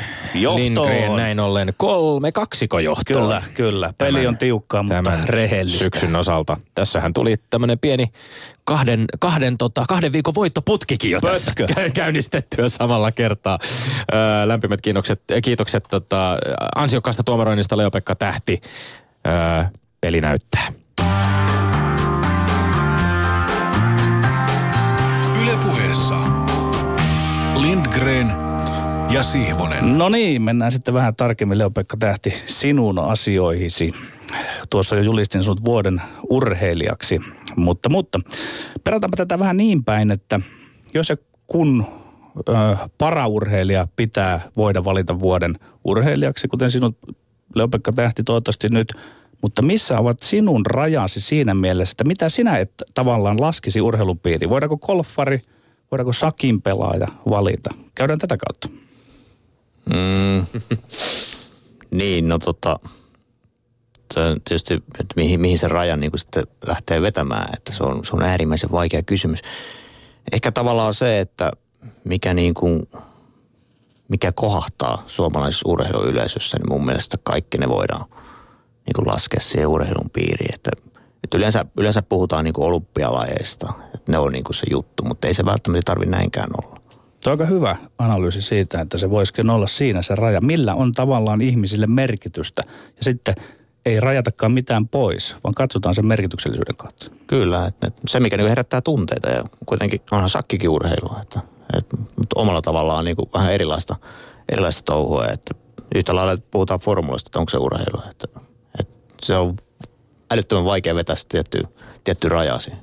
Lindgren 0.55 1.15
näin 1.15 1.39
ollen 1.39 1.73
kolme 1.77 2.31
kaksiko 2.31 2.79
johtoon. 2.79 3.21
Kyllä, 3.23 3.43
kyllä. 3.53 3.93
Peli 3.97 4.12
tämän, 4.12 4.27
on 4.27 4.38
tiukkaa, 4.38 4.84
mutta 4.84 5.12
rehellistä. 5.25 5.84
syksyn 5.84 6.15
osalta. 6.15 6.58
Tässähän 6.75 7.13
tuli 7.13 7.36
tämmöinen 7.49 7.79
pieni 7.79 8.12
kahden, 8.65 9.06
kahden, 9.19 9.58
tota, 9.58 9.86
kahden 9.88 10.12
viikon 10.12 10.36
voittoputkikin 10.36 11.12
jo 11.12 11.19
Pötkö. 11.21 11.67
tässä 11.67 11.89
käynnistettyä 11.93 12.69
samalla 12.69 13.12
kertaa. 13.12 13.60
Öö, 14.13 14.47
lämpimät 14.47 14.82
kiitokset, 14.82 15.21
kiitokset 15.43 15.84
tota, 15.89 16.38
ansiokkaasta 16.75 17.23
tuomaroinnista 17.23 17.78
Leo-Pekka 17.78 18.15
Tähti. 18.15 18.62
Öö, 19.28 19.65
peli 20.01 20.21
näyttää. 20.21 20.67
Ylepuheessa 25.41 26.15
Lindgren 27.56 28.32
ja 29.10 29.23
Sihvonen. 29.23 29.97
No 29.97 30.10
niin, 30.10 30.41
mennään 30.41 30.71
sitten 30.71 30.93
vähän 30.93 31.15
tarkemmin 31.15 31.58
Leo-Pekka 31.58 31.97
Tähti 31.99 32.34
sinun 32.45 32.99
asioihisi. 32.99 33.93
Tuossa 34.69 34.95
jo 34.95 35.01
julistin 35.01 35.43
sinut 35.43 35.65
vuoden 35.65 36.01
urheilijaksi, 36.29 37.19
mutta, 37.55 37.89
mutta 37.89 38.19
perataanpa 38.83 39.17
tätä 39.17 39.39
vähän 39.39 39.57
niin 39.57 39.83
päin, 39.83 40.11
että 40.11 40.39
jos 40.93 41.09
ja 41.09 41.17
kun 41.47 41.85
ö, 42.49 42.51
paraurheilija 42.97 43.87
pitää 43.95 44.49
voida 44.57 44.83
valita 44.83 45.19
vuoden 45.19 45.59
urheilijaksi, 45.85 46.47
kuten 46.47 46.71
sinut 46.71 46.97
Leo-Pekka 47.55 47.91
Tähti 47.91 48.23
toivottavasti 48.23 48.67
nyt, 48.71 48.93
mutta 49.41 49.61
missä 49.61 49.99
ovat 49.99 50.23
sinun 50.23 50.65
rajasi 50.65 51.21
siinä 51.21 51.53
mielessä, 51.53 51.91
että 51.93 52.03
mitä 52.03 52.29
sinä 52.29 52.57
et 52.57 52.71
tavallaan 52.93 53.41
laskisi 53.41 53.81
urheilupiiriin? 53.81 54.49
Voidaanko 54.49 54.77
golfari, 54.77 55.41
voidaanko 55.91 56.13
sakin 56.13 56.61
pelaaja 56.61 57.07
valita? 57.29 57.69
Käydään 57.95 58.19
tätä 58.19 58.37
kautta. 58.37 58.69
Mm. 59.85 60.45
niin, 61.99 62.27
no 62.27 62.39
tota, 62.39 62.79
se 64.15 64.21
on 64.21 64.41
tietysti, 64.41 64.73
että 64.73 65.13
mihin, 65.15 65.41
mihin 65.41 65.58
se 65.58 65.67
raja 65.67 65.97
niin 65.97 66.12
sitten 66.15 66.47
lähtee 66.67 67.01
vetämään, 67.01 67.54
että 67.58 67.73
se 67.73 67.84
on, 67.84 68.06
se 68.06 68.15
on 68.15 68.21
äärimmäisen 68.21 68.71
vaikea 68.71 69.04
kysymys. 69.04 69.39
Ehkä 70.32 70.51
tavallaan 70.51 70.93
se, 70.93 71.19
että 71.19 71.51
mikä 72.04 72.34
niin 72.34 72.54
kuin, 72.54 72.89
mikä 74.08 74.32
kohahtaa 74.32 75.04
suomalaisessa 75.06 75.69
urheiluyleisössä, 75.69 76.58
niin 76.58 76.69
mun 76.69 76.86
mielestä 76.86 77.17
kaikki 77.23 77.58
ne 77.58 77.69
voidaan 77.69 78.06
niin 78.86 78.93
kuin 78.95 79.08
laskea 79.08 79.39
siihen 79.39 79.67
urheilun 79.67 80.10
piiriin. 80.13 80.56
Että, 80.56 80.71
että 81.23 81.38
yleensä, 81.38 81.65
yleensä 81.78 82.01
puhutaan 82.01 82.43
niin 82.43 82.54
kuin 82.54 82.67
olympialajeista, 82.67 83.73
että 83.93 84.12
ne 84.12 84.17
on 84.17 84.32
niin 84.32 84.43
kuin 84.43 84.56
se 84.56 84.65
juttu, 84.71 85.04
mutta 85.04 85.28
ei 85.28 85.34
se 85.34 85.45
välttämättä 85.45 85.86
tarvitse 85.86 86.15
näinkään 86.15 86.49
olla. 86.63 86.82
Tuo 87.23 87.34
on 87.34 87.39
aika 87.39 87.45
hyvä 87.45 87.75
analyysi 87.97 88.41
siitä, 88.41 88.82
että 88.82 88.97
se 88.97 89.10
voisikin 89.10 89.49
olla 89.49 89.67
siinä 89.67 90.01
se 90.01 90.15
raja. 90.15 90.41
Millä 90.41 90.75
on 90.75 90.91
tavallaan 90.91 91.41
ihmisille 91.41 91.88
merkitystä? 91.88 92.63
Ja 92.97 93.04
sitten 93.04 93.36
ei 93.85 93.99
rajatakaan 93.99 94.51
mitään 94.51 94.87
pois, 94.87 95.35
vaan 95.43 95.53
katsotaan 95.53 95.95
sen 95.95 96.05
merkityksellisyyden 96.05 96.75
kautta. 96.75 97.11
Kyllä, 97.27 97.65
että 97.65 97.91
se 98.07 98.19
mikä 98.19 98.37
niin 98.37 98.49
herättää 98.49 98.81
tunteita 98.81 99.29
ja 99.29 99.43
kuitenkin 99.65 100.01
onhan 100.11 100.29
sakkikin 100.29 100.69
urheilua, 100.69 101.19
että, 101.21 101.39
että 101.77 101.97
mutta 101.97 102.39
omalla 102.39 102.61
tavallaan 102.61 103.05
niin 103.05 103.15
kuin 103.15 103.29
vähän 103.33 103.53
erilaista, 103.53 103.95
erilaista 104.49 104.83
touhua, 104.85 105.25
että 105.27 105.55
yhtä 105.95 106.15
lailla 106.15 106.41
puhutaan 106.51 106.79
formulasta, 106.79 107.27
että 107.27 107.39
onko 107.39 107.49
se 107.49 107.57
urheilua, 107.57 108.03
että, 108.11 108.27
että 108.79 108.95
se 109.21 109.35
on 109.35 109.55
älyttömän 110.31 110.65
vaikea 110.65 110.95
vetää 110.95 111.15
tietty, 111.29 111.63
tietty 112.03 112.29
raja 112.29 112.59
siihen. 112.59 112.79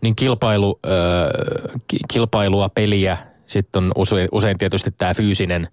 Niin 0.00 0.16
kilpailu, 0.16 0.80
äh, 0.86 2.02
kilpailua, 2.12 2.68
peliä, 2.68 3.18
sitten 3.46 3.84
on 3.84 3.92
usein, 3.96 4.28
usein 4.32 4.58
tietysti 4.58 4.90
tämä 4.90 5.14
fyysinen, 5.14 5.68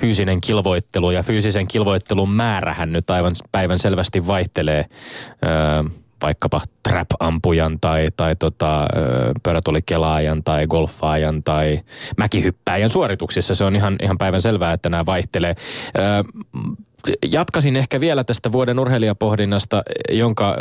fyysinen 0.00 0.40
kilvoittelu 0.40 1.10
ja 1.10 1.22
fyysisen 1.22 1.68
kilvoittelun 1.68 2.30
määrähän 2.30 2.92
nyt 2.92 3.10
aivan 3.10 3.32
päivän 3.52 3.78
selvästi 3.78 4.26
vaihtelee. 4.26 4.84
Öö, 5.44 5.90
vaikkapa 6.22 6.60
trap-ampujan 6.88 7.80
tai, 7.80 8.08
tai 8.16 8.36
tota, 8.36 8.86
pöydätulikelaajan 9.42 10.44
tai 10.44 10.66
golfaajan 10.66 11.42
tai 11.42 11.80
mäkihyppääjän 12.16 12.90
suorituksissa. 12.90 13.54
Se 13.54 13.64
on 13.64 13.76
ihan, 13.76 13.96
ihan 14.02 14.18
päivän 14.18 14.42
selvää, 14.42 14.72
että 14.72 14.88
nämä 14.88 15.06
vaihtelee. 15.06 15.56
Öö, 15.98 16.22
jatkasin 17.30 17.76
ehkä 17.76 18.00
vielä 18.00 18.24
tästä 18.24 18.52
vuoden 18.52 18.78
urheilijapohdinnasta, 18.78 19.82
jonka 20.10 20.56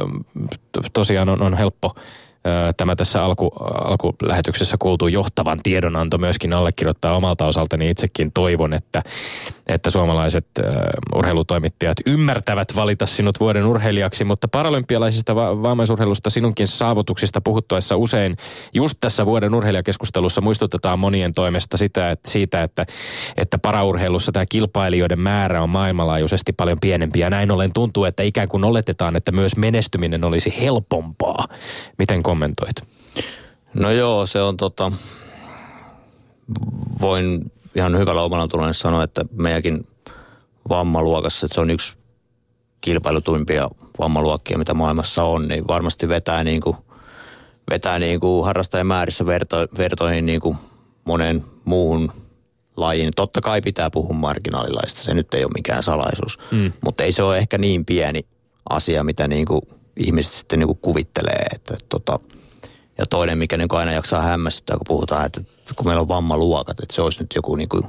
tosiaan 0.93 1.29
on, 1.29 1.41
on 1.41 1.57
helppo 1.57 1.95
tämä 2.77 2.95
tässä 2.95 3.23
alku, 3.23 3.47
alkulähetyksessä 3.83 4.77
kuultu 4.79 5.07
johtavan 5.07 5.59
tiedonanto 5.63 6.17
myöskin 6.17 6.53
allekirjoittaa 6.53 7.15
omalta 7.15 7.45
osaltani. 7.45 7.89
Itsekin 7.89 8.31
toivon, 8.31 8.73
että, 8.73 9.03
että 9.67 9.89
suomalaiset 9.89 10.47
urheilutoimittajat 11.15 11.97
ymmärtävät 12.05 12.75
valita 12.75 13.05
sinut 13.05 13.39
vuoden 13.39 13.65
urheilijaksi, 13.65 14.23
mutta 14.23 14.47
paralympialaisista 14.47 15.35
va- 15.35 15.63
vammaisurheilusta 15.63 16.29
sinunkin 16.29 16.67
saavutuksista 16.67 17.41
puhuttuessa 17.41 17.95
usein 17.95 18.37
just 18.73 18.97
tässä 18.99 19.25
vuoden 19.25 19.53
urheilijakeskustelussa 19.53 20.41
muistutetaan 20.41 20.99
monien 20.99 21.33
toimesta 21.33 21.77
sitä, 21.77 22.11
että 22.11 22.31
siitä, 22.31 22.63
että, 22.63 22.85
että 23.37 23.57
paraurheilussa 23.57 24.31
tämä 24.31 24.45
kilpailijoiden 24.49 25.19
määrä 25.19 25.63
on 25.63 25.69
maailmanlaajuisesti 25.69 26.53
paljon 26.53 26.79
pienempi 26.79 27.19
ja 27.19 27.29
näin 27.29 27.51
ollen 27.51 27.73
tuntuu, 27.73 28.05
että 28.05 28.23
ikään 28.23 28.47
kuin 28.47 28.63
oletetaan, 28.63 29.15
että 29.15 29.31
myös 29.31 29.57
menestyminen 29.57 30.23
olisi 30.23 30.53
helpompaa. 30.61 31.45
Miten 31.97 32.23
kommentoit? 32.37 32.75
No 33.73 33.91
joo, 33.91 34.25
se 34.25 34.41
on 34.41 34.57
tota, 34.57 34.91
voin 37.01 37.51
ihan 37.75 37.97
hyvällä 37.97 38.21
omalla 38.21 38.47
tulonen 38.47 38.73
sanoa, 38.73 39.03
että 39.03 39.25
meidänkin 39.31 39.87
vammaluokassa, 40.69 41.45
että 41.45 41.55
se 41.55 41.61
on 41.61 41.69
yksi 41.69 41.97
kilpailutuimpia 42.81 43.69
vammaluokkia, 43.99 44.57
mitä 44.57 44.73
maailmassa 44.73 45.23
on, 45.23 45.47
niin 45.47 45.67
varmasti 45.67 46.09
vetää 46.09 46.43
niin 46.43 46.61
kuin, 46.61 46.77
vetää 47.69 47.99
niin 47.99 48.19
kuin 48.19 48.45
harrastajamäärissä 48.45 49.25
verto, 49.25 49.67
vertoihin 49.77 50.25
niin 50.25 50.41
kuin 50.41 50.57
monen 51.05 51.45
muuhun 51.65 52.11
lajiin. 52.77 53.11
Totta 53.15 53.41
kai 53.41 53.61
pitää 53.61 53.89
puhua 53.89 54.13
marginaalilaista, 54.15 55.03
se 55.03 55.13
nyt 55.13 55.33
ei 55.33 55.43
ole 55.43 55.51
mikään 55.55 55.83
salaisuus, 55.83 56.39
mm. 56.51 56.71
mutta 56.85 57.03
ei 57.03 57.11
se 57.11 57.23
ole 57.23 57.37
ehkä 57.37 57.57
niin 57.57 57.85
pieni 57.85 58.25
asia, 58.69 59.03
mitä 59.03 59.27
niin 59.27 59.45
kuin 59.45 59.61
ihmiset 59.97 60.33
sitten 60.33 60.59
niin 60.59 60.67
kuin 60.67 60.79
kuvittelee. 60.81 61.45
Että, 61.55 61.77
tota, 61.89 62.19
ja 62.97 63.05
toinen, 63.05 63.37
mikä 63.37 63.57
niin 63.57 63.67
kuin 63.67 63.79
aina 63.79 63.91
jaksaa 63.91 64.21
hämmästyttää, 64.21 64.77
kun 64.77 64.87
puhutaan, 64.87 65.25
että 65.25 65.41
kun 65.75 65.85
meillä 65.85 66.01
on 66.01 66.07
vammaluokat, 66.07 66.79
että 66.79 66.95
se 66.95 67.01
olisi 67.01 67.23
nyt 67.23 67.33
joku 67.35 67.55
niin 67.55 67.69
kuin 67.69 67.83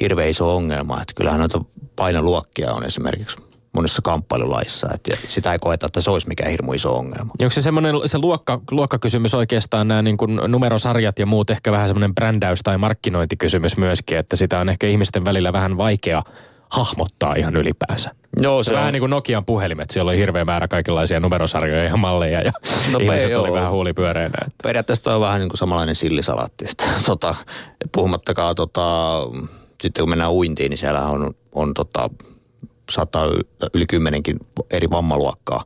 hirveä 0.00 0.26
iso 0.26 0.56
ongelma. 0.56 1.00
Että 1.02 1.14
kyllähän 1.14 1.40
noita 1.40 1.64
painoluokkia 1.96 2.72
on 2.72 2.84
esimerkiksi 2.84 3.36
monissa 3.72 4.02
kamppailulaissa, 4.02 4.88
että 4.94 5.16
sitä 5.28 5.52
ei 5.52 5.58
koeta, 5.58 5.86
että 5.86 6.00
se 6.00 6.10
olisi 6.10 6.28
mikään 6.28 6.50
hirmu 6.50 6.72
iso 6.72 6.96
ongelma. 6.96 7.32
Onko 7.42 7.50
se 7.50 7.62
semmoinen 7.62 7.94
se 8.06 8.18
luokka, 8.18 8.60
luokkakysymys 8.70 9.34
oikeastaan 9.34 9.88
nämä 9.88 10.02
niin 10.02 10.16
kuin 10.16 10.40
numerosarjat 10.48 11.18
ja 11.18 11.26
muut 11.26 11.50
ehkä 11.50 11.72
vähän 11.72 11.88
semmoinen 11.88 12.14
brändäys 12.14 12.60
tai 12.62 12.78
markkinointikysymys 12.78 13.76
myöskin, 13.76 14.18
että 14.18 14.36
sitä 14.36 14.60
on 14.60 14.68
ehkä 14.68 14.86
ihmisten 14.86 15.24
välillä 15.24 15.52
vähän 15.52 15.76
vaikea 15.76 16.22
hahmottaa 16.70 17.34
ihan 17.34 17.56
ylipäänsä. 17.56 18.10
Joo, 18.42 18.62
se, 18.62 18.68
se 18.68 18.74
vähän 18.74 18.86
on... 18.86 18.92
niin 18.92 19.00
kuin 19.00 19.10
Nokian 19.10 19.44
puhelimet. 19.44 19.90
Siellä 19.90 20.10
oli 20.10 20.18
hirveä 20.18 20.44
määrä 20.44 20.68
kaikenlaisia 20.68 21.20
numerosarjoja 21.20 21.84
ja 21.84 21.96
malleja 21.96 22.40
ja 22.40 22.52
no, 22.90 22.98
ihmiset 22.98 23.36
oli 23.36 23.52
vähän 23.52 23.70
huulipyöreänä. 23.70 24.38
Että... 24.46 24.62
Periaatteessa 24.62 25.04
toi 25.04 25.14
on 25.14 25.20
vähän 25.20 25.40
niin 25.40 25.48
kuin 25.48 25.58
samanlainen 25.58 25.94
sillisalaatti. 25.94 26.64
tota, 27.06 27.34
puhumattakaan 27.92 28.54
tota, 28.54 29.20
sitten 29.80 30.02
kun 30.02 30.10
mennään 30.10 30.32
uintiin, 30.32 30.70
niin 30.70 30.78
siellä 30.78 31.06
on, 31.06 31.34
on 31.52 31.74
tota, 31.74 32.10
saattaa 32.90 33.26
yli 33.74 33.86
kymmenenkin 33.86 34.36
eri 34.70 34.90
vammaluokkaa. 34.90 35.64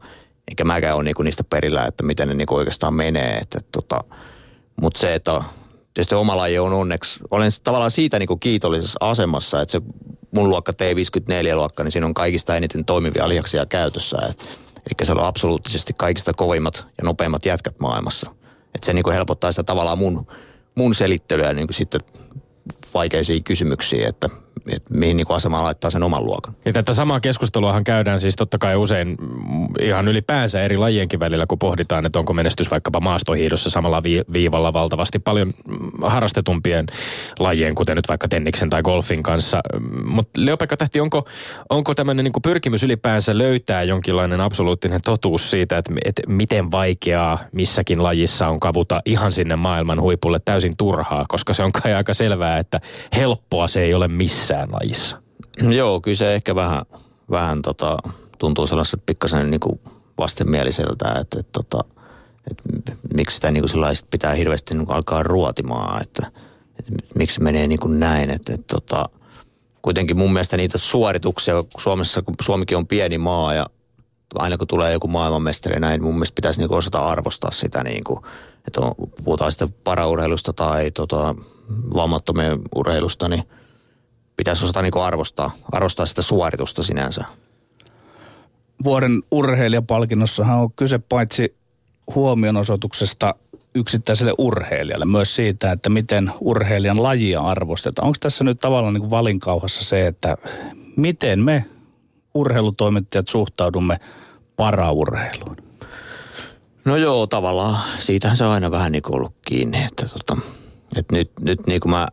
Eikä 0.48 0.64
mäkään 0.64 0.96
ole 0.96 1.04
niinku 1.04 1.22
niistä 1.22 1.44
perillä, 1.44 1.86
että 1.86 2.02
miten 2.02 2.28
ne 2.28 2.34
niinku 2.34 2.54
oikeastaan 2.54 2.94
menee. 2.94 3.38
Että, 3.38 3.58
tota, 3.72 4.00
Mutta 4.80 5.00
se, 5.00 5.14
että 5.14 5.42
tietysti 5.94 6.14
oma 6.14 6.36
laji 6.36 6.58
on 6.58 6.72
onneksi, 6.72 7.20
olen 7.30 7.50
tavallaan 7.64 7.90
siitä 7.90 8.18
niinku 8.18 8.36
kiitollisessa 8.36 8.98
asemassa, 9.00 9.60
että 9.60 9.72
se 9.72 9.80
mun 10.30 10.48
luokka 10.48 10.72
T54-luokka, 10.72 11.84
niin 11.84 11.92
siinä 11.92 12.06
on 12.06 12.14
kaikista 12.14 12.56
eniten 12.56 12.84
toimivia 12.84 13.28
lihaksia 13.28 13.66
käytössä. 13.66 14.18
Et, 14.30 14.42
eli 14.86 15.06
se 15.06 15.12
on 15.12 15.20
absoluuttisesti 15.20 15.92
kaikista 15.96 16.32
kovimmat 16.32 16.86
ja 16.98 17.04
nopeimmat 17.04 17.46
jätkät 17.46 17.80
maailmassa. 17.80 18.30
Et 18.74 18.84
se 18.84 18.92
niinku 18.92 19.10
helpottaa 19.10 19.52
sitä 19.52 19.62
tavallaan 19.62 19.98
mun, 19.98 20.26
mun 20.74 20.94
selittelyä 20.94 21.54
niinku 21.54 21.72
sitten 21.72 22.00
vaikeisiin 22.94 23.44
kysymyksiin, 23.44 24.06
että 24.06 24.28
että 24.72 24.94
mihin 24.94 25.16
niin 25.16 25.26
asemaan 25.28 25.64
laittaa 25.64 25.90
sen 25.90 26.02
oman 26.02 26.24
luokan. 26.24 26.54
Ja 26.64 26.72
tätä 26.72 26.92
samaa 26.92 27.20
keskusteluahan 27.20 27.84
käydään 27.84 28.20
siis 28.20 28.36
totta 28.36 28.58
kai 28.58 28.76
usein 28.76 29.16
ihan 29.80 30.08
ylipäänsä 30.08 30.62
eri 30.62 30.76
lajienkin 30.76 31.20
välillä, 31.20 31.46
kun 31.46 31.58
pohditaan, 31.58 32.06
että 32.06 32.18
onko 32.18 32.32
menestys 32.32 32.70
vaikkapa 32.70 33.00
maastohiidossa 33.00 33.70
samalla 33.70 34.02
viivalla 34.32 34.72
valtavasti 34.72 35.18
paljon 35.18 35.54
harrastetumpien 36.02 36.86
lajien, 37.38 37.74
kuten 37.74 37.96
nyt 37.96 38.08
vaikka 38.08 38.28
tenniksen 38.28 38.70
tai 38.70 38.82
golfin 38.82 39.22
kanssa. 39.22 39.60
Mutta 40.04 40.40
Leopekka 40.44 40.76
Tähti, 40.76 41.00
onko, 41.00 41.28
onko 41.70 41.94
tämmöinen 41.94 42.24
niin 42.24 42.42
pyrkimys 42.42 42.82
ylipäänsä 42.82 43.38
löytää 43.38 43.82
jonkinlainen 43.82 44.40
absoluuttinen 44.40 45.00
totuus 45.04 45.50
siitä, 45.50 45.78
että, 45.78 45.92
että 46.04 46.22
miten 46.26 46.70
vaikeaa 46.70 47.38
missäkin 47.52 48.02
lajissa 48.02 48.48
on 48.48 48.60
kavuta 48.60 49.02
ihan 49.04 49.32
sinne 49.32 49.56
maailman 49.56 50.00
huipulle 50.00 50.40
täysin 50.44 50.76
turhaa, 50.76 51.24
koska 51.28 51.54
se 51.54 51.62
on 51.62 51.72
kai 51.72 51.94
aika 51.94 52.14
selvää, 52.14 52.58
että 52.58 52.80
helppoa 53.16 53.68
se 53.68 53.82
ei 53.82 53.94
ole 53.94 54.08
missään 54.08 54.49
missään 54.50 54.68
lajissa. 54.72 55.22
Joo, 55.76 56.00
kyllä 56.00 56.16
se 56.16 56.34
ehkä 56.34 56.54
vähän, 56.54 56.82
vähän 57.30 57.62
tota, 57.62 57.98
tuntuu 58.38 58.66
sellaiset 58.66 59.02
pikkasen 59.06 59.50
niin 59.50 59.60
kuin 59.60 59.80
vastenmieliseltä, 60.18 61.08
että, 61.20 61.40
että, 61.40 61.52
tota, 61.52 61.84
että, 62.50 62.92
miksi 63.14 63.34
sitä 63.34 63.50
niin 63.50 63.64
kuin 63.72 63.96
pitää 64.10 64.34
hirveästi 64.34 64.74
niin 64.74 64.86
kuin 64.86 64.96
alkaa 64.96 65.22
ruotimaan, 65.22 66.02
että, 66.02 66.26
että 66.78 66.92
miksi 67.14 67.42
menee 67.42 67.66
niin 67.66 67.80
kuin 67.80 68.00
näin, 68.00 68.30
että, 68.30 68.54
että 68.54 68.74
tota, 68.74 69.08
kuitenkin 69.82 70.16
mun 70.16 70.32
mielestä 70.32 70.56
niitä 70.56 70.78
suorituksia, 70.78 71.54
Suomessa, 71.78 72.22
kun 72.22 72.34
Suomikin 72.42 72.76
on 72.76 72.86
pieni 72.86 73.18
maa 73.18 73.54
ja 73.54 73.66
aina 74.34 74.58
kun 74.58 74.66
tulee 74.66 74.92
joku 74.92 75.08
maailmanmestari 75.08 75.80
näin, 75.80 76.02
mun 76.02 76.14
mielestä 76.14 76.34
pitäisi 76.34 76.60
niin 76.60 76.72
osata 76.72 76.98
arvostaa 76.98 77.50
sitä, 77.50 77.84
niin 77.84 78.04
kuin, 78.04 78.20
että 78.66 78.80
on, 78.80 78.94
puhutaan 79.24 79.52
sitten 79.52 79.74
paraurheilusta 79.84 80.52
tai 80.52 80.90
tota, 80.90 81.34
vammattomien 81.94 82.58
urheilusta, 82.74 83.28
niin– 83.28 83.44
pitäisi 84.40 84.64
osata 84.64 84.82
niin 84.82 84.96
arvostaa, 84.96 85.50
arvostaa 85.72 86.06
sitä 86.06 86.22
suoritusta 86.22 86.82
sinänsä. 86.82 87.24
Vuoden 88.84 89.22
urheilijapalkinnossahan 89.30 90.58
on 90.58 90.72
kyse 90.72 90.98
paitsi 90.98 91.56
huomionosoituksesta 92.14 93.34
yksittäiselle 93.74 94.34
urheilijalle, 94.38 95.04
myös 95.04 95.34
siitä, 95.34 95.72
että 95.72 95.88
miten 95.88 96.32
urheilijan 96.40 97.02
lajia 97.02 97.40
arvostetaan. 97.40 98.06
Onko 98.06 98.16
tässä 98.20 98.44
nyt 98.44 98.58
tavallaan 98.58 98.94
niin 98.94 99.10
valinkauhassa 99.10 99.84
se, 99.84 100.06
että 100.06 100.36
miten 100.96 101.40
me 101.40 101.64
urheilutoimittajat 102.34 103.28
suhtaudumme 103.28 104.00
paraurheiluun? 104.56 105.56
No 106.84 106.96
joo, 106.96 107.26
tavallaan. 107.26 107.78
Siitähän 107.98 108.36
se 108.36 108.44
on 108.44 108.52
aina 108.52 108.70
vähän 108.70 108.92
niin 108.92 109.02
kuin 109.02 109.16
ollut 109.16 109.34
kiinni. 109.42 109.84
Että 109.84 110.08
tota, 110.08 110.36
että 110.96 111.16
nyt, 111.16 111.30
nyt 111.40 111.66
niin 111.66 111.80
kuin 111.80 111.90
mä 111.90 112.08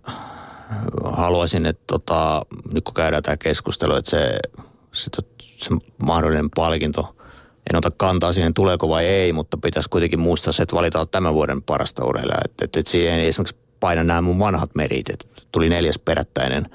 haluaisin, 1.03 1.65
että 1.65 1.83
tota, 1.87 2.41
nyt 2.73 2.83
kun 2.83 2.93
käydään 2.93 3.23
tämä 3.23 3.37
keskustelu, 3.37 3.95
että 3.95 4.11
se, 4.11 4.39
se, 4.93 5.09
se 5.45 5.69
mahdollinen 6.03 6.49
palkinto, 6.55 7.15
en 7.69 7.77
ota 7.77 7.91
kantaa 7.91 8.33
siihen 8.33 8.53
tuleeko 8.53 8.89
vai 8.89 9.05
ei, 9.05 9.33
mutta 9.33 9.57
pitäisi 9.57 9.89
kuitenkin 9.89 10.19
muistaa 10.19 10.53
se, 10.53 10.63
että 10.63 10.75
valitaan 10.75 11.07
tämän 11.09 11.33
vuoden 11.33 11.63
parasta 11.63 12.05
urheilijaa. 12.05 12.41
Että, 12.45 12.65
että, 12.65 12.79
että 12.79 12.91
siihen 12.91 13.19
esimerkiksi 13.19 13.55
paina 13.79 14.03
nämä 14.03 14.21
mun 14.21 14.39
vanhat 14.39 14.69
merit, 14.75 15.09
että 15.09 15.25
tuli 15.51 15.69
neljäs 15.69 15.99
perättäinen, 15.99 16.65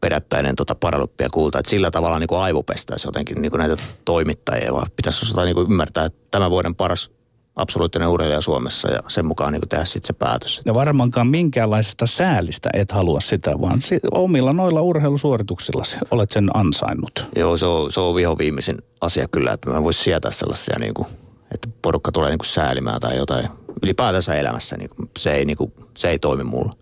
perättäinen 0.00 0.56
tota 0.56 0.74
paralyppia 0.74 1.30
kulta, 1.30 1.58
että 1.58 1.70
sillä 1.70 1.90
tavalla 1.90 2.18
niin 2.18 2.28
aivopestäisi 2.30 3.08
jotenkin 3.08 3.42
niin 3.42 3.52
näitä 3.56 3.76
toimittajia, 4.04 4.72
vaan 4.72 4.90
pitäisi 4.96 5.26
osata 5.26 5.44
niin 5.44 5.58
ymmärtää, 5.58 6.04
että 6.04 6.18
tämän 6.30 6.50
vuoden 6.50 6.74
paras 6.74 7.10
absoluuttinen 7.56 8.08
urheilija 8.08 8.40
Suomessa 8.40 8.90
ja 8.90 8.98
sen 9.08 9.26
mukaan 9.26 9.52
niin 9.52 9.68
tehdä 9.68 9.84
sitten 9.84 10.06
se 10.06 10.12
päätös. 10.12 10.62
Ja 10.64 10.74
varmaankaan 10.74 11.26
minkäänlaisesta 11.26 12.06
säälistä 12.06 12.70
et 12.72 12.92
halua 12.92 13.20
sitä, 13.20 13.60
vaan 13.60 13.78
omilla 14.10 14.52
noilla 14.52 14.80
urheilusuorituksilla 14.80 15.82
olet 16.10 16.30
sen 16.30 16.56
ansainnut. 16.56 17.26
Joo, 17.36 17.56
se 17.56 17.66
on, 17.66 17.92
se 17.92 18.00
on 18.00 18.14
viho 18.14 18.38
viimeisin 18.38 18.78
asia 19.00 19.28
kyllä, 19.28 19.52
että 19.52 19.70
mä 19.70 19.84
voisin 19.84 20.04
sietää 20.04 20.30
sellaisia, 20.30 20.76
niin 20.80 20.94
kuin, 20.94 21.08
että 21.54 21.68
porukka 21.82 22.12
tulee 22.12 22.30
niin 22.30 22.38
kuin 22.38 22.48
säälimään 22.48 23.00
tai 23.00 23.16
jotain. 23.16 23.48
Ylipäätänsä 23.82 24.34
elämässä 24.34 24.76
niin 24.76 24.90
kuin, 24.90 25.10
se, 25.18 25.32
ei, 25.32 25.44
niin 25.44 25.56
kuin, 25.56 25.72
se 25.96 26.10
ei 26.10 26.18
toimi 26.18 26.44
mulla. 26.44 26.76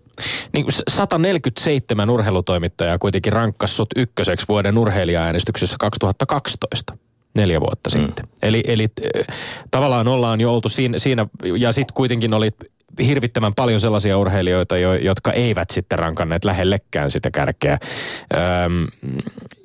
Niin 0.53 0.65
147 0.89 2.09
urheilutoimittajaa 2.09 2.99
kuitenkin 2.99 3.33
rankkassut 3.33 3.89
ykköseksi 3.95 4.45
vuoden 4.49 4.77
urheilijaäänestyksessä 4.77 5.75
2012 5.79 6.97
neljä 7.33 7.61
vuotta 7.61 7.89
mm. 7.95 8.01
sitten. 8.01 8.25
Eli, 8.41 8.63
eli 8.67 8.87
tavallaan 9.71 10.07
ollaan 10.07 10.41
jo 10.41 10.53
oltu 10.53 10.69
siinä, 10.69 10.99
siinä 10.99 11.27
ja 11.57 11.71
sitten 11.71 11.93
kuitenkin 11.93 12.33
oli 12.33 12.49
hirvittävän 13.05 13.53
paljon 13.53 13.79
sellaisia 13.79 14.17
urheilijoita, 14.17 14.77
jo, 14.77 14.93
jotka 14.93 15.31
eivät 15.31 15.69
sitten 15.69 15.99
rankanneet 15.99 16.45
lähellekään 16.45 17.11
sitä 17.11 17.31
kärkeä. 17.31 17.77
Öm, 18.65 18.87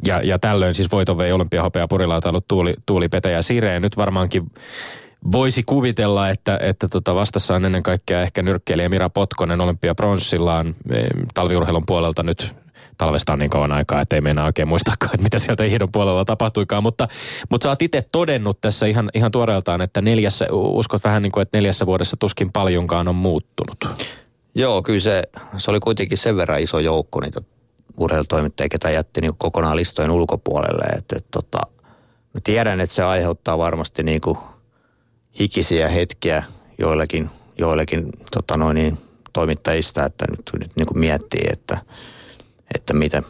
ja, 0.05 0.21
ja 0.23 0.39
tällöin 0.39 0.75
siis 0.75 0.93
voiton 0.93 1.19
vei 1.19 1.33
olympiahopea 1.33 1.89
purilautailut 1.89 2.49
Tuuli, 2.49 2.75
Tuuli 2.87 3.09
Pete 3.09 3.31
ja 3.31 3.43
Sireen. 3.43 3.83
Nyt 3.83 3.97
varmaankin 3.97 4.51
voisi 5.33 5.63
kuvitella, 5.63 6.31
että, 6.31 6.59
että 6.63 6.89
tota 6.89 7.15
vastassa 7.15 7.55
on 7.55 7.65
ennen 7.65 7.83
kaikkea 7.83 8.23
ehkä 8.23 8.43
nyrkkeilijä 8.43 8.89
Mira 8.89 9.11
Potkonen 9.11 9.61
olympiapronssillaan 9.61 10.75
talviurheilun 11.35 11.87
puolelta 11.87 12.23
nyt 12.23 12.57
talvesta 12.99 13.33
on 13.33 13.39
niin 13.39 13.51
kauan 13.51 13.73
aikaa, 13.73 14.01
että 14.01 14.17
ei 14.17 14.21
meinaa 14.21 14.47
oikein 14.47 14.69
muistakaan, 14.69 15.11
että 15.15 15.23
mitä 15.23 15.39
sieltä 15.39 15.63
hiidon 15.63 15.93
puolella 15.93 16.25
tapahtuikaan. 16.25 16.83
Mutta, 16.83 17.09
mutta 17.51 17.65
sä 17.65 17.69
oot 17.69 17.83
itse 17.83 18.09
todennut 18.13 18.61
tässä 18.61 18.87
ihan, 18.87 19.11
ihan 19.15 19.31
tuoreeltaan, 19.31 19.81
että 19.81 20.03
neljässä, 20.03 20.47
uskot 20.53 21.05
vähän 21.05 21.23
niin 21.23 21.33
kuin, 21.33 21.43
että 21.43 21.59
neljässä 21.59 21.87
vuodessa 21.87 22.17
tuskin 22.17 22.53
paljonkaan 22.53 23.09
on 23.09 23.15
muuttunut. 23.15 23.89
Joo, 24.55 24.83
kyllä 24.83 25.01
se, 25.01 25.23
se 25.57 25.71
oli 25.71 25.81
kuitenkin 25.81 26.19
sen 26.19 26.37
verran 26.37 26.61
iso 26.61 26.79
joukko 26.79 27.21
niitä 27.21 27.41
urheilutoimittajia, 27.97 28.69
ketä 28.69 28.91
jätti 28.91 29.21
niin 29.21 29.37
kokonaan 29.39 29.77
listojen 29.77 30.11
ulkopuolelle. 30.11 30.85
Että, 30.85 31.17
että, 31.17 31.29
tota, 31.31 31.59
mä 32.35 32.41
tiedän, 32.45 32.81
että 32.81 32.97
se 32.97 33.03
aiheuttaa 33.03 33.59
varmasti 33.59 34.03
niin 34.03 34.21
kuin 34.21 34.39
hikisiä 35.41 35.89
hetkiä 35.89 36.43
joillekin, 36.79 37.31
joillekin 37.59 38.09
tota 38.31 38.57
noin, 38.57 38.75
niin, 38.75 38.99
toimittajista, 39.33 40.05
että 40.05 40.25
nyt, 40.31 40.51
nyt 40.61 40.77
niin 40.77 40.87
kuin 40.87 40.99
miettii, 40.99 41.45
että– 41.53 41.79
että 42.75 42.95
miten, 42.95 43.23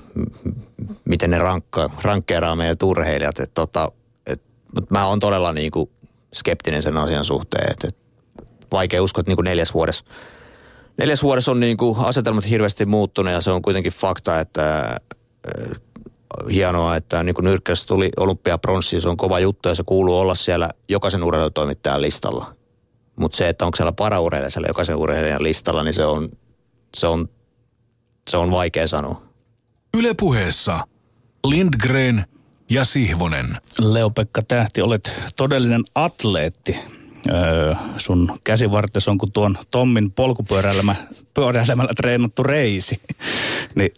miten 1.04 1.30
ne 1.30 1.38
rankka, 1.38 1.90
rankkeeraa 2.02 2.56
meidän 2.56 2.76
urheilijat. 2.82 3.40
Et 3.40 3.54
tota, 3.54 3.92
et, 4.26 4.42
mutta 4.74 4.94
mä 4.94 5.06
oon 5.06 5.20
todella 5.20 5.52
niin 5.52 5.70
kuin 5.70 5.90
skeptinen 6.34 6.82
sen 6.82 6.96
asian 6.96 7.24
suhteen, 7.24 7.70
että 7.70 7.88
et 7.88 7.96
vaikea 8.72 9.02
uskoa, 9.02 9.20
että 9.20 9.30
niin 9.30 9.36
kuin 9.36 9.44
neljäs 9.44 9.74
vuodessa 9.74 10.04
Neljäs 10.98 11.22
vuodessa 11.22 11.50
on 11.50 11.60
niin 11.60 11.76
kuin 11.76 11.98
asetelmat 11.98 12.50
hirveästi 12.50 12.86
muuttunut 12.86 13.32
ja 13.32 13.40
se 13.40 13.50
on 13.50 13.62
kuitenkin 13.62 13.92
fakta, 13.92 14.40
että 14.40 14.78
äh, 14.80 15.80
hienoa, 16.52 16.96
että 16.96 17.22
niin 17.22 17.34
kuin 17.34 17.46
tuli 17.86 18.10
olympiapronssi, 18.16 19.00
se 19.00 19.08
on 19.08 19.16
kova 19.16 19.40
juttu 19.40 19.68
ja 19.68 19.74
se 19.74 19.82
kuuluu 19.86 20.18
olla 20.18 20.34
siellä 20.34 20.68
jokaisen 20.88 21.22
urheilutoimittajan 21.22 22.02
listalla. 22.02 22.54
Mutta 23.16 23.36
se, 23.36 23.48
että 23.48 23.64
onko 23.64 23.76
siellä 23.76 23.92
paraurheilija 23.92 24.68
jokaisen 24.68 24.96
urheilijan 24.96 25.42
listalla, 25.42 25.82
niin 25.82 25.94
se 25.94 26.04
on, 26.04 26.28
se 26.96 27.06
on, 27.06 27.28
se 28.28 28.36
on 28.36 28.50
vaikea 28.50 28.88
sanoa. 28.88 29.22
Ylepuheessa 29.98 30.86
Lindgren 31.46 32.24
ja 32.70 32.84
Sihvonen. 32.84 33.56
Leo-Pekka 33.78 34.42
Tähti, 34.48 34.82
olet 34.82 35.12
todellinen 35.36 35.84
atleetti. 35.94 36.76
Öö, 37.30 37.74
sun 37.96 38.38
käsivartes 38.44 39.08
on 39.08 39.18
kuin 39.18 39.32
tuon 39.32 39.58
Tommin 39.70 40.12
polkupyöräilemällä 40.12 41.94
treenattu 41.96 42.42
reisi. 42.42 43.00
niin 43.74 43.92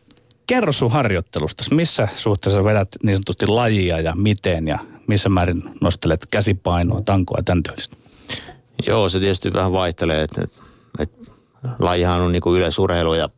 kerro 0.47 0.73
sun 0.73 0.91
harjoittelusta. 0.91 1.65
Missä 1.75 2.09
suhteessa 2.17 2.65
vedät 2.65 2.89
niin 3.03 3.15
sanotusti 3.15 3.47
lajia 3.47 4.01
ja 4.01 4.15
miten 4.15 4.69
ja 4.69 4.79
missä 5.07 5.29
määrin 5.29 5.63
nostelet 5.81 6.27
käsipainoa, 6.31 7.03
tankoa 7.03 7.39
ja 7.39 7.43
tämän 7.43 7.63
tyylistä? 7.63 7.97
Joo, 8.87 9.09
se 9.09 9.21
tietysti 9.21 9.53
vähän 9.53 9.73
vaihtelee. 9.73 10.23
Että, 10.23 10.43
että 10.99 11.31
lajihan 11.79 12.21
on 12.21 12.33
niin 12.33 12.43
kuin 12.43 12.59
yleisurheilu 12.59 13.15
ja 13.15 13.29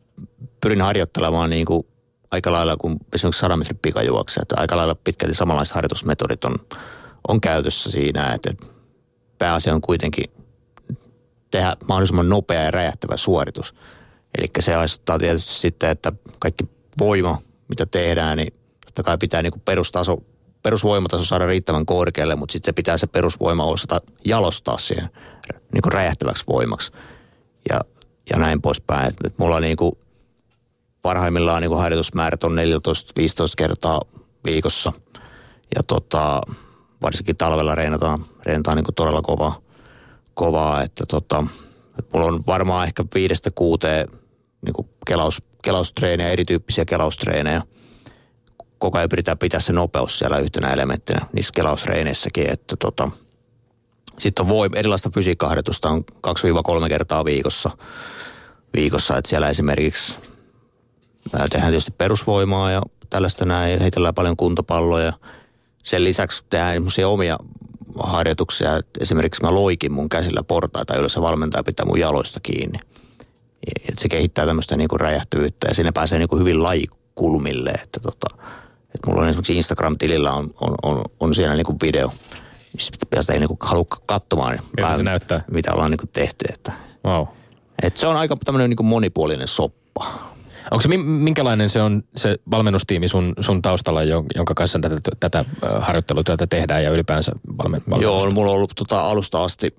pyrin 0.61 0.81
harjoittelemaan 0.81 1.49
niin 1.49 1.65
kuin 1.65 1.87
aika 2.31 2.51
lailla 2.51 2.77
kuin 2.77 2.97
esimerkiksi 3.13 3.39
100 3.39 3.57
metrin 3.57 3.79
pikajuokse, 3.81 4.41
että 4.41 4.55
aika 4.57 4.77
lailla 4.77 4.95
pitkälti 4.95 5.35
samanlaiset 5.35 5.75
harjoitusmetodit 5.75 6.45
on, 6.45 6.55
on 7.27 7.41
käytössä 7.41 7.91
siinä, 7.91 8.33
että 8.33 8.53
pääasia 9.37 9.75
on 9.75 9.81
kuitenkin 9.81 10.25
tehdä 11.51 11.75
mahdollisimman 11.87 12.29
nopea 12.29 12.61
ja 12.61 12.71
räjähtävä 12.71 13.17
suoritus. 13.17 13.75
Eli 14.37 14.47
se 14.59 14.75
aiheuttaa 14.75 15.19
tietysti 15.19 15.53
sitten, 15.53 15.89
että 15.89 16.11
kaikki 16.39 16.63
voima, 16.99 17.41
mitä 17.67 17.85
tehdään, 17.85 18.37
niin 18.37 18.53
totta 18.85 19.03
kai 19.03 19.17
pitää 19.17 19.41
niin 19.41 19.51
kuin 19.51 19.61
perustaso, 19.61 20.17
perusvoimataso 20.63 21.25
saada 21.25 21.45
riittävän 21.45 21.85
korkealle, 21.85 22.35
mutta 22.35 22.53
sitten 22.53 22.71
se 22.71 22.73
pitää 22.73 22.97
se 22.97 23.07
perusvoima 23.07 23.65
osata 23.65 24.01
jalostaa 24.25 24.77
siihen 24.77 25.09
niin 25.73 25.81
kuin 25.81 25.93
räjähtäväksi 25.93 26.43
voimaksi. 26.47 26.91
Ja, 27.69 27.81
ja 28.33 28.39
näin 28.39 28.61
poispäin. 28.61 29.13
Et 29.23 29.37
mulla 29.37 29.59
niin 29.59 29.77
kuin 29.77 29.91
parhaimmillaan 31.01 31.61
niin 31.61 31.69
kuin 31.69 31.81
harjoitusmäärät 31.81 32.43
on 32.43 32.57
14-15 32.57 32.57
kertaa 33.57 34.01
viikossa. 34.45 34.91
Ja 35.75 35.83
tota, 35.83 36.41
varsinkin 37.01 37.37
talvella 37.37 37.75
reenataan, 37.75 38.25
reenataan 38.45 38.77
niin 38.77 38.85
kuin 38.85 38.95
todella 38.95 39.21
kovaa, 39.21 39.59
kovaa 40.33 40.83
että 40.83 41.03
tota, 41.07 41.45
mulla 42.13 42.25
on 42.25 42.43
varmaan 42.47 42.87
ehkä 42.87 43.05
viidestä 43.15 43.51
kuuteen 43.55 44.07
niin 44.61 44.73
kuin 44.73 44.89
kelaus, 45.07 45.43
kelaustreenejä, 45.61 46.29
erityyppisiä 46.29 46.85
kelaustreenejä. 46.85 47.61
Koko 48.77 48.97
ajan 48.97 49.09
pyritään 49.09 49.37
pitää 49.37 49.59
se 49.59 49.73
nopeus 49.73 50.19
siellä 50.19 50.37
yhtenä 50.37 50.73
elementtinä 50.73 51.25
niissä 51.33 51.53
kelausreeneissäkin, 51.55 52.49
että 52.51 52.75
tota, 52.75 53.11
sitten 54.19 54.43
on 54.43 54.49
voi, 54.49 54.69
erilaista 54.75 55.09
fysiikkaharjoitusta 55.09 55.89
on 55.89 56.03
2-3 56.85 56.89
kertaa 56.89 57.25
viikossa. 57.25 57.69
viikossa 58.75 59.17
että 59.17 59.29
siellä 59.29 59.49
esimerkiksi 59.49 60.15
tehdään 61.29 61.71
tietysti 61.71 61.91
perusvoimaa 61.91 62.71
ja 62.71 62.81
tällaista 63.09 63.45
näin, 63.45 63.79
heitellään 63.79 64.15
paljon 64.15 64.37
kuntopalloja. 64.37 65.13
Sen 65.83 66.03
lisäksi 66.03 66.43
tehdään 66.49 66.83
omia 67.05 67.37
harjoituksia. 67.99 68.69
Esimerkiksi 68.99 69.41
mä 69.41 69.53
loikin 69.53 69.91
mun 69.91 70.09
käsillä 70.09 70.43
portaita, 70.43 70.93
joilla 70.93 71.09
se 71.09 71.21
valmentaja 71.21 71.63
pitää 71.63 71.85
mun 71.85 71.99
jaloista 71.99 72.39
kiinni. 72.39 72.79
Et 73.89 73.99
se 73.99 74.09
kehittää 74.09 74.45
tämmöistä 74.45 74.77
niinku 74.77 74.97
räjähtyvyyttä 74.97 75.67
ja 75.67 75.73
sinne 75.73 75.91
pääsee 75.91 76.19
niinku 76.19 76.37
hyvin 76.37 76.63
lajikulmille. 76.63 77.69
Että 77.69 77.99
tota, 77.99 78.27
et 78.95 78.99
mulla 79.07 79.21
on 79.21 79.27
esimerkiksi 79.27 79.55
Instagram-tilillä 79.55 80.33
on, 80.33 80.53
on, 80.61 80.75
on, 80.83 81.03
on 81.19 81.35
siellä 81.35 81.55
niinku 81.55 81.75
video, 81.83 82.11
missä 82.73 82.91
pitää 83.09 83.39
niinku 83.39 83.57
halua 83.61 83.85
katsomaan. 84.05 84.59
Miltä 84.77 84.97
se 84.97 85.03
näyttää? 85.03 85.43
Mitä 85.51 85.71
ollaan 85.73 85.91
niinku 85.91 86.07
tehty. 86.13 86.45
Että, 86.53 86.71
wow. 87.05 87.27
et 87.83 87.97
se 87.97 88.07
on 88.07 88.15
aika 88.15 88.37
tämmöinen 88.45 88.69
niinku 88.69 88.83
monipuolinen 88.83 89.47
soppa. 89.47 90.31
Onko 90.71 90.81
se, 90.81 90.97
minkälainen 90.97 91.69
se 91.69 91.81
on 91.81 92.03
se 92.15 92.37
valmennustiimi 92.51 93.07
sun, 93.07 93.33
sun 93.39 93.61
taustalla, 93.61 94.03
jonka 94.35 94.53
kanssa 94.55 94.79
tätä, 94.79 95.11
tätä 95.19 95.45
harjoittelutyötä 95.79 96.47
tehdään 96.47 96.83
ja 96.83 96.89
ylipäänsä 96.89 97.31
valmen, 97.63 97.81
Joo, 97.99 98.31
mulla 98.31 98.51
on 98.51 98.57
ollut 98.57 98.73
tota 98.75 99.09
alusta 99.09 99.43
asti, 99.43 99.75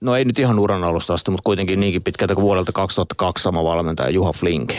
no 0.00 0.16
ei 0.16 0.24
nyt 0.24 0.38
ihan 0.38 0.58
uran 0.58 0.84
alusta 0.84 1.14
asti, 1.14 1.30
mutta 1.30 1.44
kuitenkin 1.44 1.80
niinkin 1.80 2.02
pitkältä 2.02 2.34
kuin 2.34 2.44
vuodelta 2.44 2.72
2002 2.72 3.42
sama 3.42 3.64
valmentaja 3.64 4.10
Juha 4.10 4.32
Flink. 4.32 4.72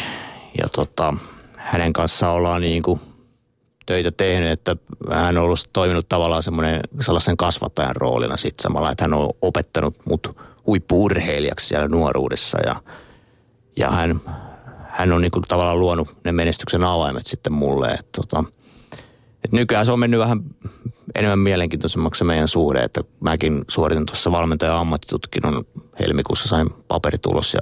Ja 0.62 0.70
tota, 0.70 1.14
hänen 1.58 1.94
kanssaan 1.94 2.36
ollaan 2.36 2.62
niin 2.62 2.84
kuin 2.84 3.00
töitä 3.86 4.12
tehnyt, 4.12 4.52
että 4.52 4.76
hän 5.12 5.38
on 5.38 5.44
ollut 5.44 5.70
toiminut 5.74 6.10
tavallaan 6.10 6.44
semmoinen 6.44 6.82
sellaisen 7.02 7.38
kasvattajan 7.38 7.96
roolina 7.96 8.38
sitten 8.38 8.64
samalla, 8.64 8.92
että 8.92 9.04
hän 9.04 9.14
on 9.14 9.30
opettanut 9.42 9.96
mut 10.06 10.38
huippuurheilijaksi 10.66 11.68
siellä 11.68 11.88
nuoruudessa 11.88 12.58
ja, 12.66 12.76
ja 13.78 13.92
hän 13.92 14.22
hän 14.90 15.12
on 15.12 15.22
niin 15.22 15.32
kuin 15.32 15.44
tavallaan 15.48 15.80
luonut 15.80 16.16
ne 16.26 16.32
menestyksen 16.32 16.84
avaimet 16.84 17.28
sitten 17.28 17.54
mulle. 17.54 17.88
Että 17.88 18.22
tota, 18.22 18.44
et 19.44 19.52
nykyään 19.52 19.86
se 19.86 19.92
on 19.92 20.00
mennyt 20.00 20.20
vähän 20.20 20.44
enemmän 21.16 21.40
mielenkiintoisemmaksi 21.40 22.24
meidän 22.24 22.48
suhde, 22.48 22.80
että 22.80 23.02
mäkin 23.20 23.66
suoritin 23.68 24.06
tuossa 24.06 24.32
valmentajan 24.32 24.78
ammattitutkinnon 24.78 25.66
helmikuussa 26.00 26.48
sain 26.50 26.70
paperitulos 26.88 27.54
ja 27.54 27.62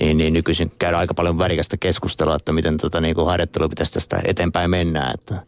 niin, 0.00 0.16
niin 0.16 0.32
nykyisin 0.32 0.72
käydään 0.78 1.00
aika 1.00 1.14
paljon 1.14 1.38
värikästä 1.38 1.76
keskustelua, 1.76 2.36
että 2.36 2.52
miten 2.52 2.76
tota 2.76 3.00
niin 3.00 3.14
kuin 3.14 3.26
pitäisi 3.70 3.92
tästä 3.92 4.20
eteenpäin 4.24 4.70
mennä, 4.70 5.10
että, 5.14 5.42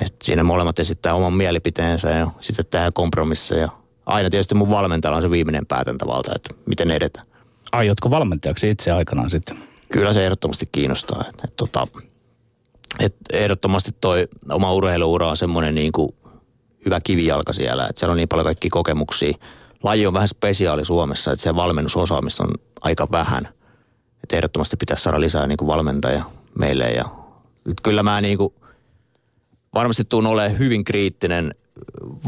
että 0.00 0.24
siinä 0.24 0.42
molemmat 0.42 0.78
esittää 0.78 1.14
oman 1.14 1.32
mielipiteensä 1.32 2.10
ja 2.10 2.30
sitten 2.40 2.66
tehdään 2.66 2.92
kompromisseja. 2.92 3.68
Aina 4.06 4.30
tietysti 4.30 4.54
mun 4.54 4.70
valmentajalla 4.70 5.16
on 5.16 5.22
se 5.22 5.30
viimeinen 5.30 5.66
päätäntävalta, 5.66 6.32
että 6.34 6.54
miten 6.66 6.90
edetään. 6.90 7.26
Aiotko 7.72 8.10
valmentajaksi 8.10 8.70
itse 8.70 8.90
aikanaan 8.90 9.30
sitten? 9.30 9.71
Kyllä 9.92 10.12
se 10.12 10.24
ehdottomasti 10.24 10.68
kiinnostaa. 10.72 11.24
Et, 11.28 11.44
et, 11.44 11.56
tota, 11.56 11.86
et 12.98 13.14
ehdottomasti 13.32 13.90
toi 14.00 14.28
oma 14.50 14.72
urheiluura 14.72 15.28
on 15.28 15.36
semmoinen 15.36 15.74
niin 15.74 15.92
kuin 15.92 16.08
hyvä 16.84 17.00
kivijalka 17.00 17.52
siellä, 17.52 17.86
että 17.86 18.00
siellä 18.00 18.12
on 18.12 18.16
niin 18.16 18.28
paljon 18.28 18.44
kaikki 18.44 18.68
kokemuksia. 18.68 19.34
Laji 19.82 20.06
on 20.06 20.14
vähän 20.14 20.28
spesiaali 20.28 20.84
Suomessa, 20.84 21.32
että 21.32 21.42
se 21.42 21.54
valmennusosaamista 21.54 22.42
on 22.42 22.50
aika 22.80 23.08
vähän. 23.12 23.48
Että 24.22 24.36
ehdottomasti 24.36 24.76
pitäisi 24.76 25.02
saada 25.02 25.20
lisää 25.20 25.46
niin 25.46 25.56
kuin 25.56 25.68
valmentaja 25.68 26.24
meille. 26.58 26.90
Ja 26.90 27.04
nyt 27.64 27.80
kyllä 27.80 28.02
mä 28.02 28.20
niin 28.20 28.38
kuin 28.38 28.54
varmasti 29.74 30.04
tuun 30.04 30.26
olemaan 30.26 30.58
hyvin 30.58 30.84
kriittinen 30.84 31.54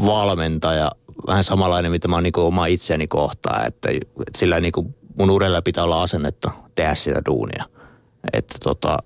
valmentaja, 0.05 0.91
vähän 1.27 1.43
samanlainen, 1.43 1.91
mitä 1.91 2.07
mä 2.07 2.15
oon 2.15 2.23
niin 2.23 2.33
kuin 2.33 2.45
oma 2.45 2.65
itseäni 2.65 3.07
kohtaa, 3.07 3.65
että, 3.65 3.89
että 3.89 4.37
sillä 4.37 4.59
niin 4.59 4.71
kuin 4.71 4.95
mun 5.17 5.29
urella 5.29 5.61
pitää 5.61 5.83
olla 5.83 6.03
asennetta 6.03 6.51
tehdä 6.75 6.95
sitä 6.95 7.21
duunia. 7.25 7.65
Että 8.33 8.55
tota, 8.63 8.97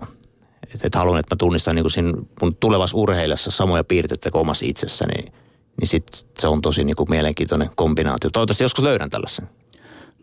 et, 0.73 0.85
et 0.85 0.95
haluan, 0.95 1.19
että 1.19 1.35
mä 1.35 1.37
tunnistan 1.37 1.75
niin 1.75 1.91
siinä 1.91 2.13
mun 2.41 2.55
tulevassa 2.55 2.97
urheilijassa 2.97 3.51
samoja 3.51 3.83
piirteitä 3.83 4.31
kuin 4.31 4.41
omassa 4.41 4.65
itsessäni, 4.65 5.13
niin, 5.21 5.33
niin 5.79 5.87
sit 5.87 6.27
se 6.39 6.47
on 6.47 6.61
tosi 6.61 6.83
niin 6.83 6.95
kuin 6.95 7.09
mielenkiintoinen 7.09 7.69
kombinaatio. 7.75 8.29
Toivottavasti 8.29 8.63
joskus 8.63 8.83
löydän 8.83 9.09
tällaisen. 9.09 9.49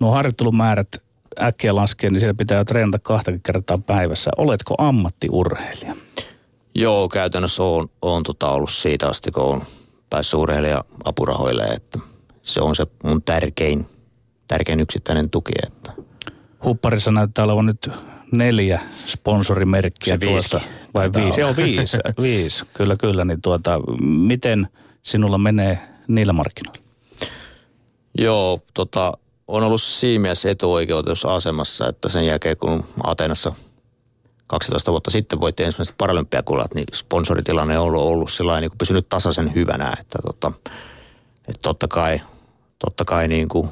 No 0.01 0.11
harjoittelumäärät 0.11 0.89
äkkiä 1.41 1.75
laskee, 1.75 2.11
niin 2.11 2.21
siellä 2.21 2.35
pitää 2.35 2.65
treenata 2.65 2.99
kahtakin 2.99 3.43
kertaa 3.43 3.79
päivässä. 3.79 4.31
Oletko 4.37 4.75
ammattiurheilija? 4.79 5.97
Joo, 6.75 7.09
käytännössä 7.09 7.63
on, 7.63 7.89
on 8.03 8.23
tota 8.23 8.51
ollut 8.51 8.71
siitä 8.71 9.09
asti, 9.09 9.31
kun 9.31 9.43
on 9.43 9.63
päässyt 10.11 10.41
urheilija 10.41 10.85
apurahoille, 11.05 11.65
että 11.65 11.99
se 12.43 12.61
on 12.61 12.77
se 12.77 12.87
mun 13.03 13.23
tärkein 13.23 13.87
tärkein 14.49 14.81
yksittäinen 14.81 15.31
tuki. 15.31 15.53
Että. 15.67 15.93
Hupparissa 16.65 17.11
näyttää 17.11 17.45
olevan 17.45 17.67
nyt 17.67 17.91
neljä 18.33 18.81
sponsorimerkkiä 19.07 20.19
Se 20.19 20.27
tuossa. 20.27 20.61
Vai 20.95 21.11
viisi? 21.17 21.41
Joo, 21.41 21.57
viisi. 21.57 21.97
viisi. 22.23 22.65
Kyllä, 22.75 22.97
kyllä. 22.97 23.25
Niin 23.25 23.43
tuota, 23.43 23.81
miten 24.01 24.69
sinulla 25.03 25.39
menee 25.39 25.79
niillä 26.09 26.33
markkinoilla? 26.33 26.83
Joo, 28.19 28.61
tota, 28.75 29.13
on 29.49 29.63
ollut 29.63 29.83
siinä 29.83 30.29
etuoikeutus 30.51 31.25
asemassa, 31.25 31.89
että 31.89 32.09
sen 32.09 32.27
jälkeen 32.27 32.57
kun 32.57 32.85
Atenassa 33.05 33.53
12 34.47 34.93
vuotta 34.93 35.11
sitten 35.11 35.41
voitti 35.41 35.63
ensimmäiset 35.63 35.95
paralympiakulat, 35.99 36.75
niin 36.75 36.87
sponsoritilanne 36.95 37.79
on 37.79 37.87
ollut, 37.87 38.03
ollut 38.03 38.31
sillä 38.31 38.61
niin 38.61 38.71
pysynyt 38.79 39.09
tasaisen 39.09 39.55
hyvänä, 39.55 39.93
että, 40.01 40.19
tota, 40.27 40.53
että 41.49 41.63
totta 41.63 41.89
kai, 41.89 42.21
totta 42.79 43.05
kai 43.05 43.29
niin 43.29 43.49
kuin 43.49 43.69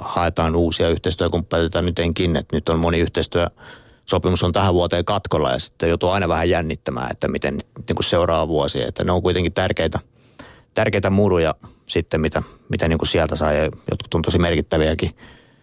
haetaan 0.00 0.56
uusia 0.56 0.88
yhteistyökumppaneita 0.88 1.82
nytkin, 1.82 2.36
että 2.36 2.56
nyt 2.56 2.68
on 2.68 2.78
moni 2.78 2.98
yhteistyö 2.98 3.46
sopimus 4.10 4.42
on 4.42 4.52
tähän 4.52 4.74
vuoteen 4.74 5.04
katkolla 5.04 5.50
ja 5.50 5.58
sitten 5.58 5.88
joutuu 5.88 6.10
aina 6.10 6.28
vähän 6.28 6.50
jännittämään, 6.50 7.10
että 7.10 7.28
miten 7.28 7.54
niin 7.54 7.96
kuin 7.96 8.04
seuraava 8.04 8.48
vuosi. 8.48 8.82
Että 8.82 9.04
ne 9.04 9.12
on 9.12 9.22
kuitenkin 9.22 9.52
tärkeitä, 9.52 9.98
tärkeitä 10.74 11.10
muruja 11.10 11.54
sitten, 11.86 12.20
mitä, 12.20 12.42
mitä 12.68 12.88
niin 12.88 12.98
kuin 12.98 13.08
sieltä 13.08 13.36
saa 13.36 13.52
ja 13.52 13.64
jotkut 13.64 14.14
on 14.14 14.22
tosi 14.22 14.38
merkittäviäkin 14.38 15.16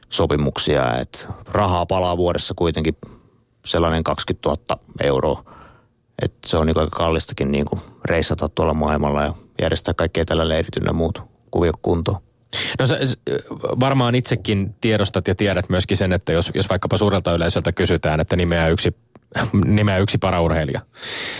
sopimuksia. 0.10 0.98
Että 0.98 1.20
rahaa 1.46 1.86
palaa 1.86 2.18
vuodessa 2.18 2.54
kuitenkin 2.58 2.98
sellainen 3.66 4.04
20 4.04 4.50
000 4.50 4.80
euroa. 5.04 5.44
Että 6.22 6.50
se 6.50 6.58
on 6.58 6.68
niin 6.68 6.80
aika 6.80 6.98
kallistakin 6.98 7.52
niin 7.52 7.66
kuin 7.66 7.82
reissata 8.06 8.50
tuolla 8.50 8.74
maailmalla 8.74 9.24
ja 9.24 9.34
järjestää 9.62 9.94
kaikkea 9.94 10.26
tällä 10.26 10.48
leirit 10.48 10.78
ynnä 10.78 10.94
muut 10.94 11.22
kuvio 11.52 11.72
kuntoon. 11.82 12.27
No 12.80 12.86
sä 12.86 12.99
varmaan 13.80 14.16
itsekin 14.16 14.76
tiedostat 14.82 15.28
ja 15.28 15.36
tiedät 15.36 15.70
myöskin 15.70 15.97
sen, 15.97 16.14
että 16.14 16.34
jos, 16.34 16.51
jos 16.53 16.70
vaikkapa 16.70 16.97
suurelta 16.97 17.34
yleisöltä 17.34 17.72
kysytään, 17.72 18.20
että 18.20 18.36
nimeää 18.36 18.68
yksi 18.68 18.95
nimeä 19.66 19.97
yksi 19.97 20.18
paraurheilija, 20.18 20.82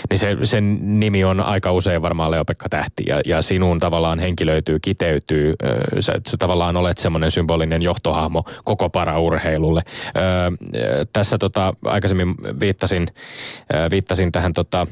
niin 0.10 0.20
se, 0.20 0.38
sen 0.44 1.00
nimi 1.00 1.24
on 1.24 1.40
aika 1.40 1.72
usein 1.72 2.02
varmaan 2.02 2.32
Leopekka 2.32 2.70
Tähti 2.70 3.04
ja, 3.08 3.22
ja 3.26 3.42
sinun 3.42 3.80
tavallaan 3.80 4.20
henkilöityy, 4.20 4.80
kiteytyy. 4.80 5.54
Sä, 6.00 6.14
sä 6.30 6.38
tavallaan 6.40 6.78
olet 6.78 6.98
semmoinen 6.98 7.32
symbolinen 7.32 7.82
johtohahmo 7.82 8.44
koko 8.64 8.90
paraurheilulle. 8.90 9.82
Ö, 9.86 11.08
tässä 11.14 11.38
tota, 11.38 11.74
aikaisemmin 11.86 12.36
viittasin, 12.60 13.08
viittasin 13.92 14.32
tähän 14.32 14.54
tota, 14.54 14.88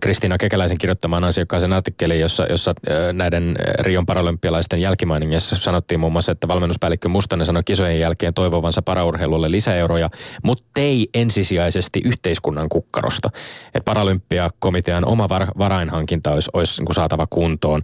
Kristiina 0.00 0.38
Kekäläisen 0.38 0.78
kirjoittamaan 0.78 1.24
ansiokkaisen 1.24 1.72
artikkelin, 1.72 2.20
jossa, 2.20 2.46
jossa 2.50 2.74
näiden 3.12 3.56
Rion 3.78 4.06
paralympialaisten 4.06 4.80
jälkimainingissa 4.80 5.56
sanottiin 5.56 6.00
muun 6.00 6.12
muassa, 6.12 6.32
että 6.32 6.48
valmennuspäällikkö 6.48 7.08
Mustanen 7.08 7.46
sanoi 7.46 7.62
kisojen 7.64 8.00
jälkeen 8.00 8.34
toivovansa 8.34 8.82
paraurheilulle 8.82 9.50
lisäeuroja, 9.50 10.10
mutta 10.42 10.70
ei 10.76 11.08
ensisijaisesti 11.14 12.00
yhteiskunnan 12.04 12.68
kukkarosta. 12.68 13.30
Että 13.66 13.84
paralympiakomitean 13.84 15.04
oma 15.04 15.28
var, 15.28 15.46
varainhankinta 15.58 16.32
olisi, 16.32 16.50
olisi 16.52 16.82
niin 16.82 16.94
saatava 16.94 17.26
kuntoon. 17.30 17.82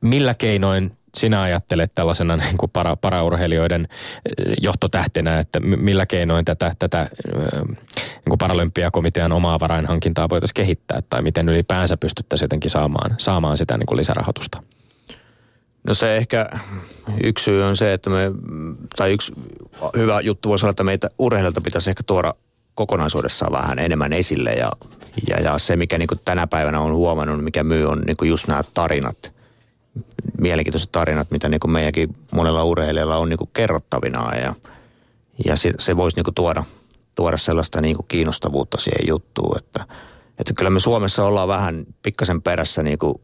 Millä 0.00 0.34
keinoin 0.34 0.92
sinä 1.16 1.42
ajattelet 1.42 1.94
tällaisena 1.94 2.36
niin 2.36 2.56
kuin 2.56 2.70
para, 2.70 2.96
paraurheilijoiden 2.96 3.88
johtotähtenä, 4.62 5.38
että 5.38 5.60
millä 5.60 6.06
keinoin 6.06 6.44
tätä, 6.44 6.72
tätä 6.78 7.10
niin 7.66 8.28
kuin 8.28 8.38
paralympiakomitean 8.38 9.32
omaa 9.32 9.60
varainhankintaa 9.60 10.28
voitaisiin 10.28 10.54
kehittää? 10.54 11.00
Tai 11.10 11.22
miten 11.22 11.48
ylipäänsä 11.48 11.96
pystyttäisiin 11.96 12.44
jotenkin 12.44 12.70
saamaan, 12.70 13.14
saamaan 13.18 13.58
sitä 13.58 13.78
niin 13.78 13.86
kuin 13.86 13.98
lisärahoitusta? 13.98 14.62
No 15.84 15.94
se 15.94 16.16
ehkä 16.16 16.50
yksi 17.24 17.44
syy 17.44 17.62
on 17.62 17.76
se, 17.76 17.92
että 17.92 18.10
me, 18.10 18.30
tai 18.96 19.12
yksi 19.12 19.32
hyvä 19.96 20.20
juttu 20.20 20.48
voisi 20.48 20.66
olla, 20.66 20.70
että 20.70 20.84
meitä 20.84 21.10
urheilijoilta 21.18 21.60
pitäisi 21.60 21.90
ehkä 21.90 22.02
tuoda 22.06 22.34
kokonaisuudessaan 22.74 23.52
vähän 23.52 23.78
enemmän 23.78 24.12
esille. 24.12 24.50
Ja, 24.50 24.70
ja, 25.28 25.40
ja 25.40 25.58
se, 25.58 25.76
mikä 25.76 25.98
niin 25.98 26.08
tänä 26.24 26.46
päivänä 26.46 26.80
on 26.80 26.94
huomannut, 26.94 27.44
mikä 27.44 27.64
myy, 27.64 27.86
on 27.86 28.00
niin 28.06 28.28
just 28.28 28.48
nämä 28.48 28.62
tarinat– 28.74 29.32
mielenkiintoiset 30.38 30.92
tarinat, 30.92 31.30
mitä 31.30 31.48
niin 31.48 31.60
kuin 31.60 31.70
meidänkin 31.70 32.16
monella 32.32 32.64
urheilijalla 32.64 33.16
on 33.16 33.28
niin 33.28 33.38
kuin 33.38 33.50
kerrottavina 33.52 34.36
ja, 34.36 34.54
ja 35.44 35.56
se, 35.56 35.72
se 35.78 35.96
voisi 35.96 36.16
niin 36.16 36.24
kuin 36.24 36.34
tuoda, 36.34 36.64
tuoda 37.14 37.36
sellaista 37.36 37.80
niin 37.80 37.96
kuin 37.96 38.06
kiinnostavuutta 38.08 38.78
siihen 38.80 39.08
juttuun, 39.08 39.58
että, 39.58 39.84
että 40.38 40.54
kyllä 40.54 40.70
me 40.70 40.80
Suomessa 40.80 41.24
ollaan 41.24 41.48
vähän 41.48 41.86
pikkasen 42.02 42.42
perässä 42.42 42.82
niin 42.82 42.98
kuin 42.98 43.14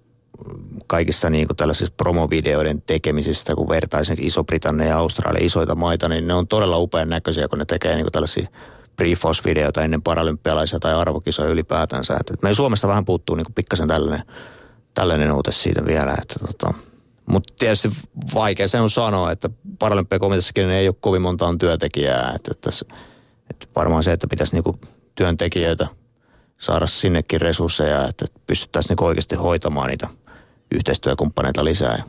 kaikissa 0.86 1.30
niin 1.30 1.46
kuin 1.46 1.56
tällaisissa 1.56 1.94
promovideoiden 1.96 2.82
tekemisistä, 2.82 3.54
kun 3.54 3.68
vertaisen 3.68 4.16
Iso-Britannia 4.20 4.88
ja 4.88 4.98
Australia 4.98 5.46
isoita 5.46 5.74
maita, 5.74 6.08
niin 6.08 6.26
ne 6.26 6.34
on 6.34 6.48
todella 6.48 6.78
upean 6.78 7.08
näköisiä, 7.08 7.48
kun 7.48 7.58
ne 7.58 7.64
tekee 7.64 7.94
niin 7.94 8.04
kuin 8.04 8.12
tällaisia 8.12 8.48
briefos-videoita 8.96 9.82
ennen 9.82 10.02
paralympialaisia 10.02 10.78
tai 10.78 10.94
arvokisoja 10.94 11.50
ylipäätänsä. 11.50 12.16
Että 12.20 12.34
meidän 12.42 12.54
Suomesta 12.54 12.88
vähän 12.88 13.04
puuttuu 13.04 13.36
niin 13.36 13.44
kuin 13.44 13.54
pikkasen 13.54 13.88
tällainen, 13.88 14.22
tällainen 14.96 15.32
uute 15.32 15.52
siitä 15.52 15.84
vielä, 15.84 16.14
että 16.22 16.34
tota, 16.46 16.74
mutta 17.26 17.54
tietysti 17.58 17.88
vaikea 18.34 18.68
se 18.68 18.80
on 18.80 18.90
sanoa, 18.90 19.32
että 19.32 19.50
paralympiakomiteassakin 19.78 20.70
ei 20.70 20.88
ole 20.88 20.96
kovin 21.00 21.22
montaa 21.22 21.54
työntekijää. 21.58 22.32
Että, 22.34 22.52
tässä, 22.60 22.86
että 23.50 23.66
varmaan 23.76 24.02
se, 24.02 24.12
että 24.12 24.26
pitäisi 24.26 24.52
niinku 24.52 24.76
työntekijöitä 25.14 25.86
saada 26.58 26.86
sinnekin 26.86 27.40
resursseja, 27.40 28.08
että 28.08 28.24
pystyttäisiin 28.46 28.88
niinku 28.88 29.04
oikeasti 29.04 29.34
hoitamaan 29.34 29.88
niitä 29.88 30.08
yhteistyökumppaneita 30.74 31.64
lisää. 31.64 32.04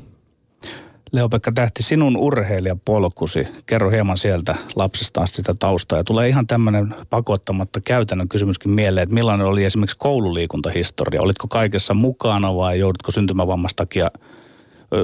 Leo-Pekka 1.18 1.51
Tähti, 1.51 1.84
sinun 1.84 2.18
urheilijapolkusi, 2.18 3.47
kerro 3.65 3.89
hieman 3.89 4.18
sieltä 4.18 4.55
lapsesta 4.76 5.22
asti 5.22 5.36
sitä 5.36 5.53
taustaa. 5.59 5.97
Ja 5.97 6.03
tulee 6.03 6.30
ihan 6.30 6.47
tämmöinen 6.47 6.95
pakottamatta 7.09 7.82
käytännön 7.82 8.30
kysymyskin 8.30 8.72
mieleen, 8.72 9.03
että 9.03 9.13
millainen 9.13 9.47
oli 9.47 9.63
esimerkiksi 9.63 9.97
koululiikuntahistoria? 9.99 11.22
Olitko 11.22 11.47
kaikessa 11.47 11.93
mukana 11.93 12.55
vai 12.55 12.80
joudutko 12.80 13.11
syntymävammasta 13.11 13.76
takia 13.76 14.11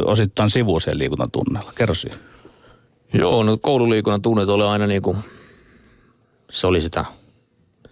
osittain 0.05 0.49
sivuiseen 0.49 0.97
liikunnan 0.97 1.31
tunnella. 1.31 1.73
Kerro 1.75 1.95
siihen. 1.95 2.19
Joo, 3.13 3.43
no 3.43 3.57
koululiikunnan 3.57 4.21
tunnet 4.21 4.49
oli 4.49 4.63
aina 4.63 4.87
niin 4.87 5.01
kuin, 5.01 5.17
se 6.51 6.67
oli 6.67 6.81
sitä, 6.81 7.05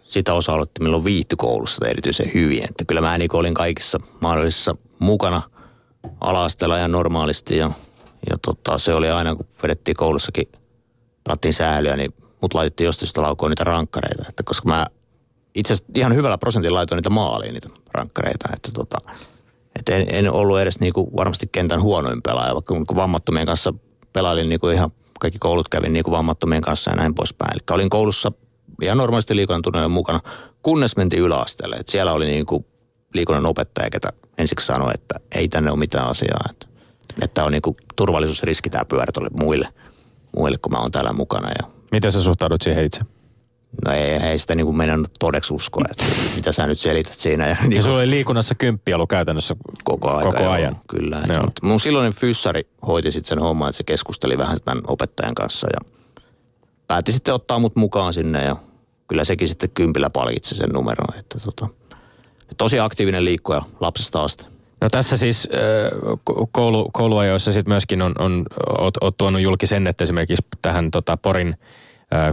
sitä 0.03 0.33
osa-aluetta, 0.33 0.83
milloin 0.83 1.03
viihty 1.03 1.35
koulussa 1.35 1.87
erityisen 1.87 2.31
hyvin. 2.33 2.63
Että 2.69 2.85
kyllä 2.85 3.01
mä 3.01 3.17
niin 3.17 3.35
olin 3.35 3.53
kaikissa 3.53 3.99
mahdollisissa 4.19 4.75
mukana 4.99 5.41
ala 6.19 6.77
ja 6.79 6.87
normaalisti 6.87 7.57
ja, 7.57 7.71
ja 8.29 8.37
tota, 8.45 8.77
se 8.77 8.93
oli 8.93 9.09
aina, 9.09 9.35
kun 9.35 9.45
vedettiin 9.63 9.97
koulussakin, 9.97 10.51
pelattiin 11.23 11.53
säälyä, 11.53 11.95
niin 11.95 12.13
mut 12.41 12.53
laitettiin 12.53 12.85
jostain 12.85 13.23
laukoon 13.23 13.49
niitä 13.49 13.63
rankkareita. 13.63 14.25
Että 14.29 14.43
koska 14.43 14.69
mä 14.69 14.85
itse 15.55 15.73
asiassa 15.73 15.93
ihan 15.95 16.15
hyvällä 16.15 16.37
prosentin 16.37 16.73
laitoin 16.73 16.97
niitä 16.97 17.09
maaliin, 17.09 17.53
niitä 17.53 17.69
rankkareita. 17.93 18.49
Että 18.53 18.71
tota, 18.71 18.97
et 19.79 19.89
en, 19.89 20.05
en 20.09 20.31
ollut 20.31 20.59
edes 20.59 20.79
niinku 20.79 21.11
varmasti 21.17 21.49
kentän 21.51 21.81
huonoin 21.81 22.21
pelaaja, 22.21 22.53
vaikka 22.53 22.75
kun 22.75 22.95
vammattomien 22.95 23.45
kanssa 23.45 23.73
pelailin 24.13 24.49
niinku 24.49 24.69
ihan 24.69 24.91
kaikki 25.19 25.39
koulut 25.39 25.69
kävin 25.69 25.93
niinku 25.93 26.11
vammattomien 26.11 26.61
kanssa 26.61 26.91
ja 26.91 26.95
näin 26.95 27.15
poispäin. 27.15 27.51
Eli 27.53 27.61
olin 27.71 27.89
koulussa 27.89 28.31
ihan 28.81 28.97
normaalisti 28.97 29.35
liikunnan 29.35 29.91
mukana, 29.91 30.19
kunnes 30.63 30.97
mentiin 30.97 31.23
yläasteelle. 31.23 31.75
Et 31.75 31.87
siellä 31.87 32.13
oli 32.13 32.25
niinku 32.25 32.65
liikunnan 33.13 33.45
opettaja, 33.45 33.89
ketä 33.89 34.09
ensiksi 34.37 34.65
sanoi, 34.65 34.91
että 34.93 35.15
ei 35.35 35.47
tänne 35.47 35.71
ole 35.71 35.79
mitään 35.79 36.07
asiaa. 36.07 36.45
Että, 36.49 36.67
että 37.21 37.45
on 37.45 37.51
niinku 37.51 37.77
turvallisuusriski 37.95 38.69
tämä 38.69 38.85
pyörä 38.85 39.29
muille, 39.39 39.67
muille, 40.37 40.57
kun 40.57 40.71
mä 40.71 40.79
oon 40.79 40.91
täällä 40.91 41.13
mukana. 41.13 41.49
Ja 41.49 41.71
Miten 41.91 42.11
sä 42.11 42.21
suhtaudut 42.21 42.61
siihen 42.61 42.85
itse? 42.85 43.01
No 43.85 43.91
ei, 43.91 44.11
ei 44.11 44.39
sitä 44.39 44.55
niin 44.55 44.65
kuin 44.65 44.77
meidän 44.77 45.05
todeksi 45.19 45.53
uskoa, 45.53 45.85
että 45.91 46.05
mitä 46.35 46.51
sä 46.51 46.67
nyt 46.67 46.79
selität 46.79 47.13
siinä. 47.13 47.47
Ja, 47.47 47.57
niin 47.61 47.71
ja 47.71 47.81
sulla 47.81 47.97
oli 47.97 48.09
liikunnassa 48.09 48.55
kymppi 48.55 48.93
ollut 48.93 49.09
käytännössä 49.09 49.55
koko, 49.83 50.09
aika, 50.11 50.31
koko 50.31 50.43
joo, 50.43 50.51
ajan. 50.51 50.79
Kyllä. 50.87 51.19
Että, 51.19 51.41
mutta 51.41 51.65
mun 51.65 51.79
silloinen 51.79 52.13
fyssari 52.13 52.67
hoiti 52.87 53.11
sitten 53.11 53.29
sen 53.29 53.39
homman, 53.39 53.69
että 53.69 53.77
se 53.77 53.83
keskusteli 53.83 54.37
vähän 54.37 54.57
tämän 54.65 54.83
opettajan 54.87 55.35
kanssa 55.35 55.67
ja 55.67 55.91
päätti 56.87 57.11
sitten 57.11 57.33
ottaa 57.33 57.59
mut 57.59 57.75
mukaan 57.75 58.13
sinne 58.13 58.43
ja 58.43 58.55
kyllä 59.07 59.23
sekin 59.23 59.47
sitten 59.47 59.69
kympillä 59.69 60.09
palkitsi 60.09 60.55
sen 60.55 60.69
numeron. 60.69 61.19
Että 61.19 61.39
tota, 61.39 61.67
tosi 62.57 62.79
aktiivinen 62.79 63.25
liikkuja 63.25 63.61
lapsesta 63.79 64.23
asti. 64.23 64.45
No 64.81 64.89
tässä 64.89 65.17
siis 65.17 65.49
koulu, 66.51 66.89
kouluajoissa 66.93 67.51
sitten 67.51 67.71
myöskin 67.71 68.01
on, 68.01 68.15
on, 68.19 68.45
oot, 68.79 68.93
oot 69.01 69.17
tuonut 69.17 69.41
julki 69.41 69.67
sen, 69.67 69.87
että 69.87 70.03
esimerkiksi 70.03 70.45
tähän 70.61 70.91
tota, 70.91 71.17
Porin– 71.17 71.55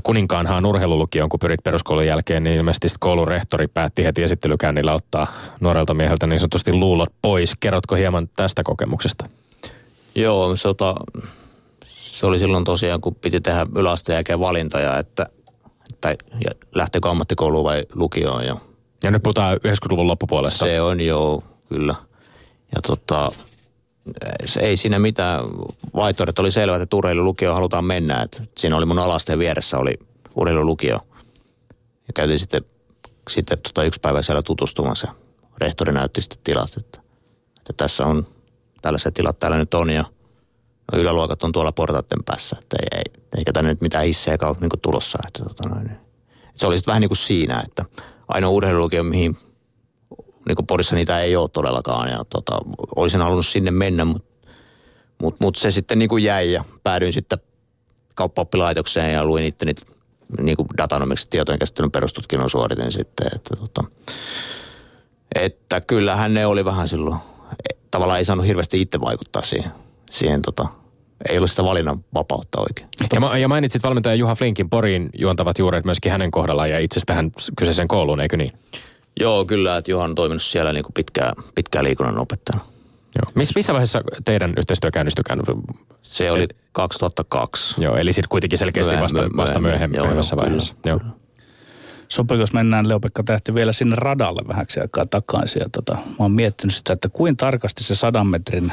Kuninkaanhaan 0.03 0.67
urheilulukioon, 0.67 1.29
kun 1.29 1.41
pyrit 1.41 1.65
peruskoulun 1.65 2.07
jälkeen, 2.07 2.45
niin 2.45 2.57
ilmeisesti 2.57 2.89
koulun 3.01 3.29
rehtori 3.29 3.69
päätti 3.69 4.05
heti 4.05 4.23
esittelykäynnillä 4.23 4.95
ottaa 4.95 5.27
nuorelta 5.61 5.95
mieheltä 5.95 6.27
niin 6.27 6.41
sanotusti 6.41 6.73
luulot 6.73 7.09
pois. 7.23 7.53
Kerrotko 7.61 7.95
hieman 7.95 8.29
tästä 8.37 8.63
kokemuksesta? 8.63 9.29
Joo, 10.15 10.57
se, 10.57 10.69
ota, 10.69 10.95
se 11.87 12.27
oli 12.27 12.39
silloin 12.39 12.65
tosiaan, 12.65 13.01
kun 13.01 13.15
piti 13.15 13.41
tehdä 13.41 13.67
yläasteen 13.77 14.15
jälkeen 14.15 14.41
valintoja, 14.41 14.99
että, 14.99 15.27
että 15.91 16.25
lähteekö 16.75 17.11
ammattikouluun 17.11 17.65
vai 17.65 17.85
lukioon. 17.95 18.47
Ja, 18.47 18.57
ja 19.05 19.11
nyt 19.11 19.23
puhutaan 19.23 19.57
90-luvun 19.57 20.07
loppupuolesta. 20.07 20.65
Se 20.65 20.81
on 20.81 21.01
joo, 21.01 21.43
kyllä. 21.69 21.95
Ja 22.75 22.83
tota, 22.83 23.33
ei 24.61 24.77
siinä 24.77 24.99
mitään. 24.99 25.45
Vaihtoehdot 25.95 26.39
oli 26.39 26.53
selvä, 26.53 26.77
että 26.77 26.97
urheilulukio 26.97 27.55
halutaan 27.55 27.85
mennä. 27.85 28.23
Et 28.23 28.43
siinä 28.59 28.77
oli 28.77 28.87
mun 28.87 28.99
alasteen 28.99 29.39
vieressä 29.39 29.79
oli 29.79 29.99
urheilulukio. 30.35 30.99
Ja 32.07 32.13
käytiin 32.15 32.39
sitten, 32.39 32.65
sitten 33.31 33.59
tota 33.59 33.83
yksi 33.83 34.01
päivä 34.01 34.23
siellä 34.23 34.43
tutustumassa. 34.43 35.09
Rehtori 35.59 35.93
näytti 35.93 36.21
sitten 36.21 36.39
tilat, 36.45 36.77
että, 36.77 37.01
että 37.57 37.73
tässä 37.77 38.07
on 38.07 38.27
tällaiset 38.83 39.15
tilat 39.15 39.39
täällä 39.39 39.59
nyt 39.59 39.75
on 39.75 39.91
ja 39.91 40.05
no 40.93 40.99
yläluokat 40.99 41.43
on 41.43 41.53
tuolla 41.53 41.73
portaiden 41.73 42.25
päässä. 42.25 42.57
Että 42.61 42.77
ei, 42.83 42.99
ei, 42.99 43.23
eikä 43.39 43.53
tänne 43.53 43.71
nyt 43.71 43.81
mitään 43.81 44.05
hissejä 44.05 44.39
ole 44.43 44.57
niin 44.61 44.71
tulossa. 44.83 45.19
Että, 45.27 45.45
tota 45.45 45.69
noin, 45.69 45.85
niin. 45.85 45.99
Se 46.55 46.67
oli 46.67 46.77
sitten 46.77 46.93
vähän 46.93 47.01
niin 47.01 47.09
kuin 47.09 47.19
siinä, 47.19 47.63
että 47.67 47.85
ainoa 48.29 48.51
urheilulukio, 48.51 49.05
mihin 49.05 49.37
niin 50.49 50.67
Porissa 50.67 50.95
niitä 50.95 51.21
ei 51.21 51.37
ole 51.37 51.49
todellakaan. 51.49 52.11
Ja 52.11 52.25
tota, 52.31 52.59
olisin 52.97 53.21
halunnut 53.21 53.47
sinne 53.47 53.71
mennä, 53.71 54.05
mutta 54.05 54.29
mut, 55.23 55.41
mut 55.41 55.57
se 55.57 55.71
sitten 55.71 55.99
niin 55.99 56.09
kuin 56.09 56.25
jäi 56.25 56.53
ja 56.53 56.65
päädyin 56.83 57.13
sitten 57.13 57.39
kauppaoppilaitokseen 58.15 59.13
ja 59.13 59.25
luin 59.25 59.45
itse 59.45 59.65
niitä 59.65 59.83
niin 60.41 60.57
datanomiksi 60.79 61.29
tietojen 61.31 61.59
käsittelyn 61.59 61.91
perustutkinnon 61.91 62.51
suoritin 62.51 62.93
sitten. 62.93 63.27
Että, 63.35 63.57
tota, 63.57 63.85
että 65.35 65.81
kyllähän 65.81 66.35
ne 66.35 66.47
oli 66.47 66.65
vähän 66.65 66.89
silloin, 66.89 67.19
tavallaan 67.91 68.19
ei 68.19 68.25
saanut 68.25 68.47
hirveästi 68.47 68.81
itse 68.81 69.01
vaikuttaa 69.01 69.43
siihen, 69.43 69.71
siihen 70.11 70.43
tota, 70.43 70.67
ei 71.29 71.39
ollut 71.39 71.51
sitä 71.51 71.65
valinnan 71.65 72.05
vapautta 72.15 72.61
oikein. 72.61 72.89
Ja, 73.13 73.39
ja 73.39 73.49
mainitsit 73.49 73.83
valmentaja 73.83 74.15
Juha 74.15 74.35
Flinkin 74.35 74.71
Poriin 74.71 75.11
juontavat 75.19 75.59
juuret 75.59 75.85
myöskin 75.85 76.13
hänen 76.13 76.31
kohdallaan 76.31 76.71
ja 76.71 76.79
itse 76.79 77.01
tähän 77.07 77.33
kyseiseen 77.57 77.89
kouluun, 77.89 78.21
eikö 78.21 78.37
niin? 78.37 78.53
Joo, 79.21 79.45
kyllä, 79.45 79.77
että 79.77 79.91
Juhan 79.91 80.11
on 80.11 80.15
toiminut 80.15 80.43
siellä 80.43 80.73
niin 80.73 80.85
kuin 80.85 80.95
pitkään, 80.95 81.33
pitkään 81.55 81.85
liikunnan 81.85 82.19
opettajana. 82.19 82.65
Joo. 83.23 83.33
Miss, 83.35 83.57
missä 83.57 83.73
vaiheessa 83.73 84.03
teidän 84.25 84.55
yhteistyö 84.57 84.91
käynnistykään? 84.91 85.41
Se 86.03 86.31
oli 86.31 86.49
2002. 86.73 87.83
Joo, 87.83 87.97
eli 87.97 88.13
sitten 88.13 88.29
kuitenkin 88.29 88.59
selkeästi 88.59 89.01
vasta, 89.01 89.29
vasta 89.37 89.61
myöhemmin, 89.61 90.01
myöhemmässä 90.01 90.37
joo, 90.37 90.43
vaiheessa. 90.43 90.75
Kyllä, 90.83 90.99
joo. 91.05 91.15
Sopiiko, 92.09 92.41
jos 92.41 92.53
mennään 92.53 92.89
Leopekka 92.89 93.23
Tähti 93.23 93.55
vielä 93.55 93.73
sinne 93.73 93.97
radalle 93.97 94.49
vähäksi 94.49 94.81
aikaa 94.81 95.07
takaisin. 95.07 95.61
Ja 95.61 95.69
tota, 95.73 95.93
mä 95.95 96.17
oon 96.19 96.33
miettinyt 96.33 96.75
sitä, 96.75 96.93
että 96.93 97.09
kuin 97.09 97.37
tarkasti 97.37 97.85
se 97.85 97.95
sadan 97.95 98.27
metrin 98.27 98.73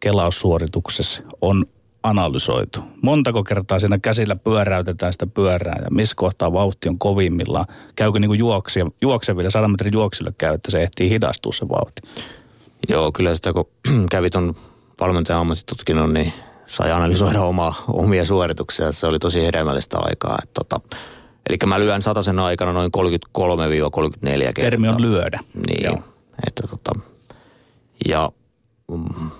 kelaussuorituksessa 0.00 1.22
on 1.42 1.66
analysoitu? 2.04 2.80
Montako 3.02 3.44
kertaa 3.44 3.78
siinä 3.78 3.98
käsillä 3.98 4.36
pyöräytetään 4.36 5.12
sitä 5.12 5.26
pyörää 5.26 5.80
ja 5.84 5.90
missä 5.90 6.14
kohtaa 6.16 6.52
vauhti 6.52 6.88
on 6.88 6.98
kovimmillaan? 6.98 7.66
Käykö 7.96 8.18
niin 8.18 8.28
kuin 8.28 8.38
juoksia, 8.38 8.86
juokseville, 9.02 9.50
100 9.50 9.68
metrin 9.68 9.92
juoksille 9.92 10.32
käy, 10.38 10.54
että 10.54 10.70
se 10.70 10.82
ehtii 10.82 11.10
hidastua 11.10 11.52
se 11.52 11.68
vauhti? 11.68 12.02
Joo, 12.88 13.12
kyllä 13.12 13.34
sitä 13.34 13.52
kun 13.52 13.68
kävi 14.10 14.30
tuon 14.30 14.54
valmentajan 15.00 15.40
ammattitutkinnon, 15.40 16.14
niin 16.14 16.32
sai 16.66 16.92
analysoida 16.92 17.42
oma, 17.42 17.74
omia 17.88 18.24
suorituksia. 18.24 18.92
Se 18.92 19.06
oli 19.06 19.18
tosi 19.18 19.46
hedelmällistä 19.46 19.98
aikaa. 19.98 20.38
Että 20.42 20.64
tota, 20.64 20.80
eli 21.48 21.58
mä 21.66 21.80
lyön 21.80 22.02
sen 22.22 22.38
aikana 22.38 22.72
noin 22.72 22.90
33-34 22.96 23.02
kertaa. 24.28 24.52
Termi 24.54 24.88
on 24.88 25.02
lyödä. 25.02 25.40
Niin, 25.66 25.84
Joo. 25.84 25.98
että 26.46 26.62
tota, 26.70 26.92
ja 28.08 28.30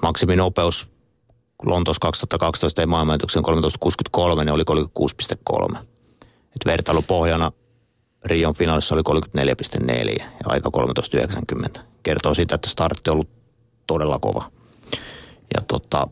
maksiminopeus 0.03 0.94
Lontoossa 1.67 2.01
2012 2.01 2.83
ei 2.83 2.87
maailmanennätyksen 2.87 3.43
13.63, 4.39 4.45
ne 4.45 4.53
oli 4.53 4.63
36.3. 5.73 5.79
Et 6.55 6.67
vertailupohjana 6.67 7.53
Rion 8.25 8.55
finaalissa 8.55 8.95
oli 8.95 9.03
34.4 9.81 10.23
ja 10.23 10.27
aika 10.45 10.71
13.90. 11.77 11.81
Kertoo 12.03 12.35
siitä, 12.35 12.55
että 12.55 12.69
startti 12.69 13.11
on 13.11 13.15
ollut 13.15 13.29
todella 13.87 14.19
kova. 14.19 14.51
Ja 15.55 15.61
tota, 15.69 16.09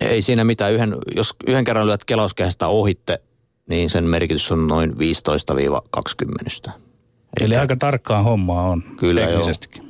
ei 0.00 0.22
siinä 0.22 0.44
mitään. 0.44 0.72
Yhden, 0.72 0.96
jos 1.16 1.34
yhden 1.46 1.64
kerran 1.64 1.86
lyöt 1.86 2.04
kelauskehästä 2.04 2.68
ohitte, 2.68 3.22
niin 3.66 3.90
sen 3.90 4.04
merkitys 4.04 4.52
on 4.52 4.66
noin 4.66 4.92
15-20. 4.92 4.94
Eli, 7.40 7.46
Eli 7.46 7.56
aika 7.56 7.76
tarkkaa 7.76 8.22
hommaa 8.22 8.68
on 8.68 8.82
kyllä 8.96 9.20
joo, 9.20 9.42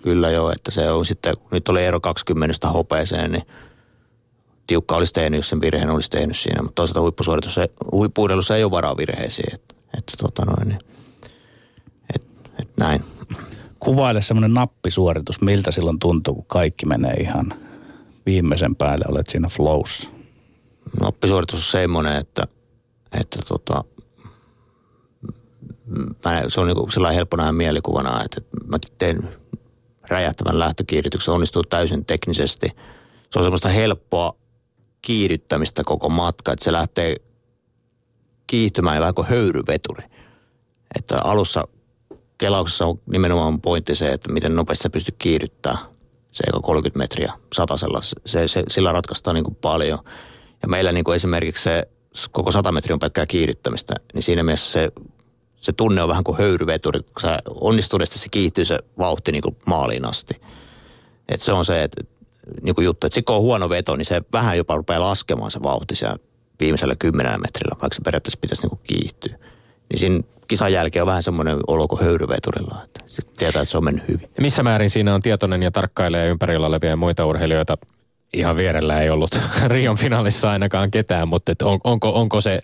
kyllä 0.03 0.31
joo, 0.31 0.53
että 0.53 0.71
se 0.71 0.91
on 0.91 1.05
sitten, 1.05 1.35
nyt 1.51 1.69
oli 1.69 1.85
ero 1.85 2.01
20 2.01 2.69
hopeeseen, 2.69 3.33
niin 3.33 3.47
tiukka 4.73 4.97
olisi 4.97 5.13
tehnyt, 5.13 5.39
jos 5.39 5.49
sen 5.49 5.61
virheen 5.61 5.91
olisi 5.91 6.11
tehnyt 6.11 6.37
siinä. 6.37 6.63
Mutta 6.63 6.75
toisaalta 6.75 7.01
huippusuoritus, 7.01 7.57
huippuudelussa 7.93 8.57
ei 8.57 8.65
ole 8.65 8.71
varaa 8.71 8.97
virheisiin. 8.97 9.55
Että, 9.55 9.75
että 9.99 10.13
tota 10.19 10.45
noin, 10.45 10.69
niin, 10.69 10.79
et, 12.15 12.23
et 12.61 12.69
näin. 12.77 13.05
Kuvaile 13.81 14.23
semmoinen 14.23 14.55
nappisuoritus, 14.55 15.41
miltä 15.41 15.71
silloin 15.71 15.99
tuntuu, 15.99 16.35
kun 16.35 16.45
kaikki 16.47 16.87
menee 16.87 17.15
ihan 17.15 17.55
viimeisen 18.27 18.77
päälle, 18.77 19.05
olet 19.09 19.27
siinä 19.29 19.49
flows. 19.49 20.11
Nappisuoritus 21.01 21.61
on 21.61 21.81
semmoinen, 21.81 22.17
että, 22.17 22.47
että 23.21 23.39
tota, 23.49 23.85
mä, 26.25 26.43
se 26.49 26.61
on 26.61 26.67
niin 26.67 26.93
sellainen 26.93 27.17
helppo 27.17 27.37
nähdä 27.37 27.53
mielikuvana, 27.53 28.25
että, 28.25 28.41
että 28.41 28.67
mä 28.67 28.79
teen 28.99 29.29
räjähtävän 30.09 30.59
lähtökiirityksen, 30.59 31.35
onnistuu 31.35 31.63
täysin 31.63 32.05
teknisesti. 32.05 32.69
Se 33.31 33.39
on 33.39 33.45
semmoista 33.45 33.69
helppoa 33.69 34.42
kiihdyttämistä 35.03 35.83
koko 35.87 36.09
matka, 36.09 36.53
että 36.53 36.65
se 36.65 36.73
lähtee 36.73 37.17
kiihtymään 38.47 39.01
vähän 39.01 39.15
kuin 39.15 39.29
höyryveturi. 39.29 40.05
Että 40.99 41.19
alussa 41.25 41.69
kelauksessa 42.39 42.87
on 42.87 43.01
nimenomaan 43.07 43.61
pointti 43.61 43.95
se, 43.95 44.09
että 44.09 44.33
miten 44.33 44.57
nopeasti 44.57 44.83
sä 44.83 44.91
pystyt 44.91 45.15
kiihdyttämään 45.19 45.93
se 46.33 46.45
30 46.63 46.99
metriä 46.99 47.33
satasella. 47.53 48.01
Se, 48.27 48.49
se, 48.49 48.63
sillä 48.69 48.93
ratkaistaan 48.93 49.35
niin 49.35 49.45
kuin 49.45 49.55
paljon. 49.55 49.99
Ja 50.63 50.69
meillä 50.69 50.93
niin 50.93 51.05
kuin 51.05 51.17
esimerkiksi 51.17 51.63
se 51.63 51.89
koko 52.31 52.51
100 52.51 52.73
metriä 52.73 52.95
on 52.95 53.01
pelkkää 53.01 53.27
kiihdyttämistä, 53.27 53.95
niin 54.15 54.23
siinä 54.23 54.43
mielessä 54.43 54.73
se, 54.73 54.93
se 55.57 55.73
tunne 55.73 56.03
on 56.03 56.09
vähän 56.09 56.25
kuin 56.25 56.39
höyryveturi. 56.39 57.01
Kun 57.01 57.21
sä 57.21 57.39
onnistuneesti 57.49 58.19
se 58.19 58.29
kiihtyy 58.29 58.65
se 58.65 58.79
vauhti 58.99 59.33
niin 59.33 59.43
kuin 59.43 59.57
maaliin 59.67 60.05
asti. 60.05 60.41
Et 61.29 61.41
se 61.41 61.53
on 61.53 61.65
se, 61.65 61.83
että 61.83 62.03
niin 62.63 62.75
kuin 62.75 62.85
juttu, 62.85 63.07
että 63.07 63.23
kun 63.23 63.37
on 63.37 63.43
huono 63.43 63.69
veto, 63.69 63.97
niin 63.97 64.07
se 64.07 64.23
vähän 64.33 64.57
jopa 64.57 64.77
rupeaa 64.77 65.01
laskemaan 65.01 65.51
se 65.51 65.63
vauhti 65.63 65.95
siellä 65.95 66.17
viimeisellä 66.61 66.97
kymmenellä 66.99 67.39
metrillä, 67.39 67.77
vaikka 67.81 67.95
se 67.95 68.03
periaatteessa 68.05 68.39
pitäisi 68.41 68.63
niin 68.63 68.71
kuin 68.71 68.81
kiihtyä. 68.83 69.37
Niin 69.91 69.99
siinä 69.99 70.21
kisan 70.49 70.73
jälkeen 70.73 71.03
on 71.03 71.07
vähän 71.07 71.23
semmoinen 71.23 71.59
olo 71.67 71.89
kuin 71.89 72.05
höyryveturilla, 72.05 72.83
että 72.85 73.01
sitten 73.07 73.37
tietää, 73.37 73.63
että 73.63 73.71
se 73.71 73.79
on 73.79 73.85
mennyt 73.85 74.09
hyvin. 74.09 74.29
Ja 74.37 74.43
missä 74.43 74.63
määrin 74.63 74.91
siinä 74.91 75.15
on 75.15 75.23
tietoinen 75.23 75.63
ja 75.63 75.71
tarkkailee 75.71 76.29
ympärillä 76.29 76.67
olevia 76.67 76.97
muita 76.97 77.27
urheilijoita 77.27 77.79
ihan 78.33 78.57
vierellä 78.57 79.01
ei 79.01 79.11
ollut 79.11 79.41
Rion 79.67 79.97
finaalissa 79.97 80.51
ainakaan 80.51 80.91
ketään, 80.91 81.29
mutta 81.29 81.53
et 81.53 81.63
on, 81.63 81.81
onko, 81.85 82.11
onko 82.11 82.41
se 82.41 82.61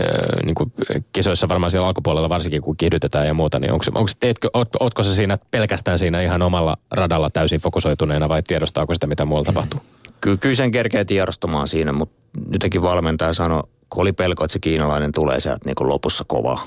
äh, 0.00 0.06
niin 0.44 0.72
kisoissa 1.12 1.48
varmaan 1.48 1.70
siellä 1.70 1.86
alkupuolella 1.86 2.28
varsinkin 2.28 2.62
kun 2.62 2.76
kiihdytetään 2.76 3.26
ja 3.26 3.34
muuta, 3.34 3.58
niin 3.58 3.72
onko, 3.72 3.84
onko, 3.94 4.10
teetkö, 4.20 4.50
oot, 4.52 4.68
ootko 4.80 5.02
se 5.02 5.14
siinä 5.14 5.38
pelkästään 5.50 5.98
siinä 5.98 6.20
ihan 6.20 6.42
omalla 6.42 6.76
radalla 6.90 7.30
täysin 7.30 7.60
fokusoituneena 7.60 8.28
vai 8.28 8.42
tiedostaako 8.42 8.94
sitä 8.94 9.06
mitä 9.06 9.24
muualla 9.24 9.46
tapahtuu? 9.46 9.80
Ky- 10.20 10.36
kyllä 10.36 10.54
sen 10.54 10.70
kerkee 10.70 11.04
tiedostamaan 11.04 11.68
siinä, 11.68 11.92
mutta 11.92 12.16
nytkin 12.50 12.82
valmentaja 12.82 13.32
sanoi, 13.32 13.62
kun 13.90 14.02
oli 14.02 14.12
pelko, 14.12 14.44
että 14.44 14.52
se 14.52 14.58
kiinalainen 14.58 15.12
tulee 15.12 15.40
sieltä 15.40 15.60
niin 15.64 15.88
lopussa 15.88 16.24
kova, 16.26 16.60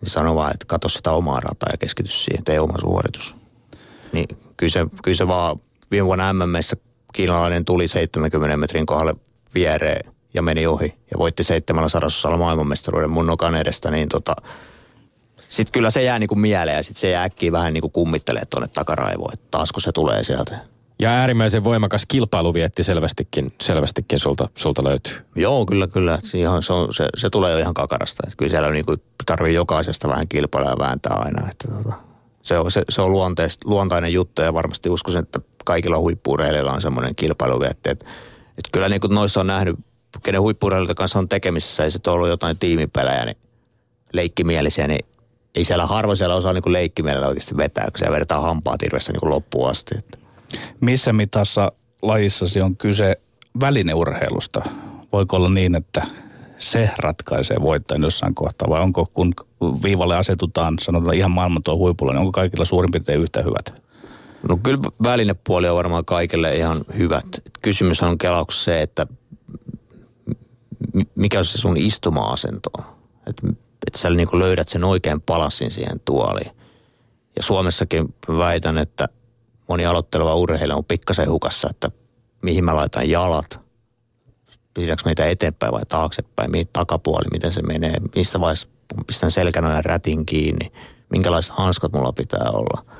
niin 0.00 0.10
sanoi 0.10 0.34
vaan, 0.34 0.50
että 0.54 0.66
katso 0.66 0.88
sitä 0.88 1.12
omaa 1.12 1.40
rataa 1.40 1.68
ja 1.72 1.78
keskity 1.78 2.08
siihen, 2.08 2.44
tee 2.44 2.60
oma 2.60 2.78
suoritus. 2.80 3.34
Niin 4.12 4.28
kyllä 4.56 4.70
se, 4.70 4.86
kyllä 5.02 5.16
se 5.16 5.28
vaan 5.28 5.60
viime 5.90 6.06
vuonna 6.06 6.32
MMS 6.32 6.76
kiinalainen 7.14 7.64
tuli 7.64 7.88
70 7.88 8.56
metrin 8.56 8.86
kohdalle 8.86 9.14
viereen 9.54 10.14
ja 10.34 10.42
meni 10.42 10.66
ohi 10.66 10.86
ja 10.86 11.18
voitti 11.18 11.44
seitsemällä 11.44 11.88
sadasosalla 11.88 12.36
maailmanmestaruuden 12.36 13.10
mun 13.10 13.26
nokan 13.26 13.54
edestä, 13.54 13.90
niin 13.90 14.08
tota, 14.08 14.36
sitten 15.48 15.72
kyllä 15.72 15.90
se 15.90 16.02
jää 16.02 16.18
niinku 16.18 16.34
mieleen 16.34 16.76
ja 16.76 16.82
sitten 16.82 17.00
se 17.00 17.10
jää 17.10 17.24
äkkiä 17.24 17.52
vähän 17.52 17.72
niinku 17.72 17.88
kummittelee 17.88 18.42
tuonne 18.50 18.68
takaraivoon, 18.68 19.32
että 19.32 19.46
taas 19.50 19.72
kun 19.72 19.82
se 19.82 19.92
tulee 19.92 20.24
sieltä. 20.24 20.58
Ja 20.98 21.10
äärimmäisen 21.10 21.64
voimakas 21.64 22.06
kilpailuvietti 22.08 22.82
selvästikin, 22.82 23.52
selvästikin 23.60 24.20
sulta, 24.20 24.48
sulta 24.54 24.84
löytyy. 24.84 25.12
Joo, 25.36 25.66
kyllä, 25.66 25.86
kyllä. 25.86 26.18
Siihen 26.22 26.62
se, 26.62 26.72
on, 26.72 26.94
se, 26.94 27.08
se, 27.16 27.30
tulee 27.30 27.52
jo 27.52 27.58
ihan 27.58 27.74
kakarasta. 27.74 28.22
Että 28.26 28.36
kyllä 28.36 28.50
siellä 28.50 28.70
niinku 28.70 28.96
tarvii 29.26 29.54
jokaisesta 29.54 30.08
vähän 30.08 30.28
kilpailla 30.28 30.70
ja 30.70 30.78
vääntää 30.78 31.12
aina. 31.12 31.50
Että 31.50 31.68
tota, 31.68 31.96
se 32.42 32.58
on, 32.58 32.70
se, 32.70 32.82
se 32.88 33.02
on 33.02 33.12
luontainen 33.64 34.12
juttu 34.12 34.42
ja 34.42 34.54
varmasti 34.54 34.90
uskoisin, 34.90 35.22
että 35.22 35.40
kaikilla 35.64 35.98
huippuureilijoilla 35.98 36.72
on 36.72 36.80
semmoinen 36.80 37.14
kilpailuvietti, 37.14 37.90
että, 37.90 38.06
että 38.48 38.68
kyllä 38.72 38.88
niin 38.88 39.00
kuin 39.00 39.14
noissa 39.14 39.40
on 39.40 39.46
nähnyt, 39.46 39.76
kenen 40.22 40.40
huippuureilijoiden 40.40 40.96
kanssa 40.96 41.18
on 41.18 41.28
tekemisissä, 41.28 41.84
ei 41.84 41.90
se 41.90 41.98
ollut 42.08 42.28
jotain 42.28 42.58
tiimipelejä, 42.58 43.24
niin 43.24 43.36
leikkimielisiä, 44.12 44.88
niin 44.88 45.06
ei 45.54 45.64
siellä 45.64 45.86
harvoin 45.86 46.16
siellä 46.16 46.34
osaa 46.34 46.52
niin 46.52 46.72
leikkimielellä 46.72 47.28
oikeasti 47.28 47.56
vetää, 47.56 47.84
kun 47.84 47.98
siellä 47.98 48.14
vedetään 48.14 48.42
hampaa 48.42 48.78
tirvessä 48.78 49.12
niin 49.12 49.30
loppuun 49.30 49.70
asti. 49.70 49.94
Että. 49.98 50.18
Missä 50.80 51.12
mitassa 51.12 51.72
lajissasi 52.02 52.60
on 52.60 52.76
kyse 52.76 53.16
välineurheilusta? 53.60 54.62
Voiko 55.12 55.36
olla 55.36 55.48
niin, 55.48 55.74
että 55.74 56.06
se 56.58 56.90
ratkaisee 56.98 57.56
voittajan 57.60 58.02
jossain 58.02 58.34
kohtaa 58.34 58.68
vai 58.68 58.80
onko 58.80 59.06
kun 59.14 59.34
viivalle 59.82 60.16
asetutaan, 60.16 60.74
sanotaan 60.80 61.16
ihan 61.16 61.30
maailman 61.30 61.62
tuo 61.62 61.76
huipulla, 61.76 62.12
niin 62.12 62.20
onko 62.20 62.32
kaikilla 62.32 62.64
suurin 62.64 62.90
piirtein 62.92 63.20
yhtä 63.20 63.42
hyvät? 63.42 63.83
No 64.48 64.58
kyllä 64.62 64.78
välinepuoli 65.02 65.68
on 65.68 65.76
varmaan 65.76 66.04
kaikille 66.04 66.56
ihan 66.56 66.84
hyvät. 66.98 67.26
Kysymys 67.62 68.02
on 68.02 68.18
kelauksessa 68.18 68.64
se, 68.64 68.82
että 68.82 69.06
mikä 71.14 71.38
on 71.38 71.44
se 71.44 71.58
sun 71.58 71.76
istuma-asento. 71.76 72.70
Että 73.26 73.46
et 73.86 73.94
sä 73.94 74.10
niin 74.10 74.28
löydät 74.32 74.68
sen 74.68 74.84
oikean 74.84 75.20
palassin 75.20 75.70
siihen 75.70 76.00
tuoliin. 76.04 76.50
Ja 77.36 77.42
Suomessakin 77.42 78.14
väitän, 78.28 78.78
että 78.78 79.08
moni 79.68 79.86
aloitteleva 79.86 80.34
urheilija 80.34 80.76
on 80.76 80.84
pikkasen 80.84 81.30
hukassa, 81.30 81.68
että 81.70 81.90
mihin 82.42 82.64
mä 82.64 82.76
laitan 82.76 83.10
jalat. 83.10 83.60
Pidänkö 84.74 85.02
meitä 85.04 85.26
eteenpäin 85.26 85.72
vai 85.72 85.86
taaksepäin, 85.88 86.50
mihin 86.50 86.68
takapuoli, 86.72 87.24
miten 87.32 87.52
se 87.52 87.62
menee, 87.62 87.96
mistä 88.14 88.40
vaiheessa 88.40 88.68
pistän 89.06 89.30
selkänojan 89.30 89.84
rätin 89.84 90.26
kiinni, 90.26 90.72
minkälaiset 91.10 91.52
hanskat 91.56 91.92
mulla 91.92 92.12
pitää 92.12 92.50
olla– 92.50 92.84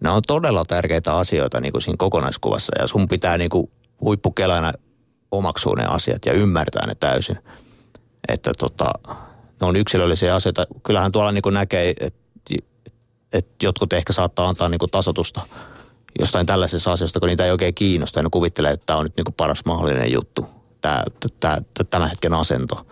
nämä 0.00 0.14
on 0.14 0.22
todella 0.26 0.64
tärkeitä 0.64 1.16
asioita 1.16 1.60
niin 1.60 1.72
kuin 1.72 1.82
siinä 1.82 1.96
kokonaiskuvassa 1.98 2.72
ja 2.78 2.86
sun 2.86 3.08
pitää 3.08 3.38
niin 3.38 3.50
kuin 3.50 3.70
huippukelana 4.00 4.72
omaksua 5.30 5.74
ne 5.76 5.86
asiat 5.86 6.26
ja 6.26 6.32
ymmärtää 6.32 6.86
ne 6.86 6.94
täysin. 6.94 7.38
Että 8.28 8.50
tota, 8.58 8.90
ne 9.60 9.66
on 9.66 9.76
yksilöllisiä 9.76 10.34
asioita. 10.34 10.66
Kyllähän 10.82 11.12
tuolla 11.12 11.32
niin 11.32 11.42
kuin 11.42 11.54
näkee, 11.54 11.94
että, 12.00 12.20
että 13.32 13.66
jotkut 13.66 13.92
ehkä 13.92 14.12
saattaa 14.12 14.48
antaa 14.48 14.68
niin 14.68 14.78
kuin 14.78 14.90
tasotusta 14.90 15.40
jostain 16.20 16.46
tällaisessa 16.46 16.92
asiasta, 16.92 17.20
kun 17.20 17.28
niitä 17.28 17.44
ei 17.44 17.50
oikein 17.50 17.74
kiinnosta. 17.74 18.18
Ja 18.18 18.22
ne 18.22 18.28
kuvittelee, 18.32 18.70
että 18.72 18.86
tämä 18.86 18.98
on 18.98 19.04
nyt 19.04 19.16
niin 19.16 19.24
kuin 19.24 19.34
paras 19.34 19.64
mahdollinen 19.64 20.12
juttu, 20.12 20.46
tämä, 20.80 21.04
tämä, 21.40 21.58
tämä 21.90 22.08
hetken 22.08 22.34
asento. 22.34 22.86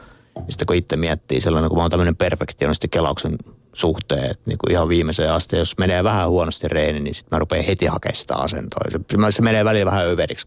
Sitten 0.48 0.66
kun 0.66 0.76
itse 0.76 0.96
miettii 0.96 1.40
sellainen, 1.40 1.68
kun 1.68 1.78
mä 1.78 1.82
oon 1.82 1.90
tämmöinen 1.90 2.16
perfektionisti 2.16 2.88
kelauksen 2.88 3.38
suhteen, 3.79 4.31
että 4.31 4.43
niin 4.47 4.59
kuin 4.59 4.72
ihan 4.72 4.89
viimeiseen 4.89 5.33
asti. 5.33 5.57
Jos 5.57 5.79
menee 5.79 6.05
vähän 6.05 6.29
huonosti 6.29 6.68
reini, 6.68 7.01
niin 7.01 7.14
sitten 7.14 7.37
mä 7.37 7.39
rupean 7.39 7.64
heti 7.64 7.87
hakemaan 7.87 8.16
sitä 8.16 8.37
asentoa. 8.37 8.91
Se, 8.91 8.99
se 9.31 9.43
menee 9.43 9.64
välillä 9.64 9.91
vähän 9.91 10.09
överiksi. 10.09 10.47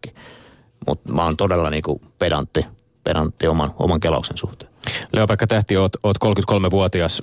Mutta 0.88 1.14
mä 1.14 1.24
oon 1.24 1.38
todella 1.38 1.70
niin 1.70 1.84
kuin 1.84 2.02
pedantti, 2.20 2.66
pedantti 3.04 3.48
oman, 3.48 3.72
oman 3.78 4.00
kelauksen 4.00 4.38
suhteen. 4.38 4.72
Leopekka 5.14 5.48
Tähti, 5.48 5.78
oot, 5.78 5.92
oot 6.04 6.18
33-vuotias. 6.26 7.22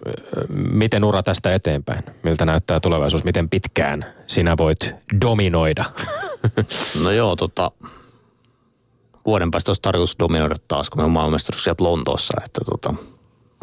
Miten 0.73 1.05
ura 1.05 1.23
tästä 1.23 1.55
eteenpäin? 1.55 2.03
Miltä 2.23 2.45
näyttää 2.45 2.81
tulevaisuus? 2.81 3.25
Miten 3.25 3.49
pitkään 3.49 4.07
sinä 4.27 4.55
voit 4.59 4.95
dominoida? 5.25 5.85
no 7.05 7.11
joo, 7.11 7.37
tota, 7.37 7.71
vuoden 9.27 9.51
päästä 9.51 9.71
olisi 9.71 9.83
tarkoitus 9.83 10.17
dominoida 10.19 10.57
taas, 10.69 10.91
kun 10.91 11.01
me 11.01 11.05
on 11.05 11.11
maailmanmestaruus 11.11 11.65
sieltä 11.65 11.85
Lontoossa. 11.85 12.35
Että 12.45 12.61
tota, 12.71 12.95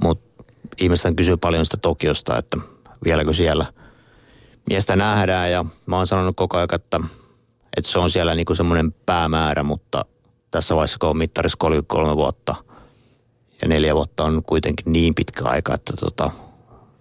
mutta 0.04 0.35
ihmiset 0.78 1.16
kysyy 1.16 1.38
paljon 1.38 1.66
sitä 1.66 1.78
Tokiosta, 1.78 2.38
että 2.38 2.58
vieläkö 3.04 3.34
siellä 3.34 3.66
miestä 4.70 4.96
nähdään. 4.96 5.52
Ja 5.52 5.66
mä 5.86 5.98
oon 5.98 6.08
sanonut 6.08 6.36
koko 6.36 6.58
ajan, 6.58 6.68
että, 6.74 7.00
että 7.78 7.92
se 7.92 8.00
on 8.00 8.10
siellä 8.10 8.36
niinku 8.36 8.56
semmoinen 8.56 8.92
päämäärä, 9.06 9.64
mutta 9.64 10.06
tässä 10.52 10.76
vaiheessa, 10.76 10.98
kun 11.00 11.10
on 11.10 11.18
mittarissa 11.18 11.58
33 11.58 12.16
vuotta 12.16 12.56
ja 13.62 13.68
neljä 13.68 13.96
vuotta 13.96 14.24
on 14.24 14.44
kuitenkin 14.46 14.94
niin 14.94 15.16
pitkä 15.16 15.44
aika, 15.44 15.74
että 15.74 15.94
tota, 16.00 16.32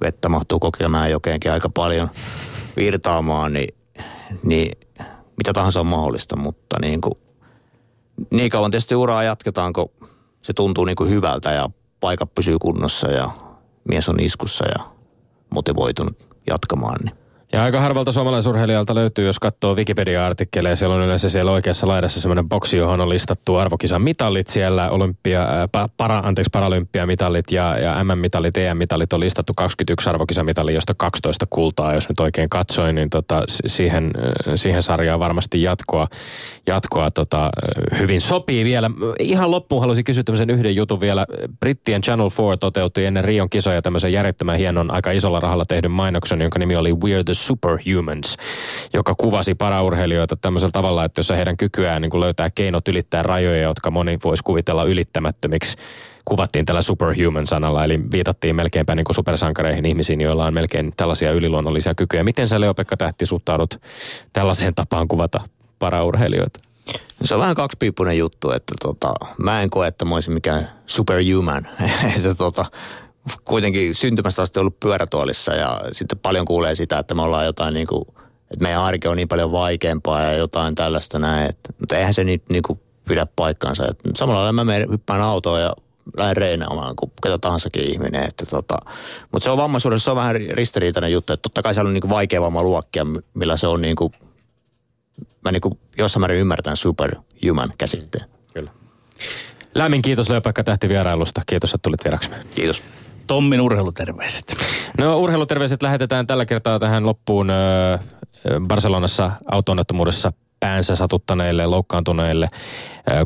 vettä 0.00 0.28
mahtuu 0.28 0.58
kokemaan 0.58 1.10
jokeenkin 1.10 1.52
aika 1.52 1.68
paljon 1.68 2.10
virtaamaan, 2.76 3.52
niin, 3.52 3.74
niin 4.42 4.78
mitä 5.36 5.52
tahansa 5.52 5.80
on 5.80 5.86
mahdollista, 5.86 6.36
mutta 6.36 6.76
niin, 6.80 7.00
kuin, 7.00 7.14
niin 8.30 8.50
kauan 8.50 8.70
tietysti 8.70 8.94
uraa 8.94 9.22
jatketaan, 9.22 9.72
kun 9.72 9.90
se 10.42 10.52
tuntuu 10.52 10.84
niin 10.84 10.96
kuin 10.96 11.10
hyvältä 11.10 11.52
ja 11.52 11.70
paikka 12.00 12.26
pysyy 12.26 12.58
kunnossa 12.58 13.10
ja 13.10 13.30
mies 13.84 14.08
on 14.08 14.20
iskussa 14.20 14.64
ja 14.66 14.90
motivoitunut 15.50 16.36
jatkamaan. 16.46 17.00
Niin 17.04 17.23
ja 17.52 17.62
aika 17.62 17.80
harvalta 17.80 18.12
suomalaisurheilijalta 18.12 18.94
löytyy, 18.94 19.26
jos 19.26 19.38
katsoo 19.38 19.76
Wikipedia-artikkeleja, 19.76 20.76
siellä 20.76 20.94
on 20.94 21.02
yleensä 21.02 21.28
siellä 21.28 21.52
oikeassa 21.52 21.88
laidassa 21.88 22.20
semmoinen 22.20 22.48
boksi, 22.48 22.76
johon 22.76 23.00
on 23.00 23.08
listattu 23.08 23.56
arvokisan 23.56 24.02
mitalit 24.02 24.48
siellä, 24.48 24.90
olympia, 24.90 25.42
äh, 25.42 25.88
para, 25.96 26.18
anteeksi, 26.18 26.50
paralympiamitalit 26.52 27.52
ja, 27.52 27.78
ja 27.78 28.04
MM-mitalit, 28.04 28.56
EM-mitalit 28.56 29.12
on 29.12 29.20
listattu 29.20 29.52
21 29.56 30.08
arvokisamitalia, 30.08 30.74
josta 30.74 30.94
12 30.94 31.46
kultaa, 31.50 31.94
jos 31.94 32.08
nyt 32.08 32.20
oikein 32.20 32.48
katsoin, 32.48 32.94
niin 32.94 33.10
tota, 33.10 33.42
siihen, 33.66 34.10
äh, 34.16 34.52
siihen 34.54 34.82
sarjaan 34.82 35.20
varmasti 35.20 35.62
jatkoa, 35.62 36.08
jatkoa 36.66 37.10
tota, 37.10 37.44
äh, 37.44 37.98
hyvin 37.98 38.20
sopii 38.20 38.64
vielä. 38.64 38.90
Ihan 39.18 39.50
loppuun 39.50 39.80
haluaisin 39.80 40.04
kysyä 40.04 40.22
tämmöisen 40.22 40.50
yhden 40.50 40.76
jutun 40.76 41.00
vielä. 41.00 41.26
Brittien 41.60 42.02
Channel 42.02 42.30
4 42.38 42.56
toteutti 42.56 43.04
ennen 43.04 43.24
Rion 43.24 43.50
kisoja 43.50 43.82
tämmöisen 43.82 44.12
järjettömän 44.12 44.58
hienon, 44.58 44.90
aika 44.90 45.10
isolla 45.10 45.40
rahalla 45.40 45.64
tehdyn 45.64 45.90
mainoksen, 45.90 46.40
jonka 46.40 46.58
nimi 46.58 46.76
oli 46.76 46.92
We're 46.92 47.24
the 47.24 47.34
Superhumans, 47.46 48.36
joka 48.94 49.14
kuvasi 49.14 49.54
paraurheilijoita 49.54 50.36
tämmöisellä 50.36 50.72
tavalla, 50.72 51.04
että 51.04 51.18
jos 51.18 51.30
heidän 51.30 51.56
kykyään 51.56 52.02
niin 52.02 52.20
löytää 52.20 52.50
keinot 52.50 52.88
ylittää 52.88 53.22
rajoja, 53.22 53.62
jotka 53.62 53.90
moni 53.90 54.18
voisi 54.24 54.42
kuvitella 54.42 54.84
ylittämättömiksi, 54.84 55.76
kuvattiin 56.24 56.64
tällä 56.64 56.82
superhuman-sanalla, 56.82 57.84
eli 57.84 58.00
viitattiin 58.12 58.56
melkeinpä 58.56 58.94
niin 58.94 59.04
kuin 59.04 59.14
supersankareihin 59.14 59.86
ihmisiin, 59.86 60.20
joilla 60.20 60.46
on 60.46 60.54
melkein 60.54 60.92
tällaisia 60.96 61.32
yliluonnollisia 61.32 61.94
kykyjä. 61.94 62.24
Miten 62.24 62.48
sä 62.48 62.60
Leo-Pekka 62.60 62.96
Tähti 62.96 63.26
suhtaudut 63.26 63.80
tällaiseen 64.32 64.74
tapaan 64.74 65.08
kuvata 65.08 65.40
paraurheilijoita? 65.78 66.60
Se 67.24 67.34
on 67.34 67.40
vähän 67.40 67.54
kaksipiippunen 67.54 68.18
juttu, 68.18 68.50
että 68.50 68.74
tota, 68.82 69.14
mä 69.38 69.62
en 69.62 69.70
koe, 69.70 69.86
että 69.86 70.04
mä 70.04 70.14
olisin 70.14 70.34
mikään 70.34 70.70
superhuman. 70.86 71.68
että 72.16 72.34
tota, 72.34 72.64
kuitenkin 73.44 73.94
syntymästä 73.94 74.42
asti 74.42 74.60
ollut 74.60 74.80
pyörätuolissa 74.80 75.54
ja 75.54 75.80
sitten 75.92 76.18
paljon 76.18 76.46
kuulee 76.46 76.74
sitä, 76.74 76.98
että 76.98 77.14
me 77.14 77.22
ollaan 77.22 77.46
jotain 77.46 77.74
niin 77.74 77.86
kuin, 77.86 78.04
että 78.50 78.62
meidän 78.62 78.82
arki 78.82 79.08
on 79.08 79.16
niin 79.16 79.28
paljon 79.28 79.52
vaikeampaa 79.52 80.22
ja 80.22 80.32
jotain 80.32 80.74
tällaista 80.74 81.18
näin. 81.18 81.50
Että, 81.50 81.72
mutta 81.80 81.96
eihän 81.96 82.14
se 82.14 82.24
niin, 82.24 82.42
niin 82.48 82.62
kuin 82.62 82.80
pidä 83.08 83.26
paikkaansa. 83.36 83.88
Että 83.90 84.10
samalla 84.16 84.40
lailla 84.40 84.52
mä 84.52 84.64
menen, 84.64 84.90
hyppään 84.90 85.20
autoon 85.20 85.60
ja 85.60 85.74
lähden 86.16 86.36
reinaamaan 86.36 86.96
kuin 86.96 87.12
ketä 87.22 87.38
tahansakin 87.38 87.90
ihminen. 87.90 88.22
Että 88.22 88.46
tota, 88.46 88.76
mutta 89.32 89.44
se 89.44 89.50
on 89.50 89.58
vammaisuudessa 89.58 90.04
se 90.04 90.10
on 90.10 90.16
vähän 90.16 90.36
ristiriitainen 90.50 91.12
juttu, 91.12 91.32
että 91.32 91.42
totta 91.42 91.62
kai 91.62 91.74
siellä 91.74 91.88
on 91.88 91.94
niin 91.94 92.00
kuin 92.02 92.10
vaikea 92.10 92.42
vammaluokkia, 92.42 93.06
millä 93.34 93.56
se 93.56 93.66
on 93.66 93.82
niin 93.82 93.96
kuin, 93.96 94.12
mä 95.44 95.52
niin 95.52 95.60
kuin 95.60 95.78
jossain 95.98 96.20
määrin 96.20 96.40
ymmärtän 96.40 96.76
superhuman 96.76 97.72
käsitteen. 97.78 98.28
Kyllä. 98.54 98.70
Lämmin 99.74 100.02
kiitos 100.02 100.28
Leopakka 100.28 100.64
Tähti 100.64 100.88
vierailusta. 100.88 101.42
Kiitos, 101.46 101.74
että 101.74 101.82
tulit 101.82 102.04
vieraksi. 102.04 102.30
Kiitos. 102.54 102.82
Tommin 103.26 103.60
urheiluterveiset. 103.60 104.56
No 104.98 105.18
urheiluterveiset 105.18 105.82
lähetetään 105.82 106.26
tällä 106.26 106.46
kertaa 106.46 106.78
tähän 106.78 107.06
loppuun 107.06 107.48
Barcelonassa 108.68 109.30
autonnettomuudessa 109.50 110.32
päänsä 110.60 110.96
satuttaneille, 110.96 111.66
loukkaantuneille 111.66 112.48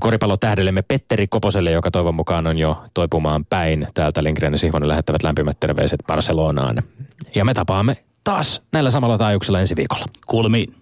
koripallotähdellemme 0.00 0.82
Petteri 0.82 1.26
Koposelle, 1.26 1.70
joka 1.70 1.90
toivon 1.90 2.14
mukaan 2.14 2.46
on 2.46 2.58
jo 2.58 2.82
toipumaan 2.94 3.44
päin. 3.44 3.86
Täältä 3.94 4.24
Lindgren 4.24 4.52
ja 4.52 4.58
Sihvonen 4.58 4.88
lähettävät 4.88 5.22
lämpimät 5.22 5.60
terveiset 5.60 6.00
Barcelonaan. 6.06 6.82
Ja 7.34 7.44
me 7.44 7.54
tapaamme 7.54 7.96
taas 8.24 8.62
näillä 8.72 8.90
samalla 8.90 9.18
taajuuksilla 9.18 9.60
ensi 9.60 9.76
viikolla. 9.76 10.04
Kuulemiin. 10.26 10.74